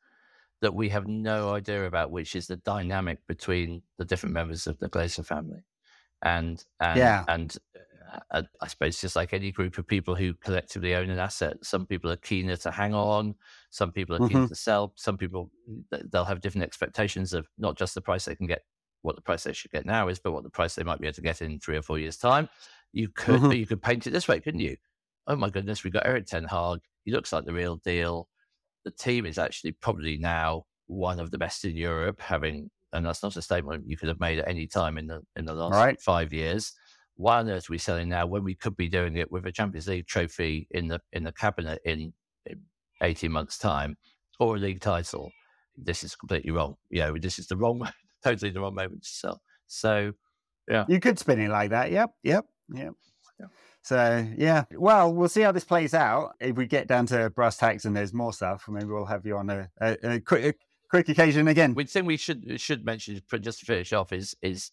that 0.63 0.75
we 0.75 0.91
have 0.91 1.09
no 1.09 1.55
idea 1.55 1.87
about, 1.87 2.13
which 2.13 2.37
is 2.37 2.49
the 2.49 2.57
dynamic 2.57 3.27
between 3.29 3.83
the 3.99 4.07
different 4.07 4.35
members 4.35 4.67
of 4.69 4.79
the 4.81 4.91
Glazer 4.91 5.27
family, 5.27 5.65
and 6.23 6.65
and 6.81 6.99
Yeah. 6.99 7.25
and 7.29 7.57
uh, 8.31 8.43
I 8.61 8.67
suppose 8.69 9.01
just 9.01 9.17
like 9.17 9.33
any 9.33 9.53
group 9.53 9.79
of 9.79 9.87
people 9.87 10.15
who 10.15 10.35
collectively 10.35 10.95
own 10.95 11.11
an 11.11 11.19
asset, 11.19 11.65
some 11.65 11.87
people 11.87 12.11
are 12.11 12.17
keener 12.17 12.57
to 12.59 12.71
hang 12.71 12.95
on, 12.95 13.35
some 13.71 13.93
people 13.93 14.15
are 14.17 14.21
keen 14.21 14.45
to 14.45 14.55
sell, 14.55 14.93
some 14.97 15.17
people 15.19 15.51
they'll 15.91 16.25
have 16.27 16.41
different 16.41 16.65
expectations 16.65 17.33
of 17.33 17.49
not 17.59 17.77
just 17.79 17.95
the 17.95 18.01
price 18.03 18.27
they 18.27 18.37
can 18.37 18.47
get, 18.47 18.63
what 19.03 19.17
the 19.17 19.23
price 19.23 19.45
they 19.45 19.53
should 19.53 19.71
get 19.71 19.87
now 19.87 20.09
is, 20.09 20.19
but 20.19 20.33
what 20.33 20.43
the 20.45 20.51
price 20.51 20.75
they 20.75 20.83
might 20.85 21.01
be 21.01 21.07
able 21.07 21.15
to 21.15 21.23
get 21.23 21.43
in 21.43 21.59
three 21.59 21.77
or 21.77 21.83
four 21.83 21.99
years' 21.99 22.17
time. 22.19 22.49
You 22.93 23.09
could, 23.09 23.41
Mhm. 23.41 23.59
you 23.59 23.67
could 23.67 23.83
paint 23.83 24.07
it 24.07 24.11
this 24.11 24.29
way, 24.29 24.41
couldn't 24.41 24.61
you? 24.61 24.77
oh 25.29 25.37
my 25.37 25.49
goodness, 25.51 25.85
we 25.85 25.91
got 25.91 26.05
Eric 26.05 26.27
Ten 26.27 26.45
Hag. 26.45 26.81
He 27.05 27.13
looks 27.13 27.33
like 27.33 27.45
the 27.45 27.53
real 27.55 27.77
deal. 27.77 28.29
The 28.85 28.91
team 28.91 29.27
is 29.27 29.39
actually 29.39 29.73
probably 29.73 30.19
now 30.19 30.65
one 30.87 31.21
of 31.21 31.31
the 31.31 31.39
best 31.39 31.65
in 31.65 31.77
Europe, 31.77 32.21
having 32.21 32.71
and 32.93 33.07
that's 33.07 33.23
not 33.23 33.37
a 33.37 33.43
statement 33.43 33.85
you 33.87 33.97
could 33.97 34.09
have 34.09 34.21
made 34.21 34.39
at 34.39 34.49
any 34.49 34.67
time 34.67 34.99
in 34.99 35.07
the 35.07 35.23
in 35.37 35.45
the 35.47 35.55
last 35.55 35.73
Right. 35.75 36.01
five 36.01 36.33
years. 36.33 36.73
Why 37.17 37.39
on 37.39 37.49
earth 37.49 37.71
are 37.71 37.73
we 37.73 37.79
selling 37.79 38.09
now 38.09 38.27
when 38.27 38.43
we 38.45 38.55
could 38.55 38.77
be 38.77 38.89
doing 38.89 39.17
it 39.17 39.31
with 39.31 39.47
a 39.47 39.53
Champions 39.53 39.87
League 39.89 40.07
trophy 40.07 40.67
in 40.71 40.89
the 40.89 41.01
in 41.13 41.25
the 41.25 41.33
cabinet 41.33 41.81
in, 41.85 42.13
in 42.47 42.61
eighteen 43.03 43.33
months' 43.33 43.59
time 43.59 43.97
or 44.41 44.57
a 44.57 44.59
league 44.59 44.81
title? 44.81 45.31
This 45.77 46.03
is 46.05 46.15
completely 46.17 46.51
wrong. 46.51 46.77
You 46.91 47.01
know, 47.03 47.17
this 47.19 47.39
is 47.39 47.47
the 47.47 47.57
wrong, 47.57 47.89
totally 48.25 48.51
the 48.51 48.61
wrong 48.61 48.75
moment 48.75 49.05
to 49.05 49.09
sell. 49.09 49.43
So 49.69 50.13
yeah, 50.69 50.85
You 50.89 51.01
could 51.01 51.19
spin 51.19 51.41
it 51.41 51.49
like 51.51 51.71
that. 51.71 51.91
Yep, 51.93 52.11
yep, 52.23 52.45
yep. 52.75 52.93
Yeah. 53.41 53.47
So 53.83 54.27
yeah, 54.37 54.65
well, 54.73 55.13
we'll 55.13 55.29
see 55.29 55.41
how 55.41 55.53
this 55.53 55.65
plays 55.65 55.93
out. 55.95 56.35
If 56.41 56.57
we 56.57 56.67
get 56.67 56.87
down 56.87 57.07
to 57.07 57.31
brass 57.31 57.57
tacks 57.57 57.85
and 57.85 57.97
there's 57.97 58.15
more 58.15 58.33
stuff, 58.33 58.65
maybe 58.69 58.87
we'll 58.87 59.05
have 59.07 59.27
you 59.27 59.37
on 59.37 59.51
a, 59.51 59.69
a, 59.81 59.97
a 60.15 60.21
quick, 60.21 60.45
a 60.45 60.55
quick 60.89 61.09
occasion 61.09 61.49
again. 61.49 61.75
One 61.75 61.87
thing 61.87 62.05
we 62.05 62.17
should 62.17 62.61
should 62.61 62.85
mention 62.85 63.21
just 63.41 63.61
to 63.61 63.67
finish 63.67 63.93
off 63.93 64.13
is 64.13 64.37
is 64.43 64.71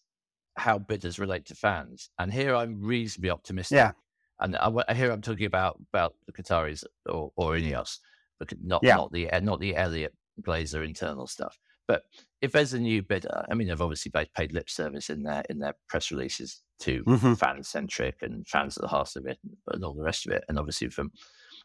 how 0.56 0.78
bidders 0.78 1.18
relate 1.18 1.46
to 1.46 1.54
fans. 1.54 2.10
And 2.18 2.32
here 2.32 2.54
I'm 2.54 2.80
reasonably 2.82 3.30
optimistic. 3.30 3.76
Yeah. 3.76 3.92
And 4.40 4.56
I, 4.56 4.68
wa- 4.68 4.84
here 4.94 5.10
I'm 5.10 5.22
talking 5.22 5.46
about 5.46 5.80
about 5.92 6.14
the 6.26 6.32
Qataris 6.32 6.84
or, 7.06 7.32
or 7.36 7.52
Ineos, 7.52 7.98
but 8.38 8.52
not 8.62 8.82
Yeah. 8.84 8.96
not 8.96 9.12
the 9.12 9.28
not 9.42 9.60
the 9.60 9.74
Elliott 9.76 10.14
Glazer 10.42 10.84
internal 10.84 11.26
stuff. 11.26 11.58
But 11.88 12.04
if 12.40 12.52
there's 12.52 12.74
a 12.74 12.78
new 12.78 13.02
bidder, 13.02 13.44
I 13.50 13.54
mean, 13.54 13.66
they've 13.66 13.80
obviously 13.80 14.12
paid, 14.12 14.32
paid 14.32 14.52
lip 14.52 14.70
service 14.70 15.10
in 15.10 15.24
their 15.24 15.42
in 15.50 15.58
their 15.58 15.74
press 15.88 16.12
releases 16.12 16.62
to 16.80 17.04
Mhm. 17.04 17.38
fan 17.38 17.62
centric 17.62 18.22
and 18.22 18.46
fans 18.46 18.76
at 18.76 18.82
the 18.82 18.88
heart 18.88 19.16
of 19.16 19.26
it 19.26 19.38
and 19.68 19.84
all 19.84 19.94
the 19.94 20.02
rest 20.02 20.26
of 20.26 20.32
it. 20.32 20.44
And 20.48 20.58
obviously, 20.58 20.88
from 20.88 21.12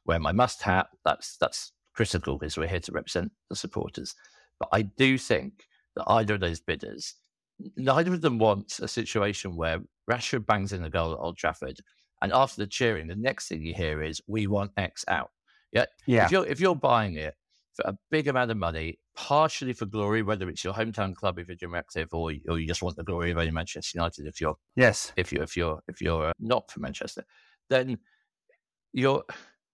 where 0.04 0.20
my 0.20 0.32
MUST 0.32 0.62
hat, 0.64 0.90
that's 1.04 1.38
that's 1.38 1.74
critical 1.94 2.38
because 2.38 2.58
we're 2.58 2.68
here 2.68 2.80
to 2.82 2.92
represent 2.92 3.32
the 3.50 3.56
supporters. 3.56 4.16
But 4.60 4.70
I 4.72 4.84
do 4.84 5.18
think 5.18 5.68
that 5.96 6.06
either 6.08 6.36
of 6.36 6.42
those 6.42 6.60
bidders, 6.60 7.16
neither 7.78 8.14
of 8.14 8.22
them 8.22 8.38
wants 8.40 8.80
a 8.80 8.88
situation 8.88 9.56
where 9.56 9.82
Rashford 10.10 10.46
bangs 10.46 10.74
in 10.74 10.84
a 10.84 10.90
goal 10.90 11.14
at 11.14 11.20
Old 11.20 11.38
Trafford, 11.38 11.80
and 12.22 12.32
after 12.34 12.58
the 12.62 12.68
cheering, 12.68 13.08
the 13.08 13.16
next 13.16 13.48
thing 13.48 13.64
you 13.64 13.74
hear 13.74 14.04
is 14.04 14.22
"We 14.28 14.48
want 14.48 14.72
X 14.78 15.06
out." 15.08 15.32
Yeah, 15.72 15.86
Yeah, 16.06 16.26
if 16.26 16.32
you're 16.32 16.46
if 16.46 16.60
you're 16.60 16.76
buying 16.76 17.16
it 17.16 17.36
for 17.74 17.84
a 17.88 17.98
big 18.12 18.28
amount 18.28 18.52
of 18.52 18.58
money, 18.58 19.00
partially 19.16 19.74
for 19.74 19.86
glory, 19.86 20.22
whether 20.24 20.50
it's 20.50 20.64
your 20.64 20.74
hometown 20.74 21.16
club 21.16 21.40
if 21.40 21.48
you're 21.48 21.56
Jim 21.56 21.74
Ratcliffe, 21.74 22.14
or 22.14 22.32
or 22.50 22.60
you 22.60 22.68
just 22.68 22.82
want 22.82 22.96
the 22.98 23.04
glory 23.04 23.32
of 23.32 23.38
owning 23.38 23.54
Manchester 23.54 23.98
United 23.98 24.28
if 24.28 24.42
you're 24.42 24.56
yes, 24.76 25.14
if 25.18 25.32
you 25.32 25.42
if 25.42 25.56
you're 25.58 25.80
if 25.88 26.02
you're 26.02 26.28
uh, 26.28 26.34
not 26.40 26.70
from 26.72 26.84
Manchester, 26.84 27.24
then 27.70 27.98
you're 28.94 29.24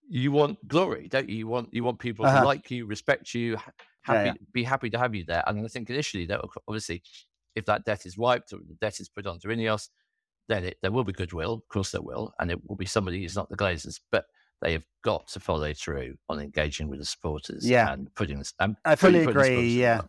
you 0.09 0.31
want 0.31 0.65
glory, 0.67 1.07
don't 1.07 1.29
you? 1.29 1.37
You 1.37 1.47
want 1.47 1.69
you 1.73 1.83
want 1.83 1.99
people 1.99 2.25
Uh-huh. 2.25 2.39
to 2.39 2.45
like 2.45 2.69
you, 2.71 2.85
respect 2.85 3.33
you, 3.33 3.57
ha- 3.57 3.71
Yeah, 4.07 4.33
happy 4.33 4.39
be 4.53 4.63
happy 4.63 4.89
to 4.89 4.97
have 4.97 5.15
you 5.15 5.23
there. 5.25 5.43
And 5.47 5.63
I 5.63 5.67
think 5.67 5.89
initially 5.89 6.25
that 6.27 6.41
obviously, 6.67 7.01
if 7.55 7.65
that 7.65 7.85
debt 7.85 8.05
is 8.05 8.17
wiped 8.17 8.53
or 8.53 8.57
the 8.57 8.75
debt 8.81 8.99
is 8.99 9.09
put 9.09 9.27
onto 9.27 9.47
Ineos, 9.49 9.89
then 10.49 10.65
it, 10.65 10.77
there 10.81 10.91
will 10.91 11.03
be 11.03 11.13
goodwill. 11.13 11.53
Of 11.53 11.67
course, 11.69 11.91
there 11.91 12.01
will, 12.01 12.33
and 12.39 12.51
it 12.51 12.59
will 12.67 12.75
be 12.75 12.85
somebody 12.85 13.21
who's 13.21 13.35
not 13.35 13.49
the 13.49 13.57
Glazers, 13.57 13.99
but 14.11 14.25
they 14.61 14.73
have 14.73 14.85
got 15.03 15.27
to 15.29 15.39
follow 15.39 15.73
through 15.73 16.15
on 16.29 16.39
engaging 16.39 16.87
with 16.87 16.99
the 16.99 17.05
supporters 17.05 17.67
Yeah. 17.67 17.91
and 17.91 18.13
putting 18.15 18.37
this. 18.37 18.53
And 18.59 18.75
I 18.85 18.95
fully 18.95 19.23
agree. 19.23 19.79
Yeah, 19.79 20.01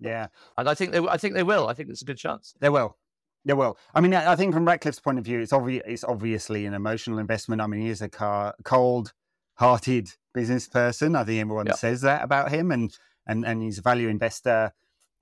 yeah. 0.00 0.28
and 0.56 0.68
I 0.68 0.74
think 0.74 0.92
they 0.92 0.98
I 1.00 1.16
think 1.18 1.34
they 1.34 1.42
will. 1.42 1.68
I 1.68 1.74
think 1.74 1.88
there's 1.88 2.02
a 2.02 2.06
good 2.06 2.16
chance. 2.18 2.54
They 2.60 2.68
will. 2.70 2.96
They 3.44 3.54
will. 3.54 3.76
I 3.94 4.00
mean, 4.00 4.14
I 4.14 4.32
I 4.32 4.36
think 4.36 4.54
from 4.54 4.64
Ratcliffe's 4.66 5.00
point 5.00 5.18
of 5.18 5.24
view, 5.24 5.40
it's 5.40 5.52
obvious. 5.52 5.82
It's 5.86 6.04
obviously 6.04 6.64
an 6.66 6.74
emotional 6.74 7.18
investment. 7.18 7.60
I 7.60 7.66
mean, 7.66 7.80
he 7.82 7.88
is 7.88 8.00
a 8.00 8.08
car, 8.08 8.54
cold-hearted 8.64 10.10
business 10.34 10.68
person. 10.68 11.16
I 11.16 11.24
think 11.24 11.40
everyone 11.40 11.66
Yeah. 11.66 11.74
says 11.74 12.00
that 12.02 12.22
about 12.24 12.50
him, 12.50 12.70
and 12.70 12.96
and 13.26 13.44
and 13.44 13.62
he's 13.62 13.78
a 13.78 13.82
value 13.82 14.08
investor, 14.08 14.72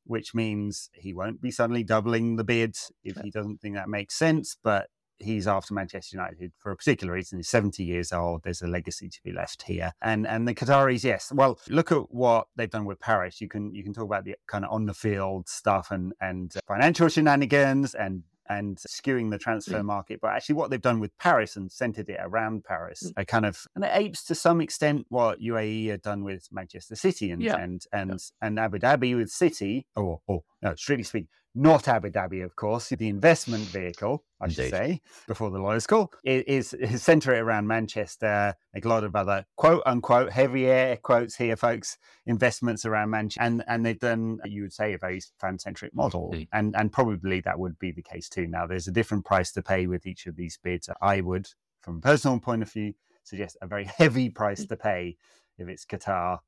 which 0.04 0.34
means 0.34 0.90
he 0.94 1.12
won't 1.12 1.40
be 1.40 1.50
suddenly 1.50 1.82
doubling 1.82 2.36
the 2.36 2.44
bid 2.44 2.76
if 3.02 3.16
Yeah. 3.16 3.22
he 3.22 3.30
doesn't 3.30 3.60
think 3.60 3.74
that 3.74 3.88
makes 3.88 4.14
sense. 4.14 4.56
But 4.62 4.90
he's 5.20 5.46
after 5.46 5.74
Manchester 5.74 6.16
United 6.16 6.52
for 6.58 6.72
a 6.72 6.76
particular 6.76 7.12
reason. 7.12 7.38
He's 7.38 7.48
70 7.48 7.84
years 7.84 8.12
old. 8.12 8.42
There's 8.42 8.62
a 8.62 8.66
legacy 8.66 9.08
to 9.08 9.20
be 9.22 9.32
left 9.32 9.62
here. 9.62 9.92
And 10.02 10.26
and 10.26 10.48
the 10.48 10.54
Qataris, 10.54 11.04
yes. 11.04 11.30
Well, 11.32 11.58
look 11.68 11.92
at 11.92 12.10
what 12.12 12.48
they've 12.56 12.70
done 12.70 12.84
with 12.84 13.00
Paris. 13.00 13.40
You 13.40 13.48
can 13.48 13.74
you 13.74 13.84
can 13.84 13.92
talk 13.92 14.04
about 14.04 14.24
the 14.24 14.36
kind 14.46 14.64
of 14.64 14.72
on 14.72 14.86
the 14.86 14.94
field 14.94 15.48
stuff 15.48 15.90
and 15.90 16.12
and 16.20 16.52
financial 16.66 17.08
shenanigans 17.08 17.94
and 17.94 18.22
and 18.48 18.78
skewing 18.78 19.30
the 19.30 19.38
transfer 19.38 19.78
mm. 19.78 19.84
market, 19.84 20.20
but 20.20 20.32
actually 20.32 20.56
what 20.56 20.70
they've 20.70 20.82
done 20.82 20.98
with 20.98 21.16
Paris 21.18 21.54
and 21.54 21.70
centered 21.70 22.08
it 22.08 22.18
around 22.20 22.64
Paris, 22.64 23.04
mm. 23.04 23.12
a 23.16 23.24
kind 23.24 23.46
of 23.46 23.64
and 23.76 23.84
it 23.84 23.92
apes 23.94 24.24
to 24.24 24.34
some 24.34 24.60
extent 24.60 25.06
what 25.08 25.40
UAE 25.40 25.88
had 25.88 26.02
done 26.02 26.24
with 26.24 26.48
Manchester 26.50 26.96
City 26.96 27.30
and 27.30 27.40
Yeah. 27.40 27.56
and 27.56 27.84
and 27.92 28.20
and 28.42 28.58
Abu 28.58 28.78
Dhabi 28.78 29.16
with 29.16 29.30
City, 29.30 29.86
or 29.94 30.20
or 30.26 30.42
no, 30.62 30.74
strictly 30.74 31.04
speaking, 31.04 31.28
not 31.54 31.88
Abu 31.88 32.10
Dhabi, 32.10 32.44
of 32.44 32.54
course, 32.54 32.88
the 32.90 33.08
investment 33.08 33.64
vehicle, 33.64 34.24
I 34.40 34.48
should 34.48 34.70
say, 34.70 35.00
before 35.26 35.50
the 35.50 35.58
lawyers 35.58 35.86
call, 35.86 36.12
is, 36.24 36.72
is 36.74 37.02
center 37.02 37.34
it 37.34 37.40
around 37.40 37.66
Manchester, 37.66 38.54
like 38.74 38.84
a 38.84 38.88
lot 38.88 39.04
of 39.04 39.16
other 39.16 39.44
quote 39.56 39.82
unquote 39.86 40.30
heavy 40.32 40.66
air 40.66 40.96
quotes 40.96 41.36
here, 41.36 41.56
folks, 41.56 41.98
investments 42.26 42.84
around 42.84 43.10
Manchester. 43.10 43.42
And 43.42 43.64
and 43.66 43.84
they've 43.84 43.98
done, 43.98 44.38
you 44.44 44.62
would 44.62 44.72
say, 44.72 44.94
a 44.94 44.98
very 44.98 45.20
fan 45.40 45.58
centric 45.58 45.94
model. 45.94 46.30
Indeed. 46.32 46.48
And 46.52 46.74
and 46.76 46.92
probably 46.92 47.40
that 47.40 47.58
would 47.58 47.78
be 47.78 47.92
the 47.92 48.02
case 48.02 48.28
too. 48.28 48.46
Now 48.46 48.66
there's 48.66 48.88
a 48.88 48.92
different 48.92 49.24
price 49.24 49.52
to 49.52 49.62
pay 49.62 49.86
with 49.86 50.06
each 50.06 50.26
of 50.26 50.36
these 50.36 50.58
bids. 50.62 50.88
I 51.00 51.20
would, 51.20 51.48
from 51.80 51.96
a 51.96 52.00
personal 52.00 52.38
point 52.38 52.62
of 52.62 52.72
view, 52.72 52.94
suggest 53.24 53.56
a 53.60 53.66
very 53.66 53.84
heavy 53.98 54.30
price 54.30 54.64
to 54.66 54.76
pay 54.76 55.16
if 55.58 55.68
it's 55.68 55.84
Qatar 55.84 56.38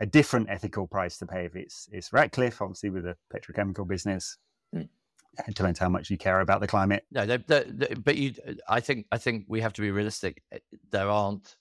a 0.00 0.06
different 0.06 0.48
ethical 0.50 0.86
price 0.86 1.18
to 1.18 1.26
pay 1.26 1.44
if 1.44 1.56
it's 1.56 1.88
it's 1.92 2.12
Ratcliffe, 2.12 2.60
obviously 2.60 2.90
with 2.90 3.06
a 3.06 3.16
petrochemical 3.34 3.86
business. 3.86 4.38
Mm. 4.74 4.88
It 5.46 5.54
depends 5.54 5.78
how 5.78 5.88
much 5.88 6.10
you 6.10 6.16
care 6.16 6.40
about 6.40 6.60
the 6.60 6.66
climate. 6.66 7.04
No, 7.10 7.26
they're, 7.26 7.44
they're, 7.46 7.64
they're, 7.68 7.96
but 7.96 8.16
you, 8.16 8.32
I 8.68 8.80
think, 8.80 9.06
I 9.12 9.18
think 9.18 9.44
we 9.48 9.60
have 9.60 9.74
to 9.74 9.82
be 9.82 9.90
realistic. 9.90 10.42
There 10.90 11.10
aren't 11.10 11.56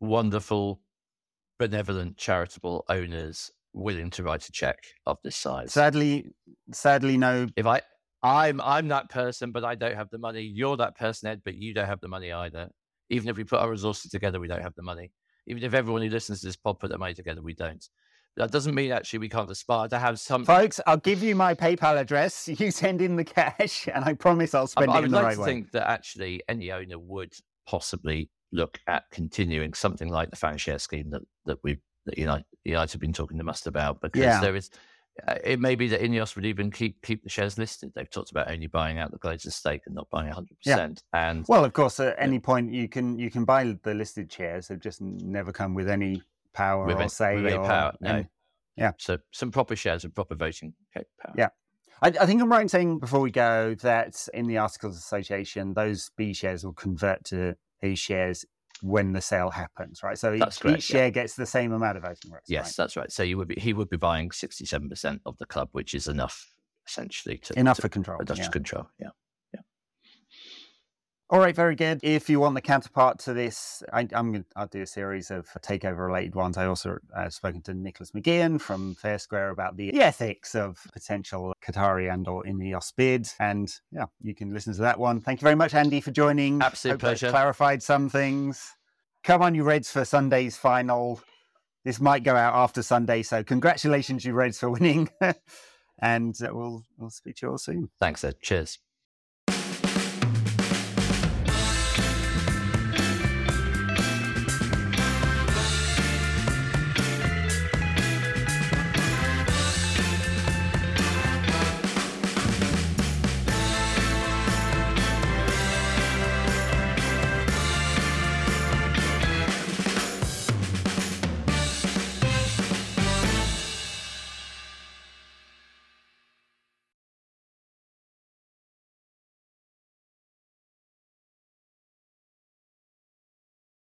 wonderful, 0.00 0.80
benevolent, 1.58 2.18
charitable 2.18 2.84
owners 2.88 3.50
willing 3.72 4.10
to 4.10 4.22
write 4.22 4.48
a 4.48 4.52
check 4.52 4.78
of 5.06 5.16
this 5.24 5.36
size. 5.36 5.72
Sadly, 5.72 6.26
sadly, 6.72 7.16
no. 7.16 7.46
If 7.56 7.66
I, 7.66 7.80
I'm, 8.22 8.60
I'm 8.60 8.88
that 8.88 9.08
person, 9.08 9.50
but 9.50 9.64
I 9.64 9.74
don't 9.74 9.94
have 9.94 10.10
the 10.10 10.18
money. 10.18 10.42
You're 10.42 10.76
that 10.76 10.96
person, 10.96 11.28
Ed, 11.28 11.42
but 11.44 11.54
you 11.54 11.72
don't 11.72 11.86
have 11.86 12.00
the 12.00 12.08
money 12.08 12.32
either. 12.32 12.68
Even 13.08 13.28
if 13.28 13.38
we 13.38 13.44
put 13.44 13.60
our 13.60 13.70
resources 13.70 14.10
together, 14.10 14.40
we 14.40 14.48
don't 14.48 14.62
have 14.62 14.74
the 14.74 14.82
money. 14.82 15.10
Even 15.48 15.62
if 15.64 15.74
everyone 15.74 16.02
who 16.02 16.08
listens 16.10 16.40
to 16.40 16.46
this 16.46 16.56
pod 16.56 16.78
put 16.78 16.90
their 16.90 16.98
money 16.98 17.14
together, 17.14 17.42
we 17.42 17.54
don't. 17.54 17.84
That 18.36 18.52
doesn't 18.52 18.74
mean 18.74 18.92
actually 18.92 19.18
we 19.18 19.28
can't 19.28 19.50
aspire 19.50 19.88
to 19.88 19.98
have 19.98 20.20
some. 20.20 20.44
Folks, 20.44 20.78
I'll 20.86 20.96
give 20.98 21.22
you 21.24 21.34
my 21.34 21.54
PayPal 21.54 21.98
address. 21.98 22.48
You 22.58 22.70
send 22.70 23.02
in 23.02 23.16
the 23.16 23.24
cash, 23.24 23.88
and 23.92 24.04
I 24.04 24.14
promise 24.14 24.54
I'll 24.54 24.68
spend 24.68 24.90
I, 24.90 24.94
it 24.94 24.96
I 24.98 25.00
would 25.00 25.10
the 25.10 25.16
like 25.16 25.24
right 25.24 25.34
to 25.34 25.40
way. 25.40 25.46
think 25.46 25.72
that 25.72 25.90
actually 25.90 26.42
any 26.48 26.70
owner 26.70 26.98
would 26.98 27.32
possibly 27.66 28.30
look 28.52 28.78
at 28.86 29.04
continuing 29.10 29.74
something 29.74 30.08
like 30.08 30.30
the 30.30 30.36
fan 30.36 30.56
share 30.58 30.78
scheme 30.78 31.10
that 31.10 31.22
that 31.46 31.58
we 31.64 31.78
that 32.06 32.16
United, 32.16 32.46
United 32.64 32.92
have 32.92 33.00
been 33.00 33.12
talking 33.12 33.38
to 33.38 33.46
us 33.46 33.66
about 33.66 34.00
because 34.00 34.20
Yeah. 34.22 34.40
there 34.40 34.54
is. 34.54 34.70
Uh, 35.26 35.34
it 35.44 35.58
may 35.60 35.74
be 35.74 35.88
that 35.88 36.00
Ineos 36.00 36.36
would 36.36 36.46
even 36.46 36.70
keep 36.70 37.02
keep 37.02 37.22
the 37.24 37.28
shares 37.28 37.58
listed. 37.58 37.92
They've 37.94 38.08
talked 38.10 38.30
about 38.30 38.50
only 38.50 38.66
buying 38.66 38.98
out 38.98 39.10
the 39.10 39.18
Glazers 39.18 39.52
stake 39.52 39.82
and 39.86 39.94
not 39.94 40.08
buying 40.10 40.32
100%. 40.32 41.02
And 41.12 41.44
Well, 41.48 41.64
of 41.64 41.72
course, 41.72 41.98
at 42.00 42.14
any 42.18 42.38
point 42.38 42.72
you 42.72 42.88
can 42.88 43.18
you 43.18 43.30
can 43.30 43.44
buy 43.44 43.76
the 43.82 43.94
listed 43.94 44.32
shares. 44.32 44.68
They've 44.68 44.80
just 44.80 45.00
never 45.00 45.52
come 45.52 45.74
with 45.74 45.88
any 45.88 46.22
power 46.52 46.86
with, 46.86 46.96
or 46.96 47.00
any- 47.00 47.08
say 47.08 47.42
with 47.42 47.54
or 47.54 47.64
power, 47.64 47.92
no. 48.00 48.10
any- 48.10 48.28
yeah. 48.76 48.92
So 48.98 49.18
some 49.32 49.50
proper 49.50 49.74
shares 49.74 50.04
and 50.04 50.14
proper 50.14 50.36
voting 50.36 50.74
power. 50.94 51.34
Yeah. 51.36 51.48
I, 52.00 52.08
I 52.08 52.26
think 52.26 52.40
I'm 52.40 52.50
right 52.50 52.62
in 52.62 52.68
saying 52.68 53.00
before 53.00 53.20
we 53.20 53.32
go 53.32 53.74
that 53.80 54.28
in 54.32 54.46
the 54.46 54.58
Articles 54.58 54.96
Association, 54.96 55.74
those 55.74 56.10
B 56.16 56.32
shares 56.32 56.64
will 56.64 56.74
convert 56.74 57.24
to 57.24 57.56
A 57.82 57.96
shares 57.96 58.44
when 58.82 59.12
the 59.12 59.20
sale 59.20 59.50
happens, 59.50 60.02
right? 60.02 60.18
So 60.18 60.36
That's 60.36 60.56
each, 60.56 60.60
correct, 60.60 60.78
each 60.78 60.90
yeah. 60.90 60.96
share 60.96 61.10
gets 61.10 61.34
the 61.34 61.46
same 61.46 61.72
amount 61.72 61.96
of 61.96 62.02
voting 62.02 62.30
rights. 62.30 62.48
Yes, 62.48 62.76
that's 62.76 62.96
right. 62.96 63.10
So 63.10 63.22
you 63.22 63.36
would 63.38 63.48
be, 63.48 63.56
he 63.58 63.72
would 63.72 63.88
be 63.88 63.96
buying 63.96 64.30
67% 64.30 65.20
of 65.26 65.38
the 65.38 65.46
club, 65.46 65.68
which 65.72 65.94
is 65.94 66.08
enough 66.08 66.52
essentially 66.86 67.38
to 67.38 67.58
enough 67.58 67.76
to, 67.76 67.82
for 67.82 67.88
control. 67.88 68.18
enough 68.20 68.38
yeah. 68.38 68.44
to 68.44 68.50
control. 68.50 68.88
Yeah. 68.98 69.08
All 71.30 71.40
right, 71.40 71.54
very 71.54 71.74
good. 71.74 72.00
If 72.02 72.30
you 72.30 72.40
want 72.40 72.54
the 72.54 72.62
counterpart 72.62 73.18
to 73.20 73.34
this, 73.34 73.82
I, 73.92 74.08
I'm 74.14 74.32
going 74.32 74.46
I'll 74.56 74.66
do 74.66 74.80
a 74.80 74.86
series 74.86 75.30
of 75.30 75.46
takeover 75.60 76.06
related 76.06 76.34
ones. 76.34 76.56
I 76.56 76.64
also 76.64 76.96
uh, 77.14 77.28
spoken 77.28 77.60
to 77.62 77.74
Nicholas 77.74 78.12
McGeehan 78.12 78.58
from 78.58 78.94
Fair 78.94 79.18
Square 79.18 79.50
about 79.50 79.76
the, 79.76 80.00
ethics 80.00 80.54
of 80.54 80.78
potential 80.94 81.52
Qatari 81.62 82.10
and 82.10 82.26
or 82.26 82.44
Ineos 82.44 82.94
bid, 82.96 83.28
and 83.40 83.70
yeah, 83.92 84.06
you 84.22 84.34
can 84.34 84.54
listen 84.54 84.72
to 84.72 84.80
that 84.80 84.98
one. 84.98 85.20
Thank 85.20 85.42
you 85.42 85.44
very 85.44 85.54
much, 85.54 85.74
Andy, 85.74 86.00
for 86.00 86.12
joining. 86.12 86.62
Absolute 86.62 86.94
Hope 86.94 87.00
pleasure. 87.00 87.28
Clarified 87.28 87.82
some 87.82 88.08
things. 88.08 88.72
Come 89.22 89.42
on, 89.42 89.54
you 89.54 89.64
Reds 89.64 89.90
for 89.90 90.06
Sunday's 90.06 90.56
final. 90.56 91.20
This 91.84 92.00
might 92.00 92.24
go 92.24 92.36
out 92.36 92.54
after 92.54 92.82
Sunday, 92.82 93.22
so 93.22 93.44
congratulations, 93.44 94.24
you 94.24 94.32
Reds, 94.32 94.58
for 94.58 94.70
winning. 94.70 95.10
and 96.00 96.34
uh, 96.42 96.48
we'll 96.52 96.84
we'll 96.96 97.10
speak 97.10 97.36
to 97.36 97.46
you 97.46 97.50
all 97.52 97.58
soon. 97.58 97.90
Thanks, 98.00 98.24
Ed. 98.24 98.36
Cheers. 98.40 98.78